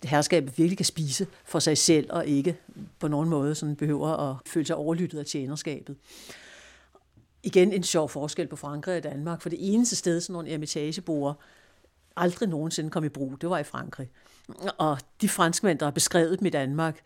herskabet 0.04 0.58
virkelig 0.58 0.78
kan 0.78 0.86
spise 0.86 1.28
for 1.46 1.60
sig 1.60 1.78
selv, 1.78 2.08
og 2.10 2.26
ikke 2.26 2.58
på 3.00 3.08
nogen 3.08 3.30
måde 3.30 3.56
sådan 3.56 3.76
behøver 3.76 4.08
at 4.08 4.36
føle 4.46 4.66
sig 4.66 4.76
overlyttet 4.76 5.20
af 5.20 5.26
tjenerskabet. 5.26 5.96
Igen 7.44 7.74
en 7.74 7.84
sjov 7.84 8.10
forskel 8.10 8.48
på 8.48 8.56
Frankrig 8.56 8.98
og 8.98 9.04
Danmark, 9.04 9.42
for 9.42 9.50
det 9.50 9.74
eneste 9.74 9.96
sted, 9.96 10.22
sådan 10.22 10.34
nogle 10.34 10.52
ermitageborer 10.52 11.34
aldrig 12.16 12.50
nogensinde 12.50 12.90
kom 12.90 13.04
i 13.04 13.10
brug, 13.10 13.42
det 13.42 13.50
var 13.50 13.58
i 13.58 13.64
Frankrig. 13.64 14.10
Og 14.78 14.98
de 15.22 15.30
franskmænd, 15.30 15.80
der 15.80 15.86
har 15.86 15.92
beskrevet 15.92 16.40
dem 16.40 16.46
i 16.46 16.50
Danmark, 16.50 17.00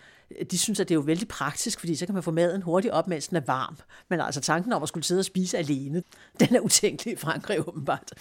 de 0.51 0.57
synes, 0.57 0.79
at 0.79 0.89
det 0.89 0.93
er 0.93 0.97
jo 0.97 1.01
vældig 1.01 1.27
praktisk, 1.27 1.79
fordi 1.79 1.95
så 1.95 2.05
kan 2.05 2.13
man 2.13 2.23
få 2.23 2.31
maden 2.31 2.61
hurtigt 2.61 2.93
op, 2.93 3.07
mens 3.07 3.27
den 3.27 3.37
er 3.37 3.41
varm. 3.41 3.77
Men 4.09 4.21
altså 4.21 4.41
tanken 4.41 4.73
om 4.73 4.83
at 4.83 4.89
skulle 4.89 5.03
sidde 5.03 5.19
og 5.19 5.25
spise 5.25 5.57
alene, 5.57 6.03
den 6.39 6.55
er 6.55 6.59
utænkelig 6.59 7.13
i 7.13 7.17
Frankrig 7.17 7.67
åbenbart. 7.67 8.11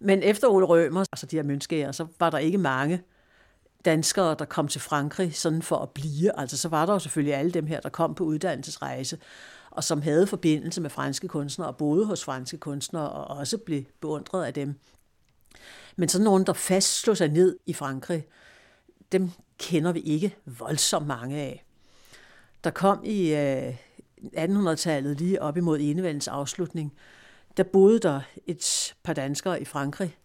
Men 0.00 0.22
efter 0.22 0.48
Ole 0.48 0.66
Rømer, 0.66 1.00
altså 1.00 1.26
de 1.26 1.36
her 1.36 1.42
mønskærer, 1.42 1.92
så 1.92 2.06
var 2.20 2.30
der 2.30 2.38
ikke 2.38 2.58
mange 2.58 3.02
danskere, 3.84 4.36
der 4.38 4.44
kom 4.44 4.68
til 4.68 4.80
Frankrig 4.80 5.36
sådan 5.36 5.62
for 5.62 5.76
at 5.76 5.90
blive. 5.90 6.38
Altså 6.40 6.56
så 6.56 6.68
var 6.68 6.86
der 6.86 6.92
jo 6.92 6.98
selvfølgelig 6.98 7.34
alle 7.34 7.50
dem 7.50 7.66
her, 7.66 7.80
der 7.80 7.88
kom 7.88 8.14
på 8.14 8.24
uddannelsesrejse, 8.24 9.18
og 9.70 9.84
som 9.84 10.02
havde 10.02 10.26
forbindelse 10.26 10.80
med 10.80 10.90
franske 10.90 11.28
kunstnere, 11.28 11.68
og 11.68 11.76
boede 11.76 12.06
hos 12.06 12.24
franske 12.24 12.58
kunstnere, 12.58 13.10
og 13.10 13.36
også 13.36 13.58
blev 13.58 13.84
beundret 14.00 14.44
af 14.44 14.54
dem. 14.54 14.74
Men 15.96 16.08
sådan 16.08 16.24
nogen, 16.24 16.46
der 16.46 16.52
fast 16.52 17.00
slog 17.00 17.16
sig 17.16 17.28
ned 17.28 17.58
i 17.66 17.72
Frankrig, 17.72 18.26
dem 19.12 19.30
kender 19.58 19.92
vi 19.92 20.00
ikke 20.00 20.36
voldsomt 20.46 21.06
mange 21.06 21.36
af. 21.36 21.64
Der 22.64 22.70
kom 22.70 23.04
i 23.04 23.34
øh, 23.34 23.74
1800-tallet, 24.36 25.20
lige 25.20 25.42
op 25.42 25.56
imod 25.56 25.78
enevældens 25.80 26.28
afslutning, 26.28 26.92
der 27.56 27.62
boede 27.62 27.98
der 27.98 28.20
et 28.46 28.94
par 29.02 29.12
danskere 29.12 29.62
i 29.62 29.64
Frankrig, 29.64 30.16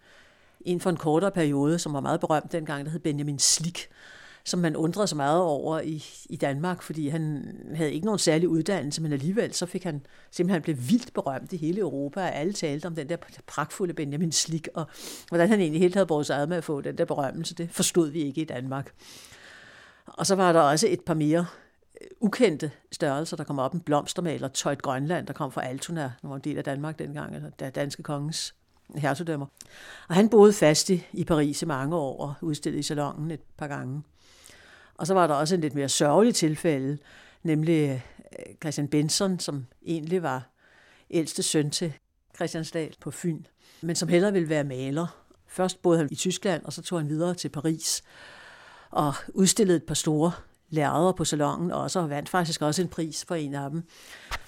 en 0.62 0.82
for 0.82 0.90
en 0.90 0.98
kortere 0.98 1.32
periode, 1.32 1.80
som 1.80 1.94
var 1.94 2.00
meget 2.00 2.20
berømt 2.20 2.52
dengang, 2.52 2.86
der 2.86 2.92
hed 2.92 3.00
Benjamin 3.00 3.40
Slik, 3.40 3.90
som 4.48 4.60
man 4.60 4.76
undrede 4.76 5.08
sig 5.08 5.18
meget 5.18 5.42
over 5.42 5.80
i, 5.80 6.06
i 6.30 6.36
Danmark, 6.36 6.82
fordi 6.82 7.08
han 7.08 7.56
havde 7.76 7.94
ikke 7.94 8.06
nogen 8.06 8.20
særlig 8.20 8.50
uddannelse, 8.50 9.02
men 9.02 9.14
alligevel 9.14 9.54
så 9.54 9.66
fik 9.66 9.84
han 9.84 10.06
simpelthen 10.32 10.62
blev 10.62 10.76
vildt 10.90 11.14
berømt 11.14 11.54
i 11.54 11.58
hele 11.58 11.80
Europa, 11.80 12.22
og 12.22 12.36
alle 12.36 12.54
talte 12.54 12.86
om 12.86 12.96
den 12.96 13.10
der 13.10 13.18
pragtfulde 13.48 13.94
Benjamin 13.94 14.32
Slik, 14.32 14.68
og 14.74 14.86
hvordan 15.30 15.50
han 15.50 15.60
egentlig 15.60 15.82
helt 15.82 15.94
havde 15.94 16.06
brugt 16.06 16.28
sig 16.28 16.38
ad 16.38 16.48
med 16.48 16.58
at 16.58 16.64
få 16.64 16.82
den 16.82 16.98
der 16.98 17.06
berømmelse, 17.06 17.56
det 17.56 17.70
forstod 17.72 18.10
vi 18.10 18.22
ikke 18.22 18.42
i 18.42 18.46
Danmark. 18.46 18.94
Og 20.06 20.26
så 20.26 20.36
var 20.36 20.54
der 20.54 20.60
også 20.60 20.88
et 20.90 21.02
par 21.02 21.14
mere 21.14 21.46
øh, 22.02 22.08
ukendte 22.20 22.72
størrelser, 22.92 23.38
der 23.38 23.44
kom 23.44 23.60
op. 23.60 23.74
En 23.74 23.80
blomstermaler, 23.80 24.48
Tøjt 24.48 24.82
Grønland, 24.82 25.28
der 25.28 25.34
kom 25.34 25.52
fra 25.52 25.66
Altona, 25.66 26.12
der 26.22 26.28
var 26.28 26.36
en 26.36 26.42
del 26.42 26.58
af 26.58 26.64
Danmark 26.64 27.00
dengang, 27.00 27.36
eller 27.36 27.50
der 27.50 27.70
danske 27.70 28.04
kongens 28.04 28.56
hertugdømmer. 28.96 29.46
Og 30.08 30.16
han 30.16 30.30
boede 30.30 30.54
fast 30.54 30.90
i 30.90 31.24
Paris 31.28 31.62
i 31.62 31.66
mange 31.66 31.96
år 31.96 32.22
og 32.22 32.34
udstillede 32.42 32.80
i 32.80 32.84
salongen 32.84 33.32
et 33.32 33.42
par 33.58 33.68
gange. 33.68 34.04
Og 34.98 35.08
så 35.08 35.14
var 35.14 35.28
der 35.28 35.34
også 35.34 35.56
en 35.56 35.62
lidt 35.62 35.76
mere 35.76 35.90
sørgelig 35.90 36.36
tilfælde, 36.36 36.98
nemlig 37.44 38.04
øh, 38.40 38.56
Christian 38.62 38.88
Benson, 38.88 39.40
som 39.40 39.66
egentlig 39.86 40.24
var 40.24 40.50
ældste 41.10 41.44
søn 41.44 41.72
til 41.72 41.94
Christiansdal 42.36 42.96
på 43.02 43.12
Fyn, 43.12 43.44
men 43.82 43.96
som 43.96 44.10
hellere 44.10 44.34
ville 44.34 44.50
være 44.50 44.64
maler. 44.64 45.08
Først 45.48 45.82
boede 45.82 45.98
han 45.98 46.08
i 46.12 46.16
Tyskland, 46.16 46.64
og 46.66 46.74
så 46.74 46.82
tog 46.82 47.00
han 47.00 47.10
videre 47.10 47.34
til 47.34 47.50
Paris 47.50 48.04
og 48.90 49.14
udstillede 49.34 49.78
et 49.78 49.84
par 49.84 49.94
store 49.94 50.32
lærere 50.70 51.14
på 51.14 51.26
salongen, 51.26 51.72
og 51.72 51.92
så 51.92 52.02
vandt 52.02 52.30
faktisk 52.30 52.62
også 52.62 52.82
en 52.82 52.88
pris 52.88 53.26
for 53.28 53.36
en 53.36 53.56
af 53.56 53.70
dem. 53.70 53.84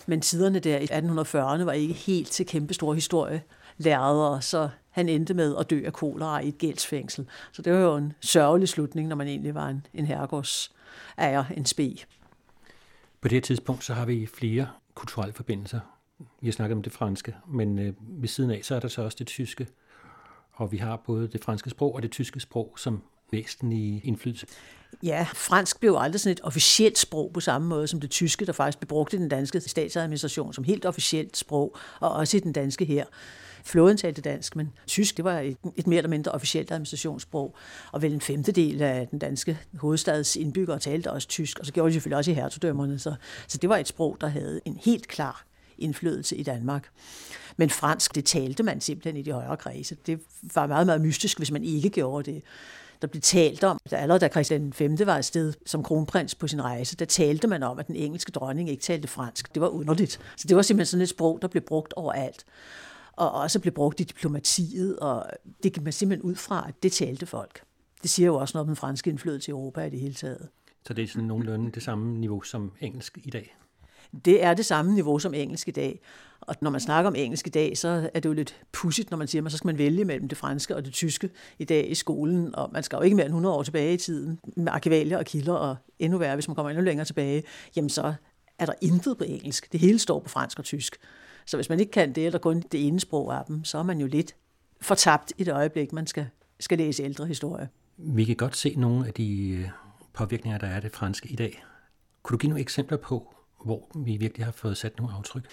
Men 0.07 0.21
tiderne 0.21 0.59
der 0.59 0.77
i 0.77 0.85
1840'erne 0.85 1.63
var 1.63 1.71
ikke 1.71 1.93
helt 1.93 2.31
til 2.31 2.45
kæmpe 2.45 2.73
store 2.73 2.95
historie 2.95 3.41
lærere, 3.77 4.41
så 4.41 4.69
han 4.99 5.09
endte 5.09 5.33
med 5.33 5.55
at 5.59 5.69
dø 5.69 5.81
af 5.85 5.93
kolera 5.93 6.39
i 6.39 6.47
et 6.47 6.57
gældsfængsel. 6.57 7.27
Så 7.51 7.61
det 7.61 7.73
var 7.73 7.79
jo 7.79 7.95
en 7.95 8.13
sørgelig 8.19 8.69
slutning, 8.69 9.07
når 9.07 9.15
man 9.15 9.27
egentlig 9.27 9.55
var 9.55 9.67
en, 9.67 9.85
en 9.93 10.05
herregårds 10.05 10.71
ejer, 11.17 11.43
en 11.57 11.65
spe. 11.65 11.97
På 13.21 13.27
det 13.27 13.31
her 13.31 13.41
tidspunkt, 13.41 13.83
så 13.83 13.93
har 13.93 14.05
vi 14.05 14.25
flere 14.25 14.67
kulturelle 14.93 15.33
forbindelser. 15.33 15.79
Vi 16.41 16.47
har 16.47 16.51
snakket 16.51 16.75
om 16.75 16.81
det 16.81 16.91
franske, 16.91 17.35
men 17.47 17.79
øh, 17.79 17.93
ved 17.99 18.27
siden 18.27 18.51
af, 18.51 18.59
så 18.63 18.75
er 18.75 18.79
der 18.79 18.87
så 18.87 19.01
også 19.01 19.15
det 19.19 19.27
tyske. 19.27 19.67
Og 20.53 20.71
vi 20.71 20.77
har 20.77 20.95
både 20.95 21.27
det 21.27 21.43
franske 21.43 21.69
sprog 21.69 21.95
og 21.95 22.03
det 22.03 22.11
tyske 22.11 22.39
sprog 22.39 22.73
som 22.77 23.01
væsentlige 23.31 24.01
indflydelse. 24.03 24.47
Ja, 25.03 25.27
fransk 25.33 25.79
blev 25.79 25.95
aldrig 25.99 26.19
sådan 26.19 26.31
et 26.31 26.41
officielt 26.43 26.97
sprog 26.97 27.31
på 27.33 27.39
samme 27.39 27.67
måde 27.67 27.87
som 27.87 27.99
det 27.99 28.09
tyske, 28.09 28.45
der 28.45 28.51
faktisk 28.51 28.79
blev 28.79 28.87
brugt 28.87 29.13
i 29.13 29.17
den 29.17 29.29
danske 29.29 29.59
statsadministration 29.59 30.53
som 30.53 30.63
helt 30.63 30.85
officielt 30.85 31.37
sprog, 31.37 31.77
og 31.99 32.11
også 32.11 32.37
i 32.37 32.39
den 32.39 32.53
danske 32.53 32.85
her. 32.85 33.05
Flåden 33.69 33.97
talte 33.97 34.21
dansk, 34.21 34.55
men 34.55 34.71
tysk 34.87 35.17
det 35.17 35.25
var 35.25 35.39
et, 35.39 35.57
et 35.75 35.87
mere 35.87 35.97
eller 35.97 36.09
mindre 36.09 36.31
officielt 36.31 36.71
administrationssprog, 36.71 37.55
og 37.91 38.01
vel 38.01 38.13
en 38.13 38.21
femtedel 38.21 38.81
af 38.81 39.07
den 39.07 39.19
danske 39.19 39.59
hovedstads 39.79 40.35
indbyggere 40.35 40.79
talte 40.79 41.11
også 41.11 41.27
tysk, 41.27 41.59
og 41.59 41.65
så 41.65 41.73
gjorde 41.73 41.89
de 41.89 41.93
selvfølgelig 41.93 42.17
også 42.17 42.31
i 42.31 42.33
hertugdømmerne, 42.33 42.99
så, 42.99 43.15
så 43.47 43.57
det 43.57 43.69
var 43.69 43.77
et 43.77 43.87
sprog, 43.87 44.17
der 44.21 44.27
havde 44.27 44.61
en 44.65 44.79
helt 44.83 45.07
klar 45.07 45.45
indflydelse 45.77 46.35
i 46.35 46.43
Danmark. 46.43 46.89
Men 47.57 47.69
fransk, 47.69 48.15
det 48.15 48.25
talte 48.25 48.63
man 48.63 48.81
simpelthen 48.81 49.17
i 49.17 49.21
de 49.21 49.31
højere 49.31 49.57
kredse. 49.57 49.97
Det 50.05 50.19
var 50.55 50.67
meget, 50.67 50.85
meget 50.85 51.01
mystisk, 51.01 51.37
hvis 51.37 51.51
man 51.51 51.63
ikke 51.63 51.89
gjorde 51.89 52.31
det 52.31 52.43
der 53.01 53.07
blev 53.07 53.21
talt 53.21 53.63
om, 53.63 53.79
at 53.85 53.93
allerede 53.93 54.19
da 54.19 54.27
Christian 54.27 54.73
V 54.79 55.05
var 55.05 55.17
afsted 55.17 55.53
som 55.65 55.83
kronprins 55.83 56.35
på 56.35 56.47
sin 56.47 56.61
rejse, 56.61 56.95
der 56.95 57.05
talte 57.05 57.47
man 57.47 57.63
om, 57.63 57.79
at 57.79 57.87
den 57.87 57.95
engelske 57.95 58.31
dronning 58.31 58.69
ikke 58.69 58.83
talte 58.83 59.07
fransk. 59.07 59.53
Det 59.53 59.61
var 59.61 59.67
underligt. 59.67 60.19
Så 60.37 60.47
det 60.47 60.55
var 60.55 60.61
simpelthen 60.61 60.85
sådan 60.85 61.01
et 61.01 61.09
sprog, 61.09 61.39
der 61.41 61.47
blev 61.47 61.63
brugt 61.63 61.93
overalt 61.93 62.45
og 63.19 63.31
også 63.31 63.59
blev 63.59 63.73
brugt 63.73 63.99
i 63.99 64.03
diplomatiet, 64.03 64.99
og 64.99 65.25
det 65.63 65.73
kan 65.73 65.83
man 65.83 65.93
simpelthen 65.93 66.29
ud 66.29 66.35
fra, 66.35 66.65
at 66.67 66.83
det 66.83 66.91
talte 66.91 67.25
folk. 67.25 67.61
Det 68.01 68.09
siger 68.09 68.27
jo 68.27 68.35
også 68.35 68.57
noget 68.57 68.63
om 68.63 68.67
den 68.67 68.75
franske 68.75 69.09
indflydelse 69.09 69.49
i 69.49 69.51
Europa 69.51 69.81
i 69.85 69.89
det 69.89 69.99
hele 69.99 70.13
taget. 70.13 70.49
Så 70.87 70.93
det 70.93 71.03
er 71.03 71.07
sådan 71.07 71.27
nogenlunde 71.27 71.71
det 71.71 71.83
samme 71.83 72.19
niveau 72.19 72.41
som 72.41 72.71
engelsk 72.81 73.17
i 73.23 73.29
dag? 73.29 73.55
Det 74.25 74.43
er 74.43 74.53
det 74.53 74.65
samme 74.65 74.93
niveau 74.93 75.19
som 75.19 75.33
engelsk 75.33 75.67
i 75.67 75.71
dag. 75.71 76.01
Og 76.41 76.55
når 76.61 76.69
man 76.69 76.81
snakker 76.81 77.09
om 77.09 77.15
engelsk 77.15 77.47
i 77.47 77.49
dag, 77.49 77.77
så 77.77 78.09
er 78.13 78.19
det 78.19 78.29
jo 78.29 78.33
lidt 78.33 78.61
pudsigt, 78.71 79.11
når 79.11 79.17
man 79.17 79.27
siger, 79.27 79.45
at 79.45 79.51
så 79.51 79.57
skal 79.57 79.67
man 79.67 79.77
vælge 79.77 80.05
mellem 80.05 80.27
det 80.27 80.37
franske 80.37 80.75
og 80.75 80.85
det 80.85 80.93
tyske 80.93 81.29
i 81.59 81.63
dag 81.63 81.91
i 81.91 81.95
skolen. 81.95 82.55
Og 82.55 82.69
man 82.73 82.83
skal 82.83 82.95
jo 82.95 83.01
ikke 83.01 83.15
mere 83.15 83.25
end 83.25 83.33
100 83.33 83.55
år 83.55 83.63
tilbage 83.63 83.93
i 83.93 83.97
tiden 83.97 84.39
med 84.57 84.71
arkivalier 84.71 85.17
og 85.17 85.25
kilder, 85.25 85.53
og 85.53 85.75
endnu 85.99 86.17
værre, 86.17 86.35
hvis 86.35 86.47
man 86.47 86.55
kommer 86.55 86.69
endnu 86.69 86.83
længere 86.83 87.05
tilbage, 87.05 87.43
jamen 87.75 87.89
så 87.89 88.13
er 88.59 88.65
der 88.65 88.73
intet 88.81 89.17
på 89.17 89.23
engelsk. 89.23 89.71
Det 89.71 89.79
hele 89.79 89.99
står 89.99 90.19
på 90.19 90.29
fransk 90.29 90.59
og 90.59 90.65
tysk. 90.65 90.97
Så 91.49 91.57
hvis 91.57 91.69
man 91.69 91.79
ikke 91.79 91.91
kan 91.91 92.13
det, 92.13 92.25
eller 92.25 92.39
kun 92.39 92.63
det 92.71 92.87
ene 92.87 92.99
sprog 92.99 93.33
af 93.33 93.45
dem, 93.47 93.63
så 93.63 93.77
er 93.77 93.83
man 93.83 93.99
jo 93.99 94.07
lidt 94.07 94.35
fortabt 94.81 95.33
i 95.37 95.43
det 95.43 95.53
øjeblik, 95.53 95.93
man 95.93 96.07
skal, 96.07 96.27
skal 96.59 96.77
læse 96.77 97.03
ældre 97.03 97.25
historie. 97.25 97.69
Vi 97.97 98.25
kan 98.25 98.35
godt 98.35 98.57
se 98.57 98.75
nogle 98.77 99.07
af 99.07 99.13
de 99.13 99.49
øh, 99.49 99.69
påvirkninger, 100.13 100.57
der 100.59 100.67
er 100.67 100.75
af 100.75 100.81
det 100.81 100.91
franske 100.91 101.29
i 101.29 101.35
dag. 101.35 101.63
Kunne 102.23 102.33
du 102.33 102.37
give 102.37 102.49
nogle 102.49 102.61
eksempler 102.61 102.97
på, 102.97 103.33
hvor 103.65 103.91
vi 103.95 104.17
virkelig 104.17 104.45
har 104.45 104.51
fået 104.51 104.77
sat 104.77 104.97
nogle 104.97 105.13
aftryk? 105.13 105.43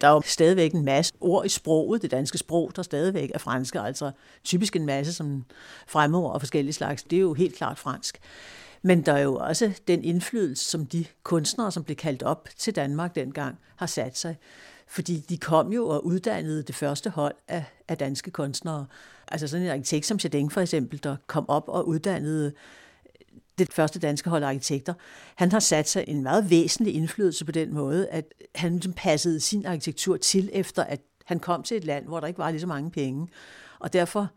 Der 0.00 0.08
er 0.08 0.12
jo 0.12 0.22
stadigvæk 0.26 0.72
en 0.72 0.84
masse 0.84 1.12
ord 1.20 1.46
i 1.46 1.48
sproget, 1.48 2.02
det 2.02 2.10
danske 2.10 2.38
sprog, 2.38 2.72
der 2.76 2.82
stadigvæk 2.82 3.30
er 3.34 3.38
franske, 3.38 3.80
altså 3.80 4.10
typisk 4.44 4.76
en 4.76 4.86
masse 4.86 5.12
som 5.12 5.44
fremmedord 5.86 6.32
og 6.32 6.40
forskellige 6.40 6.72
slags. 6.72 7.02
Det 7.02 7.16
er 7.16 7.20
jo 7.20 7.34
helt 7.34 7.54
klart 7.54 7.78
fransk. 7.78 8.18
Men 8.82 9.02
der 9.02 9.12
er 9.12 9.22
jo 9.22 9.36
også 9.36 9.80
den 9.88 10.04
indflydelse, 10.04 10.64
som 10.64 10.86
de 10.86 11.04
kunstnere, 11.22 11.72
som 11.72 11.84
blev 11.84 11.96
kaldt 11.96 12.22
op 12.22 12.48
til 12.56 12.76
Danmark 12.76 13.14
dengang, 13.14 13.58
har 13.76 13.86
sat 13.86 14.18
sig. 14.18 14.36
Fordi 14.86 15.20
de 15.20 15.38
kom 15.38 15.72
jo 15.72 15.88
og 15.88 16.06
uddannede 16.06 16.62
det 16.62 16.74
første 16.74 17.10
hold 17.10 17.34
af, 17.48 17.64
af 17.88 17.98
danske 17.98 18.30
kunstnere. 18.30 18.86
Altså 19.28 19.48
sådan 19.48 19.66
en 19.66 19.72
arkitekt 19.72 20.06
som 20.06 20.18
Chardin 20.18 20.50
for 20.50 20.60
eksempel, 20.60 21.00
der 21.02 21.16
kom 21.26 21.48
op 21.48 21.64
og 21.68 21.88
uddannede 21.88 22.46
øh, 22.46 22.52
det 23.58 23.72
første 23.72 23.98
danske 23.98 24.30
hold 24.30 24.42
af 24.42 24.48
arkitekter. 24.48 24.94
Han 25.34 25.52
har 25.52 25.60
sat 25.60 25.88
sig 25.88 26.04
en 26.08 26.22
meget 26.22 26.50
væsentlig 26.50 26.94
indflydelse 26.94 27.44
på 27.44 27.52
den 27.52 27.74
måde, 27.74 28.08
at 28.08 28.34
han 28.54 28.72
ligesom 28.72 28.92
passede 28.92 29.40
sin 29.40 29.66
arkitektur 29.66 30.16
til 30.16 30.50
efter, 30.52 30.84
at 30.84 31.00
han 31.24 31.40
kom 31.40 31.62
til 31.62 31.76
et 31.76 31.84
land, 31.84 32.06
hvor 32.06 32.20
der 32.20 32.26
ikke 32.26 32.38
var 32.38 32.50
lige 32.50 32.60
så 32.60 32.66
mange 32.66 32.90
penge. 32.90 33.28
Og 33.78 33.92
derfor, 33.92 34.28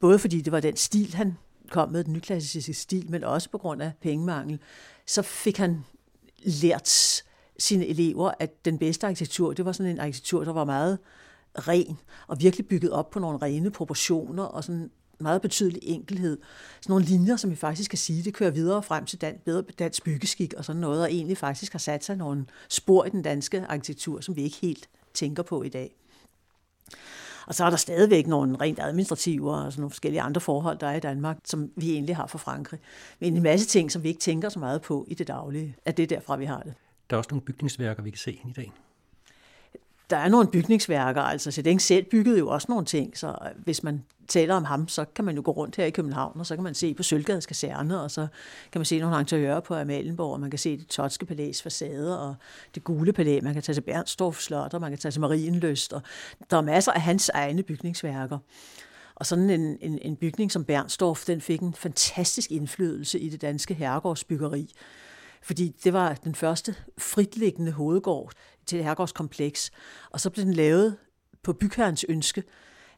både 0.00 0.18
fordi 0.18 0.40
det 0.40 0.52
var 0.52 0.60
den 0.60 0.76
stil, 0.76 1.14
han 1.14 1.36
kom 1.70 1.88
med, 1.88 2.04
den 2.04 2.12
nyklassiske 2.12 2.74
stil, 2.74 3.10
men 3.10 3.24
også 3.24 3.50
på 3.50 3.58
grund 3.58 3.82
af 3.82 3.92
pengemangel, 4.02 4.58
så 5.06 5.22
fik 5.22 5.56
han 5.56 5.84
lært 6.44 7.22
sine 7.58 7.86
elever, 7.86 8.30
at 8.38 8.64
den 8.64 8.78
bedste 8.78 9.06
arkitektur, 9.06 9.52
det 9.52 9.64
var 9.64 9.72
sådan 9.72 9.92
en 9.92 10.00
arkitektur, 10.00 10.44
der 10.44 10.52
var 10.52 10.64
meget 10.64 10.98
ren 11.58 11.98
og 12.26 12.40
virkelig 12.40 12.68
bygget 12.68 12.90
op 12.90 13.10
på 13.10 13.18
nogle 13.18 13.38
rene 13.42 13.70
proportioner 13.70 14.42
og 14.42 14.64
sådan 14.64 14.90
meget 15.18 15.42
betydelig 15.42 15.80
enkelhed. 15.82 16.38
Sådan 16.80 16.92
nogle 16.92 17.04
linjer, 17.04 17.36
som 17.36 17.50
vi 17.50 17.56
faktisk 17.56 17.90
kan 17.90 17.98
sige, 17.98 18.22
det 18.22 18.34
kører 18.34 18.50
videre 18.50 18.82
frem 18.82 19.04
til 19.04 19.20
dan, 19.20 19.38
bedre 19.44 19.62
dansk 19.78 20.04
byggeskik 20.04 20.54
og 20.54 20.64
sådan 20.64 20.80
noget, 20.80 21.02
og 21.02 21.12
egentlig 21.12 21.38
faktisk 21.38 21.72
har 21.72 21.78
sat 21.78 22.04
sig 22.04 22.16
nogle 22.16 22.46
spor 22.68 23.04
i 23.04 23.10
den 23.10 23.22
danske 23.22 23.66
arkitektur, 23.68 24.20
som 24.20 24.36
vi 24.36 24.42
ikke 24.42 24.56
helt 24.56 24.88
tænker 25.14 25.42
på 25.42 25.62
i 25.62 25.68
dag. 25.68 25.96
Og 27.46 27.54
så 27.54 27.64
er 27.64 27.70
der 27.70 27.76
stadigvæk 27.76 28.26
nogle 28.26 28.56
rent 28.60 28.78
administrative 28.78 29.54
og 29.54 29.72
sådan 29.72 29.80
nogle 29.80 29.90
forskellige 29.90 30.20
andre 30.20 30.40
forhold, 30.40 30.78
der 30.78 30.86
er 30.86 30.96
i 30.96 31.00
Danmark, 31.00 31.38
som 31.44 31.70
vi 31.76 31.92
egentlig 31.92 32.16
har 32.16 32.26
for 32.26 32.38
Frankrig. 32.38 32.80
Men 33.20 33.36
en 33.36 33.42
masse 33.42 33.66
ting, 33.66 33.92
som 33.92 34.02
vi 34.02 34.08
ikke 34.08 34.20
tænker 34.20 34.48
så 34.48 34.58
meget 34.58 34.82
på 34.82 35.06
i 35.08 35.14
det 35.14 35.28
daglige, 35.28 35.76
at 35.84 35.96
det 35.96 36.02
er 36.02 36.06
derfra, 36.06 36.36
vi 36.36 36.44
har 36.44 36.62
det. 36.62 36.74
Der 37.10 37.16
er 37.16 37.18
også 37.18 37.28
nogle 37.30 37.44
bygningsværker, 37.44 38.02
vi 38.02 38.10
kan 38.10 38.18
se 38.18 38.32
i 38.32 38.52
dag. 38.56 38.72
der 40.10 40.16
er 40.16 40.28
nogle 40.28 40.48
bygningsværker, 40.48 41.22
altså 41.22 41.50
Sedeng 41.50 41.80
selv 41.80 42.04
byggede 42.04 42.38
jo 42.38 42.48
også 42.48 42.66
nogle 42.70 42.84
ting, 42.84 43.18
så 43.18 43.38
hvis 43.64 43.82
man 43.82 44.04
taler 44.28 44.54
om 44.54 44.64
ham, 44.64 44.88
så 44.88 45.04
kan 45.04 45.24
man 45.24 45.36
jo 45.36 45.42
gå 45.44 45.50
rundt 45.50 45.76
her 45.76 45.84
i 45.84 45.90
København, 45.90 46.40
og 46.40 46.46
så 46.46 46.54
kan 46.54 46.64
man 46.64 46.74
se 46.74 46.94
på 46.94 47.02
Sølvgades 47.02 47.46
kaserne, 47.46 48.00
og 48.00 48.10
så 48.10 48.26
kan 48.72 48.78
man 48.78 48.86
se 48.86 48.98
nogle 48.98 49.20
interiører 49.20 49.60
på 49.60 49.74
Amalienborg, 49.74 50.32
og 50.32 50.40
man 50.40 50.50
kan 50.50 50.58
se 50.58 50.76
det 50.76 50.86
totske 50.86 51.26
palæs 51.26 51.62
facade, 51.62 52.28
og 52.28 52.34
det 52.74 52.84
gule 52.84 53.12
palæ, 53.12 53.40
man 53.42 53.52
kan 53.54 53.62
tage 53.62 53.74
til 53.74 53.80
Bernstorff 53.80 54.40
Slot, 54.40 54.74
og 54.74 54.80
man 54.80 54.90
kan 54.90 54.98
tage 54.98 55.12
til 55.12 55.20
Marienløst, 55.20 55.92
og 55.92 56.02
der 56.50 56.56
er 56.56 56.62
masser 56.62 56.92
af 56.92 57.00
hans 57.00 57.28
egne 57.28 57.62
bygningsværker. 57.62 58.38
Og 59.14 59.26
sådan 59.26 59.50
en, 59.50 59.78
en, 59.80 59.98
en 60.02 60.16
bygning 60.16 60.52
som 60.52 60.64
Bernstorff, 60.64 61.24
den 61.24 61.40
fik 61.40 61.60
en 61.60 61.74
fantastisk 61.74 62.50
indflydelse 62.52 63.18
i 63.18 63.28
det 63.28 63.40
danske 63.42 63.74
herregårdsbyggeri, 63.74 64.72
fordi 65.46 65.76
det 65.84 65.92
var 65.92 66.14
den 66.14 66.34
første 66.34 66.74
fritliggende 66.98 67.72
hovedgård 67.72 68.32
til 68.66 68.82
herregårdskompleks, 68.82 69.70
og 70.10 70.20
så 70.20 70.30
blev 70.30 70.44
den 70.44 70.54
lavet 70.54 70.96
på 71.42 71.52
bygherrens 71.52 72.04
ønske, 72.08 72.42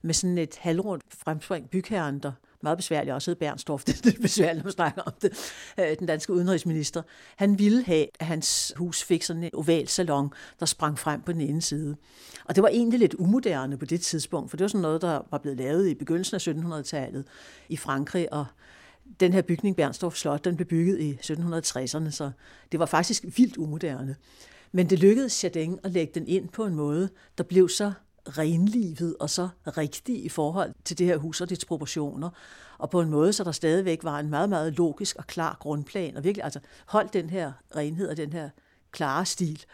med 0.03 0.15
sådan 0.15 0.39
et 0.39 0.57
halvrundt 0.57 1.05
fremspring 1.11 1.71
bygherren, 1.71 2.19
der 2.19 2.33
meget 2.63 2.79
besværligt 2.79 3.15
også 3.15 3.31
hed 3.31 3.37
Bernstorff, 3.37 3.85
det 3.87 3.99
er 3.99 4.01
lidt 4.05 4.23
besværligt 4.23 4.65
man 4.65 4.73
snakker 4.73 5.03
om 5.03 5.13
det, 5.23 5.55
øh, 5.81 5.99
den 5.99 6.07
danske 6.07 6.33
udenrigsminister. 6.33 7.03
Han 7.37 7.59
ville 7.59 7.85
have, 7.85 8.07
at 8.21 8.27
hans 8.27 8.73
hus 8.77 9.05
fik 9.05 9.23
sådan 9.23 9.45
en 9.45 9.51
oval 9.55 9.89
salon, 9.89 10.33
der 10.61 10.67
sprang 10.67 10.99
frem 10.99 11.23
på 11.23 11.33
den 11.33 11.41
ene 11.41 11.63
side. 11.63 11.97
Og 12.45 12.55
det 12.55 12.63
var 12.63 12.69
egentlig 12.69 13.01
lidt 13.01 13.15
umoderne 13.15 13.79
på 13.79 13.85
det 13.85 14.01
tidspunkt, 14.01 14.51
for 14.51 14.57
det 14.57 14.65
var 14.65 14.69
sådan 14.69 14.83
noget, 14.83 15.03
der 15.03 15.21
var 15.31 15.39
blevet 15.39 15.59
lavet 15.59 15.89
i 15.89 15.95
begyndelsen 15.95 16.35
af 16.35 16.49
1700-tallet 16.49 17.25
i 17.69 17.77
Frankrig, 17.77 18.33
og 18.33 18.47
den 19.21 19.33
her 19.33 19.43
bygning, 19.43 19.77
Bernstorff 19.77 20.17
Slot, 20.17 20.45
den 20.45 20.57
blev 20.57 20.69
bygget 20.69 21.01
i 21.01 21.13
1760'erne, 21.13 22.11
så 22.11 22.31
det 22.73 22.81
var 22.81 22.87
faktisk 22.87 23.25
vildt 23.37 23.57
umoderne. 23.57 24.17
Men 24.73 24.91
det 24.91 24.99
lykkedes 24.99 25.33
Chardin 25.33 25.79
at 25.85 25.91
lægge 25.91 26.13
den 26.15 26.29
ind 26.29 26.49
på 26.49 26.65
en 26.65 26.75
måde, 26.75 27.09
der 27.39 27.45
blev 27.45 27.69
så 27.69 27.93
renlivet 28.29 29.17
og 29.21 29.31
så 29.31 29.49
rigtig 29.67 30.25
i 30.25 30.29
forhold 30.29 30.75
til 30.85 30.99
det 30.99 31.07
her 31.07 31.17
hus 31.17 31.41
og 31.41 31.51
dets 31.51 31.65
proportioner, 31.65 32.31
og 32.79 32.91
på 32.91 33.01
en 33.01 33.11
måde, 33.11 33.33
så 33.33 33.45
der 33.45 33.53
stadigvæk 33.53 34.05
var 34.05 34.19
en 34.19 34.31
meget, 34.31 34.49
meget 34.49 34.73
logisk 34.73 35.17
og 35.17 35.27
klar 35.27 35.57
grundplan, 35.61 36.17
og 36.17 36.25
virkelig 36.25 36.45
altså 36.45 36.61
holdt 36.87 37.13
den 37.13 37.31
her 37.31 37.53
renhed 37.77 38.09
og 38.09 38.17
den 38.17 38.33
her 38.33 38.51
klare 38.93 39.27
stil 39.27 39.65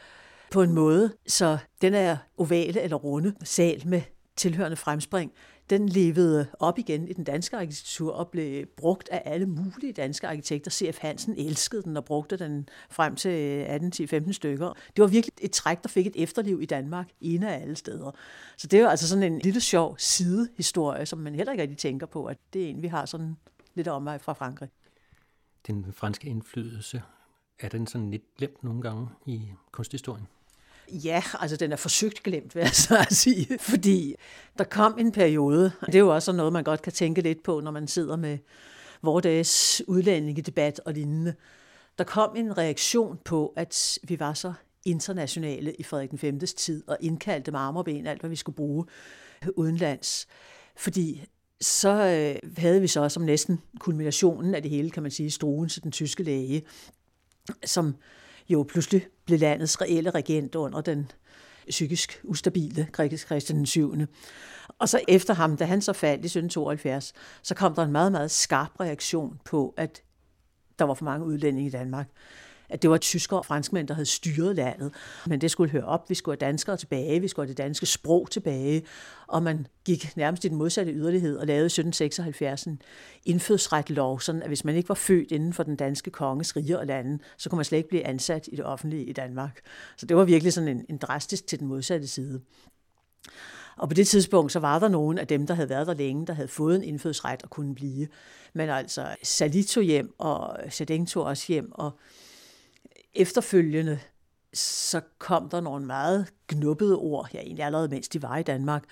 på 0.51 0.62
en 0.62 0.72
måde, 0.72 1.12
så 1.26 1.59
den 1.82 1.95
er 1.95 2.16
ovale 2.39 2.80
eller 2.80 2.97
runde 2.97 3.35
sal 3.45 3.82
med 3.87 4.03
tilhørende 4.37 4.76
fremspring, 4.76 5.32
den 5.70 5.88
levede 5.88 6.46
op 6.58 6.78
igen 6.78 7.08
i 7.08 7.12
den 7.12 7.24
danske 7.24 7.56
arkitektur 7.56 8.12
og 8.12 8.28
blev 8.28 8.66
brugt 8.66 9.08
af 9.08 9.22
alle 9.24 9.46
mulige 9.46 9.92
danske 9.92 10.28
arkitekter. 10.28 10.70
C.F. 10.70 10.98
Hansen 10.98 11.34
elskede 11.38 11.82
den 11.82 11.96
og 11.96 12.04
brugte 12.04 12.36
den 12.36 12.68
frem 12.90 13.16
til 13.16 13.30
øh, 13.30 13.76
18-15 14.26 14.32
stykker. 14.32 14.72
Det 14.96 15.02
var 15.02 15.06
virkelig 15.06 15.32
et 15.40 15.50
træk, 15.50 15.82
der 15.82 15.88
fik 15.88 16.06
et 16.06 16.22
efterliv 16.22 16.62
i 16.62 16.66
Danmark, 16.66 17.08
en 17.20 17.42
af 17.42 17.60
alle 17.62 17.76
steder. 17.76 18.10
Så 18.56 18.66
det 18.66 18.80
er 18.80 18.88
altså 18.88 19.08
sådan 19.08 19.32
en 19.32 19.38
lille 19.38 19.60
sjov 19.60 19.98
sidehistorie, 19.98 21.06
som 21.06 21.18
man 21.18 21.34
heller 21.34 21.52
ikke 21.52 21.62
rigtig 21.62 21.78
tænker 21.78 22.06
på, 22.06 22.24
at 22.24 22.38
det 22.52 22.64
er 22.64 22.68
en, 22.68 22.82
vi 22.82 22.86
har 22.86 23.06
sådan 23.06 23.36
lidt 23.74 23.88
omvej 23.88 24.18
fra 24.18 24.32
Frankrig. 24.32 24.68
Den 25.66 25.92
franske 25.92 26.28
indflydelse, 26.28 27.02
er 27.60 27.68
den 27.68 27.86
sådan 27.86 28.10
lidt 28.10 28.34
glemt 28.36 28.64
nogle 28.64 28.82
gange 28.82 29.08
i 29.26 29.50
kunsthistorien? 29.72 30.26
Ja, 30.93 31.22
altså 31.41 31.57
den 31.57 31.72
er 31.72 31.76
forsøgt 31.76 32.22
glemt, 32.22 32.55
vil 32.55 32.61
jeg 32.61 32.74
så 32.89 33.07
sige. 33.11 33.59
Fordi 33.61 34.14
der 34.59 34.64
kom 34.64 34.99
en 34.99 35.12
periode, 35.12 35.72
og 35.80 35.87
det 35.87 35.95
er 35.95 35.99
jo 35.99 36.14
også 36.14 36.32
noget, 36.32 36.53
man 36.53 36.64
godt 36.64 36.82
kan 36.82 36.93
tænke 36.93 37.20
lidt 37.20 37.43
på, 37.43 37.61
når 37.61 37.70
man 37.70 37.89
sidder 37.89 38.16
med 38.16 38.39
vores 39.03 39.82
udlændingedebat 39.87 40.80
og 40.87 40.93
lignende. 40.93 41.35
Der 41.99 42.05
kom 42.05 42.37
en 42.37 42.59
reaktion 42.59 43.18
på, 43.24 43.53
at 43.57 43.99
vi 44.03 44.20
var 44.20 44.35
så 44.35 44.53
internationale 44.85 45.74
i 45.74 45.82
Frederik 45.82 46.11
den 46.11 46.18
5. 46.18 46.41
tid, 46.41 46.89
og 46.89 46.97
indkaldte 47.01 47.53
marmorben, 47.53 48.07
alt 48.07 48.20
hvad 48.20 48.30
vi 48.30 48.37
skulle 48.37 48.57
bruge 48.57 48.85
øh, 49.45 49.49
udenlands. 49.57 50.26
Fordi 50.76 51.24
så 51.61 51.91
øh, 51.91 52.51
havde 52.59 52.80
vi 52.80 52.87
så 52.87 53.09
som 53.09 53.22
næsten 53.22 53.61
kulminationen 53.78 54.55
af 54.55 54.62
det 54.62 54.70
hele, 54.70 54.91
kan 54.91 55.03
man 55.03 55.12
sige, 55.12 55.30
Struens, 55.30 55.80
den 55.82 55.93
tyske 55.93 56.22
læge, 56.22 56.62
som 57.64 57.95
jo 58.49 58.62
pludselig 58.68 59.07
blev 59.24 59.38
landets 59.38 59.80
reelle 59.80 60.11
regent 60.11 60.55
under 60.55 60.80
den 60.80 61.11
psykisk 61.68 62.20
ustabile 62.24 62.88
Christian 62.95 63.59
den 63.59 63.66
7. 63.66 63.95
Og 64.78 64.88
så 64.88 65.01
efter 65.09 65.34
ham, 65.34 65.57
da 65.57 65.64
han 65.64 65.82
så 65.82 65.92
faldt 65.92 66.24
i 66.24 66.26
1772, 66.26 67.12
så 67.42 67.55
kom 67.55 67.74
der 67.74 67.82
en 67.82 67.92
meget, 67.92 68.12
meget 68.12 68.30
skarp 68.30 68.80
reaktion 68.80 69.40
på, 69.45 69.74
at 69.76 70.03
der 70.78 70.84
var 70.84 70.95
for 70.95 71.05
mange 71.05 71.26
udlændinge 71.26 71.68
i 71.68 71.70
Danmark 71.70 72.09
at 72.75 72.83
det 72.83 72.91
var 72.91 72.97
tyskere 72.97 73.41
og 73.41 73.47
franskmænd, 73.47 73.89
der 73.89 73.95
havde 73.95 74.07
styret 74.07 74.57
landet. 74.57 74.93
Men 75.27 75.41
det 75.41 75.51
skulle 75.51 75.70
høre 75.70 75.85
op. 75.85 76.11
Vi 76.11 76.14
skulle 76.14 76.39
have 76.41 76.47
danskere 76.47 76.77
tilbage. 76.77 77.20
Vi 77.20 77.29
skulle 77.29 77.47
have 77.47 77.51
det 77.51 77.59
danske 77.59 77.87
sprog 77.87 78.31
tilbage. 78.31 78.83
Og 79.27 79.43
man 79.43 79.66
gik 79.85 80.16
nærmest 80.16 80.45
i 80.45 80.49
den 80.49 80.57
modsatte 80.57 80.93
yderlighed 80.93 81.37
og 81.37 81.47
lavede 81.47 81.66
1776 81.66 82.64
en 82.64 82.83
indfødsretlov, 83.25 84.20
sådan 84.20 84.43
at 84.43 84.49
hvis 84.49 84.64
man 84.64 84.77
ikke 84.77 84.89
var 84.89 84.95
født 84.95 85.33
inden 85.33 85.53
for 85.53 85.62
den 85.62 85.77
danske 85.77 86.11
konges 86.11 86.57
rige 86.57 86.79
og 86.79 86.87
lande, 86.87 87.18
så 87.37 87.51
kunne 87.51 87.57
man 87.57 87.64
slet 87.64 87.79
ikke 87.79 87.89
blive 87.89 88.07
ansat 88.07 88.49
i 88.53 88.57
det 88.57 88.64
offentlige 88.64 89.05
i 89.05 89.12
Danmark. 89.12 89.61
Så 89.97 90.07
det 90.07 90.16
var 90.16 90.25
virkelig 90.25 90.53
sådan 90.53 90.68
en, 90.68 90.85
en 90.89 90.99
drastisk 90.99 91.47
til 91.47 91.61
den 91.61 91.68
modsatte 91.68 92.07
side. 92.07 92.41
Og 93.77 93.89
på 93.89 93.95
det 93.95 94.09
tidspunkt, 94.09 94.53
så 94.53 94.61
var 94.61 94.79
der 94.79 94.89
nogen 94.89 95.18
af 95.18 95.27
dem, 95.27 95.47
der 95.47 95.55
havde 95.55 95.68
været 95.68 95.87
der 95.87 95.95
længe, 95.95 96.27
der 96.27 96.33
havde 96.33 96.49
fået 96.49 96.77
en 96.77 96.83
indfødsret 96.83 97.43
og 97.43 97.51
kunne 97.51 97.75
blive. 97.75 98.09
Men 98.53 98.68
altså, 98.68 99.16
Salito 99.22 99.81
hjem, 99.81 100.14
og 100.18 100.57
Chadeng 100.70 101.16
også 101.16 101.45
hjem, 101.49 101.72
og 101.72 101.99
efterfølgende, 103.14 103.98
så 104.54 105.00
kom 105.18 105.48
der 105.48 105.60
nogle 105.60 105.86
meget 105.86 106.26
knuppede 106.46 106.96
ord, 106.96 107.28
ja 107.34 107.38
egentlig 107.38 107.64
allerede 107.64 107.88
mens 107.88 108.08
de 108.08 108.22
var 108.22 108.36
i 108.36 108.42
Danmark, 108.42 108.84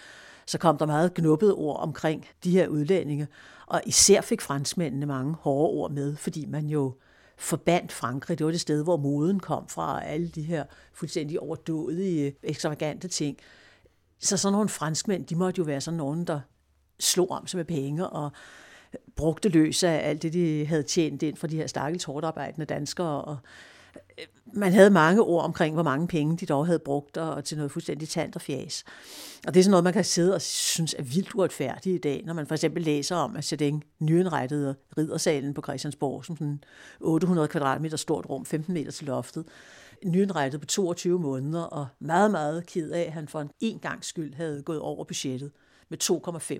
så 0.46 0.58
kom 0.58 0.78
der 0.78 0.86
meget 0.86 1.14
knuppede 1.14 1.54
ord 1.54 1.80
omkring 1.80 2.26
de 2.44 2.50
her 2.50 2.68
udlændinge, 2.68 3.28
og 3.66 3.82
især 3.86 4.20
fik 4.20 4.40
franskmændene 4.40 5.06
mange 5.06 5.34
hårde 5.34 5.70
ord 5.70 5.90
med, 5.90 6.16
fordi 6.16 6.46
man 6.46 6.66
jo 6.66 6.94
forbandt 7.38 7.92
Frankrig. 7.92 8.38
Det 8.38 8.46
var 8.46 8.52
det 8.52 8.60
sted, 8.60 8.84
hvor 8.84 8.96
moden 8.96 9.40
kom 9.40 9.68
fra, 9.68 9.94
og 9.94 10.06
alle 10.06 10.28
de 10.28 10.42
her 10.42 10.64
fuldstændig 10.92 11.40
overdådige, 11.40 12.34
ekstravagante 12.42 13.08
ting. 13.08 13.36
Så 14.18 14.36
sådan 14.36 14.52
nogle 14.52 14.68
franskmænd, 14.68 15.26
de 15.26 15.36
måtte 15.36 15.58
jo 15.58 15.64
være 15.64 15.80
sådan 15.80 15.98
nogen, 15.98 16.24
der 16.24 16.40
slog 17.00 17.30
om 17.30 17.46
sig 17.46 17.58
med 17.58 17.64
penge 17.64 18.08
og 18.08 18.32
brugte 19.16 19.48
løs 19.48 19.82
af 19.82 20.08
alt 20.08 20.22
det, 20.22 20.32
de 20.32 20.66
havde 20.66 20.82
tjent 20.82 21.22
ind 21.22 21.36
fra 21.36 21.46
de 21.46 21.56
her 21.56 21.66
stakkels 21.66 22.04
hårdt 22.04 22.24
arbejdende 22.24 22.66
danskere, 22.66 23.24
og 23.24 23.36
man 24.54 24.72
havde 24.72 24.90
mange 24.90 25.22
ord 25.22 25.44
omkring, 25.44 25.74
hvor 25.74 25.82
mange 25.82 26.06
penge 26.06 26.36
de 26.36 26.46
dog 26.46 26.66
havde 26.66 26.78
brugt, 26.78 27.16
og 27.16 27.44
til 27.44 27.56
noget 27.56 27.72
fuldstændig 27.72 28.08
tant 28.08 28.36
og 28.36 28.42
fjæs. 28.42 28.84
Og 29.46 29.54
det 29.54 29.60
er 29.60 29.64
sådan 29.64 29.70
noget, 29.70 29.84
man 29.84 29.92
kan 29.92 30.04
sidde 30.04 30.34
og 30.34 30.42
synes 30.42 30.94
er 30.98 31.02
vildt 31.02 31.34
uretfærdigt 31.34 31.94
i 31.94 31.98
dag, 31.98 32.22
når 32.24 32.34
man 32.34 32.46
for 32.46 32.54
eksempel 32.54 32.82
læser 32.82 33.16
om, 33.16 33.36
at 33.36 33.44
Chardin 33.44 33.82
nyindrettede 33.98 34.74
riddersalen 34.98 35.54
på 35.54 35.62
Christiansborg, 35.62 36.24
som 36.24 36.36
sådan 36.36 36.64
800 37.00 37.48
kvadratmeter 37.48 37.96
stort 37.96 38.26
rum, 38.28 38.46
15 38.46 38.74
meter 38.74 38.90
til 38.90 39.06
loftet, 39.06 39.44
nyindrettet 40.04 40.60
på 40.60 40.66
22 40.66 41.18
måneder, 41.18 41.62
og 41.62 41.86
meget, 42.00 42.30
meget 42.30 42.66
ked 42.66 42.90
af, 42.90 43.02
at 43.02 43.12
han 43.12 43.28
for 43.28 43.40
en, 43.40 43.50
en 43.60 43.78
gang 43.78 44.04
skyld 44.04 44.34
havde 44.34 44.62
gået 44.62 44.80
over 44.80 45.04
budgettet 45.04 45.50
med 45.88 46.02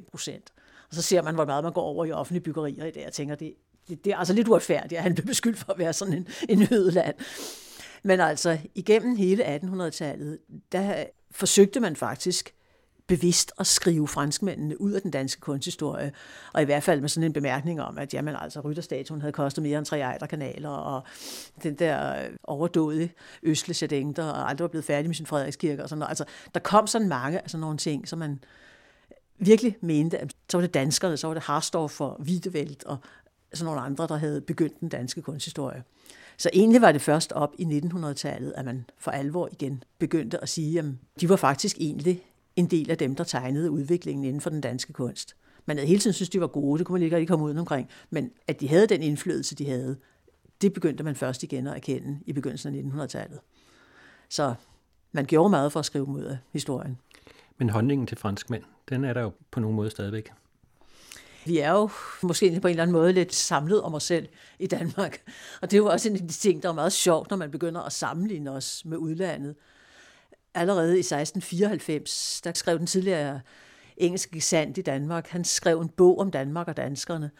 2,5 0.01 0.11
procent. 0.11 0.53
Og 0.89 0.95
så 0.95 1.03
ser 1.03 1.23
man, 1.23 1.35
hvor 1.35 1.45
meget 1.45 1.65
man 1.65 1.73
går 1.73 1.83
over 1.83 2.05
i 2.05 2.13
offentlige 2.13 2.43
byggerier 2.43 2.85
i 2.85 2.91
dag, 2.91 3.07
og 3.07 3.13
tænker, 3.13 3.35
det 3.35 3.55
det, 3.89 4.05
det 4.05 4.13
er 4.13 4.17
altså 4.17 4.35
lidt 4.35 4.49
uretfærdigt, 4.49 4.93
at 4.93 5.03
han 5.03 5.15
blev 5.15 5.27
beskyldt 5.27 5.59
for 5.59 5.73
at 5.73 5.79
være 5.79 5.93
sådan 5.93 6.15
en, 6.15 6.29
en 6.49 6.69
ødeland. 6.73 7.15
Men 8.03 8.21
altså, 8.21 8.59
igennem 8.75 9.17
hele 9.17 9.57
1800-tallet, 9.57 10.39
der 10.73 11.05
forsøgte 11.31 11.81
man 11.81 11.97
faktisk 11.97 12.55
bevidst 13.07 13.53
at 13.59 13.67
skrive 13.67 14.09
franskmændene 14.09 14.81
ud 14.81 14.93
af 14.93 15.03
den 15.03 15.11
danske 15.11 15.41
kunsthistorie, 15.41 16.13
og 16.53 16.63
i 16.63 16.65
hvert 16.65 16.83
fald 16.83 17.01
med 17.01 17.09
sådan 17.09 17.25
en 17.25 17.33
bemærkning 17.33 17.83
om, 17.83 17.99
at 17.99 18.15
jamen, 18.15 18.37
altså, 18.39 18.61
rytterstatuen 18.61 19.21
havde 19.21 19.33
kostet 19.33 19.63
mere 19.63 19.79
end 19.79 19.87
tre 19.87 19.99
ejderkanaler, 19.99 20.69
og 20.69 21.03
den 21.63 21.75
der 21.75 22.15
overdåde 22.45 23.09
Østle 23.43 23.75
Chardin, 23.75 24.13
der 24.13 24.33
aldrig 24.33 24.63
var 24.65 24.69
blevet 24.69 24.85
færdig 24.85 25.09
med 25.09 25.15
sin 25.15 25.27
Frederikskirke 25.27 25.83
og 25.83 25.89
sådan 25.89 25.99
noget. 25.99 26.11
Altså, 26.11 26.25
der 26.55 26.61
kom 26.61 26.87
sådan 26.87 27.09
mange 27.09 27.41
af 27.41 27.51
sådan 27.51 27.61
nogle 27.61 27.79
ting, 27.79 28.09
som 28.09 28.19
man 28.19 28.41
virkelig 29.39 29.77
mente, 29.81 30.19
at 30.19 30.33
så 30.51 30.57
var 30.57 30.61
det 30.63 30.75
danskerne, 30.75 31.17
så 31.17 31.27
var 31.27 31.35
det 31.35 31.43
Harstorff 31.43 32.01
og 32.01 32.21
Wiedevælt 32.21 32.85
og 32.85 32.99
sådan 33.55 33.65
nogle 33.65 33.81
andre, 33.81 34.07
der 34.07 34.17
havde 34.17 34.41
begyndt 34.41 34.81
den 34.81 34.89
danske 34.89 35.23
kunsthistorie. 35.23 35.83
Så 36.37 36.51
egentlig 36.53 36.83
var 36.83 36.93
det 36.93 37.01
først 37.01 37.33
op 37.33 37.55
i 37.59 37.65
1900-tallet, 37.65 38.53
at 38.57 38.65
man 38.65 38.85
for 38.99 39.11
alvor 39.11 39.49
igen 39.53 39.85
begyndte 39.99 40.43
at 40.43 40.49
sige, 40.49 40.79
at 40.79 40.85
de 41.21 41.29
var 41.29 41.37
faktisk 41.37 41.77
egentlig 41.81 42.23
en 42.57 42.67
del 42.67 42.91
af 42.91 42.99
dem, 42.99 43.15
der 43.15 43.25
tegnede 43.25 43.71
udviklingen 43.71 44.25
inden 44.25 44.41
for 44.41 44.51
den 44.51 44.61
danske 44.61 44.93
kunst. 44.93 45.37
Man 45.67 45.77
havde 45.77 45.89
hele 45.89 46.01
tiden 46.01 46.15
synes, 46.15 46.31
de 46.31 46.41
var 46.41 46.47
gode, 46.47 46.79
det 46.79 46.87
kunne 46.87 46.95
man 46.95 47.03
ikke 47.03 47.17
rigtig 47.17 47.29
komme 47.29 47.45
ud 47.45 47.57
omkring, 47.57 47.89
men 48.11 48.31
at 48.49 48.61
de 48.61 48.69
havde 48.69 48.87
den 48.87 49.03
indflydelse, 49.03 49.55
de 49.55 49.69
havde, 49.69 49.97
det 50.63 50.73
begyndte 50.73 51.05
man 51.05 51.17
først 51.17 51.43
igen 51.43 51.67
at 51.67 51.75
erkende 51.75 52.19
i 52.27 52.33
begyndelsen 52.33 52.75
af 52.75 53.05
1900-tallet. 53.05 53.39
Så 54.29 54.55
man 55.13 55.25
gjorde 55.25 55.51
meget 55.51 55.73
for 55.73 55.81
at 55.81 55.87
skrive 55.87 56.07
mod 56.07 56.25
af 56.25 56.39
historien. 56.53 56.99
Men 57.59 57.71
holdningen 57.71 58.07
til 58.07 58.17
franskmænd, 58.17 58.63
den 58.89 59.05
er 59.05 59.13
der 59.13 59.21
jo 59.21 59.33
på 59.51 59.61
nogen 59.61 59.77
måde 59.77 59.91
stadigvæk. 59.91 60.33
Vi 61.45 61.59
er 61.59 61.71
jo 61.71 61.91
måske 62.23 62.61
på 62.61 62.69
en 62.69 62.71
eller 62.71 62.83
anden 62.83 62.93
måde 62.93 63.13
lidt 63.13 63.35
samlet 63.35 63.83
om 63.83 63.95
os 63.95 64.03
selv 64.03 64.29
i 64.59 64.67
Danmark. 64.67 65.21
Og 65.63 65.71
det 65.71 65.77
er 65.77 65.79
jo 65.79 65.87
også 65.87 66.09
en 66.09 66.17
af 66.17 66.21
de 66.21 66.29
ting, 66.29 66.63
der 66.63 66.69
er 66.69 66.73
meget 66.73 66.93
sjovt, 66.93 67.31
når 67.31 67.37
man 67.37 67.51
begynder 67.51 67.81
at 67.81 67.93
sammenligne 67.93 68.51
os 68.51 68.85
med 68.85 68.97
udlandet. 68.97 69.55
allerede 70.55 70.97
i 70.97 71.01
1694, 71.01 72.41
der 72.45 72.53
skrev 72.55 72.79
den 72.79 72.87
tidligere 72.87 73.41
engelske 73.97 74.41
sand 74.41 74.79
i 74.79 74.83
Danmark, 74.83 75.29
han 75.29 75.45
skrev 75.45 75.81
en 75.81 75.89
bog 75.89 76.19
om 76.19 76.31
Danmark 76.31 76.69
og 76.69 76.77
danskerne, 76.77 77.31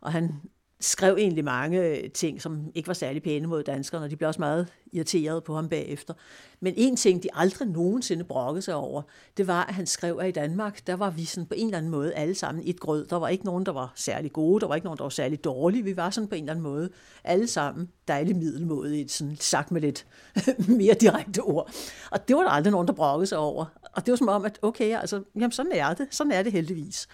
og 0.00 0.12
han 0.12 0.40
skrev 0.80 1.16
egentlig 1.16 1.44
mange 1.44 1.82
øh, 1.82 2.10
ting, 2.10 2.42
som 2.42 2.72
ikke 2.74 2.86
var 2.86 2.94
særlig 2.94 3.22
pæne 3.22 3.46
mod 3.46 3.62
danskerne, 3.62 4.04
og 4.04 4.10
de 4.10 4.16
blev 4.16 4.28
også 4.28 4.40
meget 4.40 4.68
irriteret 4.92 5.44
på 5.44 5.54
ham 5.54 5.68
bagefter. 5.68 6.14
Men 6.60 6.74
en 6.76 6.96
ting, 6.96 7.22
de 7.22 7.28
aldrig 7.32 7.68
nogensinde 7.68 8.24
brokkede 8.24 8.62
sig 8.62 8.74
over, 8.74 9.02
det 9.36 9.46
var, 9.46 9.64
at 9.64 9.74
han 9.74 9.86
skrev, 9.86 10.18
at 10.20 10.28
i 10.28 10.30
Danmark, 10.30 10.86
der 10.86 10.96
var 10.96 11.10
vi 11.10 11.24
sådan 11.24 11.46
på 11.46 11.54
en 11.56 11.66
eller 11.66 11.78
anden 11.78 11.90
måde 11.90 12.14
alle 12.14 12.34
sammen 12.34 12.64
et 12.66 12.80
grød. 12.80 13.06
Der 13.06 13.16
var 13.16 13.28
ikke 13.28 13.44
nogen, 13.44 13.66
der 13.66 13.72
var 13.72 13.92
særlig 13.94 14.32
gode, 14.32 14.60
der 14.60 14.66
var 14.66 14.74
ikke 14.74 14.84
nogen, 14.84 14.98
der 14.98 15.04
var 15.04 15.08
særlig 15.08 15.44
dårlige. 15.44 15.84
Vi 15.84 15.96
var 15.96 16.10
sådan 16.10 16.28
på 16.28 16.34
en 16.34 16.42
eller 16.42 16.52
anden 16.52 16.62
måde 16.62 16.90
alle 17.24 17.46
sammen 17.46 17.88
dejligt 18.08 18.38
middelmådigt, 18.38 19.12
sådan 19.12 19.36
sagt 19.40 19.70
med 19.70 19.80
lidt 19.80 20.06
mere 20.80 20.94
direkte 20.94 21.40
ord. 21.40 21.70
Og 22.10 22.28
det 22.28 22.36
var 22.36 22.42
der 22.42 22.50
aldrig 22.50 22.70
nogen, 22.70 22.88
der 22.88 22.94
brokkede 22.94 23.26
sig 23.26 23.38
over. 23.38 23.64
Og 23.92 24.06
det 24.06 24.12
var 24.12 24.16
som 24.16 24.28
om, 24.28 24.44
at 24.44 24.58
okay, 24.62 24.98
altså, 24.98 25.22
jamen 25.34 25.52
sådan 25.52 25.72
er 25.72 25.94
det. 25.94 26.06
Sådan 26.10 26.32
er 26.32 26.42
det 26.42 26.52
heldigvis. 26.52 27.08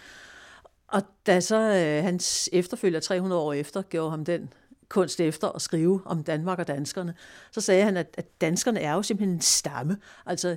Og 0.93 1.03
da 1.27 1.41
så 1.41 1.57
øh, 1.57 2.05
hans 2.05 2.49
efterfølger 2.53 3.01
300 3.01 3.41
år 3.41 3.53
efter 3.53 3.83
gjorde 3.83 4.11
ham 4.11 4.25
den 4.25 4.53
kunst 4.89 5.21
efter 5.21 5.49
at 5.49 5.63
skrive 5.63 6.01
om 6.05 6.25
Danmark 6.25 6.59
og 6.59 6.67
danskerne, 6.67 7.15
så 7.53 7.61
sagde 7.61 7.85
han, 7.85 7.97
at, 7.97 8.15
at 8.19 8.41
danskerne 8.41 8.81
er 8.81 8.93
jo 8.93 9.03
simpelthen 9.03 9.35
en 9.35 9.41
stamme. 9.41 9.97
Altså, 10.27 10.57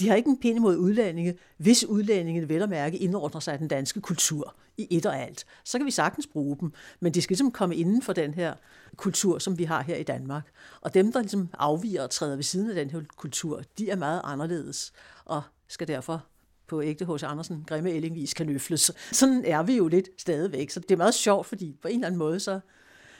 de 0.00 0.08
har 0.08 0.16
ikke 0.16 0.28
en 0.28 0.40
pind 0.40 0.58
mod 0.58 0.76
udlændinge, 0.76 1.38
hvis 1.56 1.84
udlændingene 1.84 2.48
vel 2.48 2.62
at 2.62 2.68
mærke 2.68 2.96
indordner 2.96 3.40
sig 3.40 3.52
af 3.52 3.58
den 3.58 3.68
danske 3.68 4.00
kultur 4.00 4.54
i 4.76 4.86
et 4.90 5.06
og 5.06 5.18
alt. 5.20 5.44
Så 5.64 5.78
kan 5.78 5.86
vi 5.86 5.90
sagtens 5.90 6.26
bruge 6.26 6.56
dem, 6.60 6.72
men 7.00 7.14
de 7.14 7.22
skal 7.22 7.34
ligesom 7.34 7.50
komme 7.50 7.76
inden 7.76 8.02
for 8.02 8.12
den 8.12 8.34
her 8.34 8.54
kultur, 8.96 9.38
som 9.38 9.58
vi 9.58 9.64
har 9.64 9.82
her 9.82 9.96
i 9.96 10.02
Danmark. 10.02 10.52
Og 10.80 10.94
dem, 10.94 11.12
der 11.12 11.20
ligesom 11.20 11.48
afviger 11.58 12.02
og 12.02 12.10
træder 12.10 12.36
ved 12.36 12.44
siden 12.44 12.70
af 12.70 12.74
den 12.74 12.90
her 12.90 13.00
kultur, 13.16 13.62
de 13.78 13.90
er 13.90 13.96
meget 13.96 14.20
anderledes 14.24 14.92
og 15.24 15.42
skal 15.68 15.88
derfor 15.88 16.24
på 16.66 16.82
ægte 16.82 17.04
hos 17.04 17.22
Andersen, 17.22 17.64
grimme 17.66 17.90
ellingvis 17.90 18.34
kan 18.34 18.46
løfles. 18.46 18.92
Sådan 19.12 19.44
er 19.44 19.62
vi 19.62 19.76
jo 19.76 19.88
lidt 19.88 20.08
stadigvæk. 20.18 20.70
Så 20.70 20.80
det 20.80 20.90
er 20.90 20.96
meget 20.96 21.14
sjovt, 21.14 21.46
fordi 21.46 21.76
på 21.82 21.88
en 21.88 21.94
eller 21.94 22.06
anden 22.06 22.18
måde, 22.18 22.40
så 22.40 22.60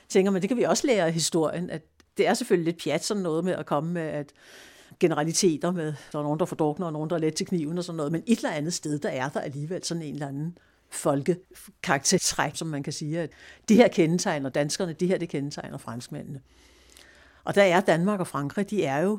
tænker 0.08 0.30
man, 0.30 0.42
det 0.42 0.48
kan 0.48 0.56
vi 0.56 0.62
også 0.62 0.86
lære 0.86 1.06
af 1.06 1.12
historien, 1.12 1.70
at 1.70 1.82
det 2.16 2.26
er 2.26 2.34
selvfølgelig 2.34 2.72
lidt 2.72 2.84
pjat 2.84 3.04
sådan 3.04 3.22
noget 3.22 3.44
med 3.44 3.52
at 3.52 3.66
komme 3.66 3.92
med 3.92 4.02
at 4.02 4.32
generaliteter 5.00 5.70
med, 5.70 5.94
der 6.12 6.18
er 6.18 6.22
nogen, 6.22 6.40
der 6.40 6.44
fordrukner, 6.44 6.86
og 6.86 6.92
nogen, 6.92 7.10
der 7.10 7.16
er 7.16 7.20
let 7.20 7.34
til 7.34 7.46
kniven 7.46 7.78
og 7.78 7.84
sådan 7.84 7.96
noget, 7.96 8.12
men 8.12 8.22
et 8.26 8.36
eller 8.36 8.50
andet 8.50 8.74
sted, 8.74 8.98
der 8.98 9.08
er 9.08 9.28
der 9.28 9.40
alligevel 9.40 9.84
sådan 9.84 10.02
en 10.02 10.14
eller 10.14 10.28
anden 10.28 10.58
folkekaraktertræk, 10.90 12.56
som 12.56 12.68
man 12.68 12.82
kan 12.82 12.92
sige, 12.92 13.20
at 13.20 13.30
det 13.68 13.76
her 13.76 13.88
kendetegner 13.88 14.48
danskerne, 14.48 14.92
det 14.92 15.08
her 15.08 15.18
det 15.18 15.28
kendetegner 15.28 15.78
franskmændene. 15.78 16.40
Og 17.44 17.54
der 17.54 17.62
er 17.62 17.80
Danmark 17.80 18.20
og 18.20 18.26
Frankrig, 18.26 18.70
de 18.70 18.84
er 18.84 18.98
jo 18.98 19.18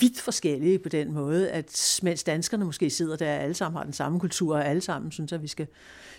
vidt 0.00 0.20
forskellige 0.20 0.78
på 0.78 0.88
den 0.88 1.12
måde, 1.12 1.50
at 1.50 2.00
mens 2.02 2.24
danskerne 2.24 2.64
måske 2.64 2.90
sidder 2.90 3.16
der, 3.16 3.32
alle 3.32 3.54
sammen 3.54 3.76
har 3.76 3.84
den 3.84 3.92
samme 3.92 4.20
kultur, 4.20 4.56
og 4.56 4.66
alle 4.66 4.82
sammen 4.82 5.12
synes, 5.12 5.32
at 5.32 5.42
vi 5.42 5.48
skal 5.48 5.66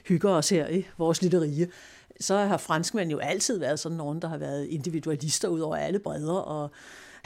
hygge 0.08 0.30
os 0.30 0.50
her 0.50 0.68
i 0.68 0.86
vores 0.98 1.22
lille 1.22 1.42
rige, 1.42 1.68
så 2.20 2.38
har 2.38 2.58
franskmænd 2.58 3.12
jo 3.12 3.18
altid 3.18 3.60
været 3.60 3.80
sådan 3.80 3.98
nogen, 3.98 4.22
der 4.22 4.28
har 4.28 4.38
været 4.38 4.66
individualister 4.66 5.48
ud 5.48 5.60
over 5.60 5.76
alle 5.76 6.00
bredder, 6.00 6.34
og 6.34 6.72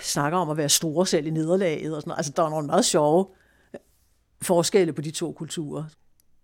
snakker 0.01 0.39
om 0.39 0.49
at 0.49 0.57
være 0.57 0.69
store 0.69 1.07
selv 1.07 1.27
i 1.27 1.29
nederlaget. 1.29 1.95
Og 1.95 2.01
sådan 2.01 2.09
noget. 2.09 2.19
Altså, 2.19 2.31
der 2.35 2.43
er 2.43 2.49
nogle 2.49 2.67
meget 2.67 2.85
sjove 2.85 3.27
forskelle 4.41 4.93
på 4.93 5.01
de 5.01 5.11
to 5.11 5.31
kulturer. 5.31 5.83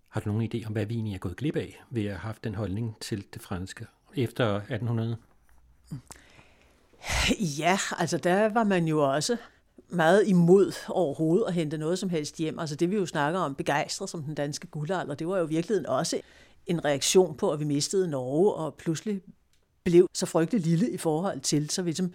Har 0.10 0.22
du 0.22 0.30
nogen 0.32 0.50
idé 0.54 0.68
om, 0.68 0.74
hvad 0.74 0.86
vi 0.86 0.93
egentlig 0.93 1.14
er 1.14 1.20
gået 1.20 1.38
glip 1.38 1.56
af 1.56 1.84
ved 1.89 2.04
at 2.04 2.10
have 2.10 2.20
haft 2.20 2.43
den 2.43 2.56
holdning 2.56 2.95
til 3.02 3.26
det 3.34 3.41
franske 3.41 3.86
efter 4.16 4.56
1800? 4.56 5.18
Ja, 7.60 7.78
altså 7.98 8.18
der 8.18 8.50
var 8.50 8.64
man 8.64 8.88
jo 8.88 9.14
også 9.14 9.38
meget 9.89 10.27
imod 10.27 10.71
overhovedet 10.89 11.45
at 11.47 11.53
hente 11.53 11.77
noget 11.77 11.99
som 11.99 12.09
helst 12.09 12.38
hjem. 12.38 12.59
Altså 12.59 12.75
det 12.75 12.91
vi 12.91 12.95
jo 12.95 13.05
snakker 13.05 13.39
om, 13.39 13.55
begejstret 13.55 14.09
som 14.09 14.23
den 14.23 14.35
danske 14.35 14.67
guldalder, 14.67 15.15
det 15.15 15.27
var 15.27 15.38
jo 15.38 15.45
i 15.45 15.49
virkeligheden 15.49 15.85
også 15.85 16.21
en 16.65 16.85
reaktion 16.85 17.35
på, 17.35 17.51
at 17.51 17.59
vi 17.59 17.65
mistede 17.65 18.07
Norge, 18.07 18.53
og 18.53 18.75
pludselig 18.75 19.21
blev 19.83 20.07
så 20.13 20.25
frygtelig 20.25 20.65
lille 20.65 20.91
i 20.91 20.97
forhold 20.97 21.39
til, 21.39 21.69
så 21.69 21.81
vi 21.81 21.88
ligesom 21.88 22.13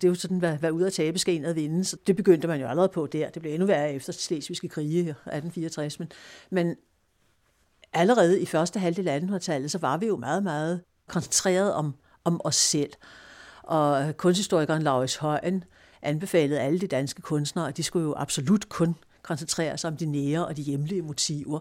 det 0.00 0.06
er 0.06 0.10
jo 0.10 0.14
sådan, 0.14 0.38
hvad, 0.38 0.56
hvad 0.56 0.70
ud 0.70 0.82
af 0.82 0.92
tabe 0.92 1.18
skal 1.18 1.34
ind 1.34 1.46
og 1.46 1.56
vinde. 1.56 1.84
Så 1.84 1.96
det 2.06 2.16
begyndte 2.16 2.48
man 2.48 2.60
jo 2.60 2.66
allerede 2.66 2.88
på 2.88 3.06
der. 3.06 3.30
Det 3.30 3.42
blev 3.42 3.52
endnu 3.52 3.66
værre 3.66 3.92
efter 3.92 4.12
Slesvigske 4.12 4.68
krige 4.68 5.00
1864. 5.00 5.98
Men, 5.98 6.08
men 6.50 6.76
allerede 7.92 8.40
i 8.40 8.46
første 8.46 8.78
halvdel 8.78 9.08
af 9.08 9.20
1800-tallet, 9.20 9.70
så 9.70 9.78
var 9.78 9.96
vi 9.96 10.06
jo 10.06 10.16
meget, 10.16 10.42
meget 10.42 10.80
koncentreret 11.08 11.72
om, 11.72 11.94
om 12.24 12.40
os 12.44 12.56
selv. 12.56 12.92
Og 13.62 14.16
kunsthistorikeren 14.16 14.82
Laurits 14.82 15.16
Højen 15.16 15.64
anbefalede 16.02 16.60
alle 16.60 16.78
de 16.78 16.86
danske 16.86 17.22
kunstnere, 17.22 17.68
at 17.68 17.76
de 17.76 17.82
skulle 17.82 18.06
jo 18.06 18.14
absolut 18.16 18.68
kun 18.68 18.94
koncentrere 19.22 19.78
sig 19.78 19.90
om 19.90 19.96
de 19.96 20.06
nære 20.06 20.46
og 20.46 20.56
de 20.56 20.62
hjemlige 20.62 21.02
motiver. 21.02 21.60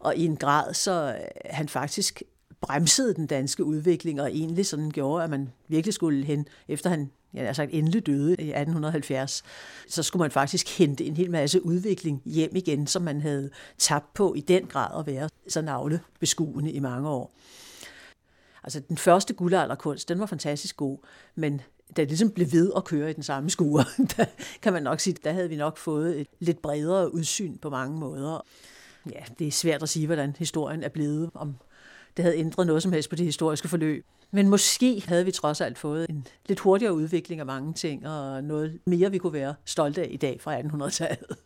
Og 0.00 0.16
i 0.16 0.24
en 0.24 0.36
grad, 0.36 0.74
så 0.74 1.16
øh, 1.20 1.50
han 1.50 1.68
faktisk 1.68 2.22
bremsede 2.60 3.14
den 3.14 3.26
danske 3.26 3.64
udvikling, 3.64 4.20
og 4.20 4.30
egentlig 4.30 4.66
sådan 4.66 4.90
gjorde, 4.90 5.24
at 5.24 5.30
man 5.30 5.52
virkelig 5.68 5.94
skulle 5.94 6.24
hen, 6.24 6.48
efter 6.68 6.90
han 6.90 7.10
ja, 7.34 7.44
altså 7.44 7.66
endelig 7.70 8.06
døde 8.06 8.30
i 8.30 8.48
1870, 8.48 9.42
så 9.88 10.02
skulle 10.02 10.20
man 10.20 10.30
faktisk 10.30 10.78
hente 10.78 11.04
en 11.04 11.16
hel 11.16 11.30
masse 11.30 11.64
udvikling 11.64 12.22
hjem 12.24 12.56
igen, 12.56 12.86
som 12.86 13.02
man 13.02 13.20
havde 13.20 13.50
tabt 13.78 14.14
på 14.14 14.34
i 14.34 14.40
den 14.40 14.66
grad 14.66 15.00
at 15.00 15.06
være 15.06 15.28
så 15.48 15.62
navlebeskuende 15.62 16.72
i 16.72 16.80
mange 16.80 17.08
år. 17.08 17.34
Altså 18.64 18.80
den 18.80 18.96
første 18.96 19.34
guldalderkunst, 19.34 20.08
den 20.08 20.18
var 20.18 20.26
fantastisk 20.26 20.76
god, 20.76 20.98
men 21.34 21.60
der 21.88 21.94
det 21.94 22.08
ligesom 22.08 22.30
blev 22.30 22.52
ved 22.52 22.72
at 22.76 22.84
køre 22.84 23.10
i 23.10 23.12
den 23.12 23.22
samme 23.22 23.50
skure, 23.50 23.84
der 24.16 24.24
kan 24.62 24.72
man 24.72 24.82
nok 24.82 25.00
sige, 25.00 25.16
der 25.24 25.32
havde 25.32 25.48
vi 25.48 25.56
nok 25.56 25.78
fået 25.78 26.20
et 26.20 26.26
lidt 26.38 26.62
bredere 26.62 27.14
udsyn 27.14 27.58
på 27.58 27.70
mange 27.70 28.00
måder. 28.00 28.44
Ja, 29.12 29.24
det 29.38 29.46
er 29.46 29.52
svært 29.52 29.82
at 29.82 29.88
sige, 29.88 30.06
hvordan 30.06 30.36
historien 30.38 30.82
er 30.82 30.88
blevet, 30.88 31.30
om 31.34 31.56
det 32.16 32.24
havde 32.24 32.36
ændret 32.36 32.66
noget 32.66 32.82
som 32.82 32.92
helst 32.92 33.10
på 33.10 33.16
det 33.16 33.24
historiske 33.26 33.68
forløb. 33.68 34.04
Men 34.30 34.48
måske 34.48 35.02
havde 35.06 35.24
vi 35.24 35.30
trods 35.30 35.60
alt 35.60 35.78
fået 35.78 36.10
en 36.10 36.26
lidt 36.48 36.60
hurtigere 36.60 36.94
udvikling 36.94 37.40
af 37.40 37.46
mange 37.46 37.72
ting, 37.72 38.08
og 38.08 38.44
noget 38.44 38.78
mere, 38.86 39.10
vi 39.10 39.18
kunne 39.18 39.32
være 39.32 39.54
stolte 39.64 40.02
af 40.02 40.08
i 40.10 40.16
dag 40.16 40.40
fra 40.40 40.60
1800-tallet. 40.60 41.36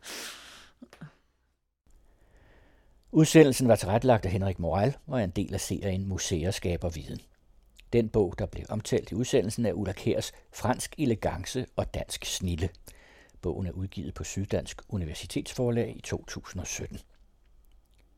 Udsendelsen 3.12 3.68
var 3.68 3.76
tilrettelagt 3.76 4.24
af 4.24 4.30
Henrik 4.30 4.59
Moral 4.59 4.97
og 5.07 5.20
er 5.20 5.24
en 5.24 5.30
del 5.30 5.55
af 5.55 5.61
serien 5.61 6.09
Museer 6.09 6.51
skaber 6.51 6.88
viden. 6.88 7.20
Den 7.93 8.09
bog, 8.09 8.34
der 8.38 8.47
blev 8.47 8.64
omtalt 8.68 9.11
i 9.11 9.14
udsendelsen, 9.14 9.66
er 9.66 9.72
Ulla 9.72 9.93
Kærs 9.93 10.32
Fransk 10.53 10.95
elegance 10.99 11.66
og 11.76 11.95
dansk 11.95 12.24
snille. 12.24 12.68
Bogen 13.43 13.66
er 13.66 13.72
udgivet 13.72 14.14
på 14.14 14.24
Syddansk 14.24 14.82
Universitetsforlag 14.88 15.97
i 15.97 16.01
2017. 16.01 16.99